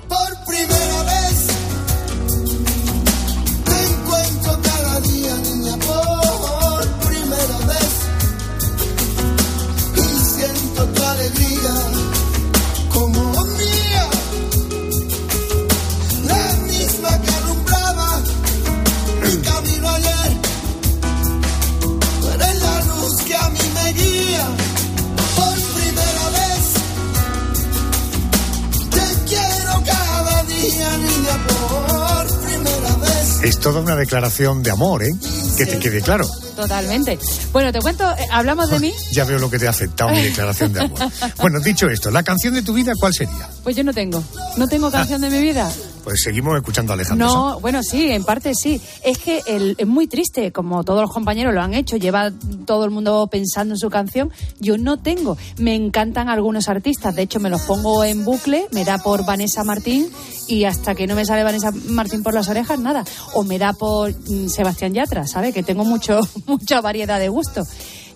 Es 33.60 33.64
toda 33.64 33.82
una 33.82 33.97
declaración 33.97 34.64
de 34.64 34.72
amor, 34.72 35.03
¿eh? 35.03 35.14
Que 35.57 35.66
te 35.66 35.80
quede 35.80 36.01
claro. 36.01 36.26
Totalmente. 36.55 37.20
Bueno, 37.51 37.74
te 37.74 37.80
cuento, 37.80 38.10
eh, 38.18 38.26
hablamos 38.32 38.70
de 38.70 38.80
mí. 38.80 38.93
Ya 39.12 39.26
veo 39.26 39.38
lo 39.38 39.49
que 39.49 39.60
te 39.60 39.68
ha 39.68 39.72
afectado 39.72 40.12
mi 40.12 40.22
declaración 40.22 40.72
de 40.72 40.80
amor. 40.80 40.97
Bueno, 41.41 41.60
dicho 41.60 41.89
esto, 41.89 42.10
¿la 42.10 42.24
canción 42.24 42.53
de 42.53 42.62
tu 42.62 42.74
vida 42.74 42.93
cuál 42.97 43.14
sería? 43.14 43.49
Pues 43.62 43.76
yo 43.76 43.84
no 43.84 43.93
tengo. 43.93 44.24
No 44.55 44.70
tengo 44.70 44.89
canción 44.89 45.20
de 45.20 45.30
mi 45.30 45.41
vida. 45.41 45.70
Pues 46.04 46.22
seguimos 46.24 46.56
escuchando 46.56 46.93
a 46.93 46.95
Alejandro. 46.95 47.28
No, 47.28 47.60
bueno, 47.60 47.84
sí, 47.84 48.10
en 48.10 48.24
parte 48.24 48.54
sí. 48.56 48.82
Es 49.04 49.18
que 49.20 49.41
el- 49.45 49.76
es 49.78 49.86
muy 49.88 50.08
triste, 50.08 50.52
como 50.52 50.84
todos 50.84 51.02
los 51.02 51.12
compañeros 51.12 51.54
lo 51.54 51.62
han 51.62 51.74
hecho, 51.74 51.97
lleva 51.97 52.32
todo 52.66 52.86
el 52.86 52.91
mundo 52.91 53.28
pensando 53.32 53.74
en 53.76 53.78
su 53.78 53.89
canción. 53.89 54.32
Yo 54.60 54.78
no 54.78 54.97
tengo. 54.97 55.38
Me 55.58 55.76
encantan 55.76 56.30
algunos 56.30 56.70
artistas, 56.70 57.16
de 57.16 57.24
hecho 57.24 57.39
me 57.39 57.50
los 57.50 57.62
pongo 57.62 58.04
en 58.04 58.24
bucle, 58.26 58.68
me 58.72 58.86
da 58.86 58.97
por 58.97 59.26
Vanessa 59.26 59.64
Martín 59.64 60.10
y 60.47 60.64
hasta 60.64 60.95
que 60.95 61.06
no 61.06 61.16
me 61.16 61.26
sale 61.26 61.43
Vanessa 61.43 61.72
Martín 61.89 62.24
por 62.24 62.34
las 62.34 62.47
orejas, 62.50 62.80
nada. 62.80 63.04
O 63.34 63.43
me 63.43 63.60
da 63.60 63.74
por 63.74 64.12
mm, 64.12 64.47
Sebastián 64.47 64.93
Yatra, 64.93 65.28
¿sabe? 65.28 65.54
Que 65.54 65.64
tengo 65.64 65.84
mucho, 65.86 66.22
mucha 66.47 66.82
variedad 66.82 67.20
de 67.20 67.30
gusto. 67.30 67.64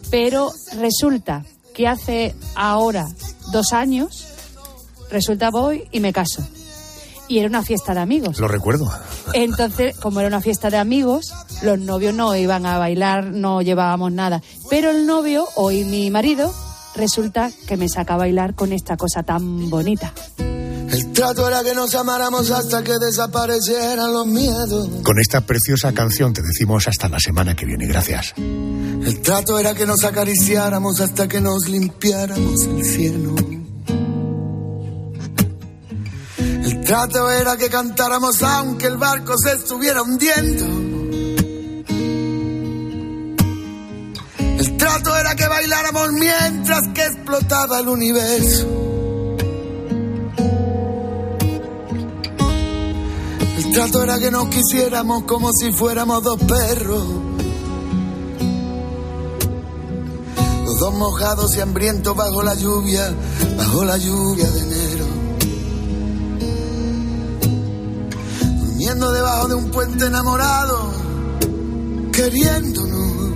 Pero 0.09 0.51
resulta 0.79 1.43
que 1.73 1.87
hace 1.87 2.33
ahora 2.55 3.05
dos 3.51 3.73
años, 3.73 4.25
resulta 5.09 5.49
voy 5.51 5.83
y 5.91 5.99
me 5.99 6.13
caso. 6.13 6.43
Y 7.27 7.39
era 7.39 7.47
una 7.47 7.63
fiesta 7.63 7.93
de 7.93 8.01
amigos. 8.01 8.39
Lo 8.39 8.47
recuerdo. 8.47 8.91
Entonces, 9.33 9.97
como 9.97 10.19
era 10.19 10.27
una 10.27 10.41
fiesta 10.41 10.69
de 10.69 10.77
amigos, 10.77 11.33
los 11.61 11.79
novios 11.79 12.13
no 12.13 12.35
iban 12.35 12.65
a 12.65 12.77
bailar, 12.77 13.25
no 13.25 13.61
llevábamos 13.61 14.11
nada. 14.11 14.41
Pero 14.69 14.91
el 14.91 15.05
novio, 15.05 15.47
hoy 15.55 15.85
mi 15.85 16.09
marido, 16.11 16.53
resulta 16.95 17.51
que 17.67 17.77
me 17.77 17.89
saca 17.89 18.15
a 18.15 18.17
bailar 18.17 18.55
con 18.55 18.73
esta 18.73 18.97
cosa 18.97 19.23
tan 19.23 19.69
bonita. 19.69 20.13
El 20.93 21.11
trato 21.11 21.47
era 21.47 21.63
que 21.63 21.73
nos 21.73 21.95
amáramos 21.95 22.51
hasta 22.51 22.83
que 22.83 22.93
desaparecieran 22.99 24.13
los 24.13 24.27
miedos. 24.27 24.89
Con 25.03 25.19
esta 25.19 25.41
preciosa 25.41 25.91
canción 25.91 26.33
te 26.33 26.43
decimos 26.43 26.87
hasta 26.87 27.09
la 27.09 27.19
semana 27.19 27.55
que 27.55 27.65
viene. 27.65 27.87
Gracias. 27.87 28.35
El 28.37 29.19
trato 29.21 29.57
era 29.57 29.73
que 29.73 29.87
nos 29.87 30.03
acariciáramos 30.03 31.01
hasta 31.01 31.27
que 31.27 31.41
nos 31.41 31.67
limpiáramos 31.67 32.63
el 32.65 32.85
cielo. 32.85 33.35
Trato 36.83 37.31
era 37.31 37.55
que 37.57 37.69
cantáramos 37.69 38.41
aunque 38.43 38.87
el 38.87 38.97
barco 38.97 39.35
se 39.37 39.53
estuviera 39.53 40.01
hundiendo. 40.01 40.65
El 44.59 44.77
trato 44.77 45.15
era 45.15 45.35
que 45.35 45.47
bailáramos 45.47 46.11
mientras 46.13 46.81
que 46.93 47.05
explotaba 47.05 47.79
el 47.79 47.87
universo. 47.87 48.67
El 53.57 53.71
trato 53.73 54.03
era 54.03 54.19
que 54.19 54.31
nos 54.31 54.47
quisiéramos 54.49 55.23
como 55.23 55.51
si 55.53 55.71
fuéramos 55.71 56.23
dos 56.23 56.39
perros. 56.43 57.07
Los 60.65 60.79
dos 60.79 60.93
mojados 60.95 61.55
y 61.55 61.61
hambrientos 61.61 62.15
bajo 62.15 62.43
la 62.43 62.55
lluvia, 62.55 63.13
bajo 63.57 63.85
la 63.85 63.97
lluvia 63.97 64.49
de 64.49 64.59
enero. 64.59 64.82
Debajo 69.11 69.47
de 69.49 69.55
un 69.55 69.69
puente 69.69 70.05
enamorado, 70.05 70.91
queriéndonos. 72.13 73.35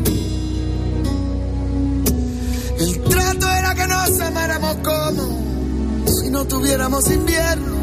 El 2.80 3.04
trato 3.04 3.50
era 3.50 3.76
que 3.76 3.88
nos 3.88 4.20
amáramos 4.22 4.78
como 4.78 6.08
si 6.08 6.30
no 6.30 6.46
tuviéramos 6.46 7.12
invierno. 7.12 7.76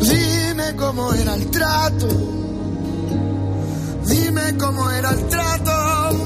Dime 0.00 0.74
cómo 0.76 1.14
era 1.14 1.34
el 1.34 1.46
trato. 1.50 2.08
Dime 4.06 4.56
cómo 4.58 4.90
era 4.90 5.10
el 5.10 5.28
trato. 5.28 6.16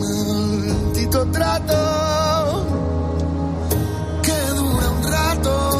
Maldito 0.00 1.26
trato. 1.30 2.66
Que 4.22 4.54
dura 4.56 4.90
un 4.90 5.02
rato. 5.04 5.79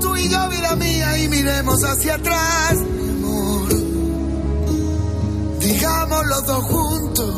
Tú 0.00 0.16
y 0.16 0.28
yo, 0.28 0.48
vida 0.48 0.76
mía, 0.76 1.18
y 1.18 1.28
miremos 1.28 1.82
hacia 1.84 2.14
atrás, 2.14 2.74
mi 2.74 3.08
amor, 3.10 3.68
diga 5.58 5.72
llegamos 5.72 6.26
los 6.26 6.46
dos 6.46 6.64
juntos, 6.64 7.34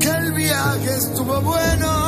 que 0.00 0.08
el 0.08 0.32
viaje 0.32 0.94
estuvo 0.96 1.40
bueno. 1.40 2.05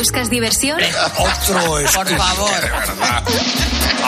¿Buscas 0.00 0.30
diversión? 0.30 0.80
Otro 1.18 1.78
es 1.78 1.94
Por 1.94 2.08
favor. 2.08 2.50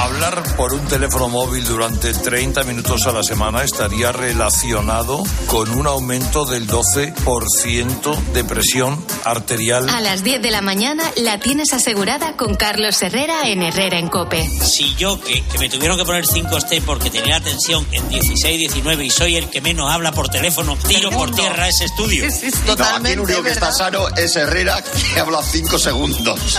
Hablar 0.02 0.42
por 0.56 0.74
un 0.74 0.84
teléfono 0.88 1.28
móvil 1.28 1.64
durante 1.64 2.12
30 2.12 2.64
minutos 2.64 3.06
a 3.06 3.12
la 3.12 3.22
semana 3.22 3.62
estaría 3.62 4.10
relacionado 4.10 5.22
con 5.46 5.70
un 5.70 5.86
aumento 5.86 6.44
del 6.44 6.66
12% 6.66 8.16
de 8.32 8.42
presión 8.42 9.06
arterial. 9.24 9.88
A 9.88 10.00
las 10.00 10.24
10 10.24 10.42
de 10.42 10.50
la 10.50 10.60
mañana 10.60 11.04
la 11.18 11.38
tienes 11.38 11.72
asegurada 11.72 12.36
con 12.36 12.56
Carlos 12.56 13.00
Herrera 13.00 13.48
en 13.48 13.62
Herrera 13.62 14.00
en 14.00 14.08
Cope. 14.08 14.44
Si 14.44 14.92
yo, 14.96 15.20
que, 15.20 15.44
que 15.44 15.58
me 15.58 15.68
tuvieron 15.68 15.96
que 15.96 16.04
poner 16.04 16.26
5 16.26 16.60
step 16.60 16.84
porque 16.84 17.08
tenía 17.08 17.38
la 17.38 17.44
tensión 17.44 17.86
en 17.92 18.08
16, 18.08 18.58
19 18.58 19.04
y 19.04 19.10
soy 19.10 19.36
el 19.36 19.50
que 19.50 19.60
menos 19.60 19.88
habla 19.88 20.10
por 20.10 20.28
teléfono, 20.28 20.76
tiro 20.88 21.10
por 21.10 21.30
tierra 21.30 21.68
ese 21.68 21.84
estudio. 21.84 22.26
No, 22.66 22.72
aquí 22.72 23.12
el 23.12 23.20
único 23.20 23.42
que 23.44 23.50
está 23.50 23.70
sano 23.70 24.08
es 24.16 24.34
Herrera, 24.34 24.82
que 25.14 25.20
habla 25.20 25.40
cinco 25.44 25.78
segundos. 25.78 26.58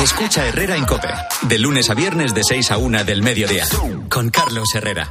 Escucha 0.00 0.46
Herrera 0.46 0.76
en 0.76 0.84
Cope. 0.84 1.08
De 1.48 1.58
lunes 1.58 1.88
a 1.88 1.94
viernes 1.94 2.34
de 2.34 2.44
6 2.44 2.70
a 2.72 2.78
1 2.78 3.04
del 3.04 3.22
mediodía. 3.22 3.64
Con 4.10 4.28
Carlos 4.30 4.74
Herrera. 4.74 5.10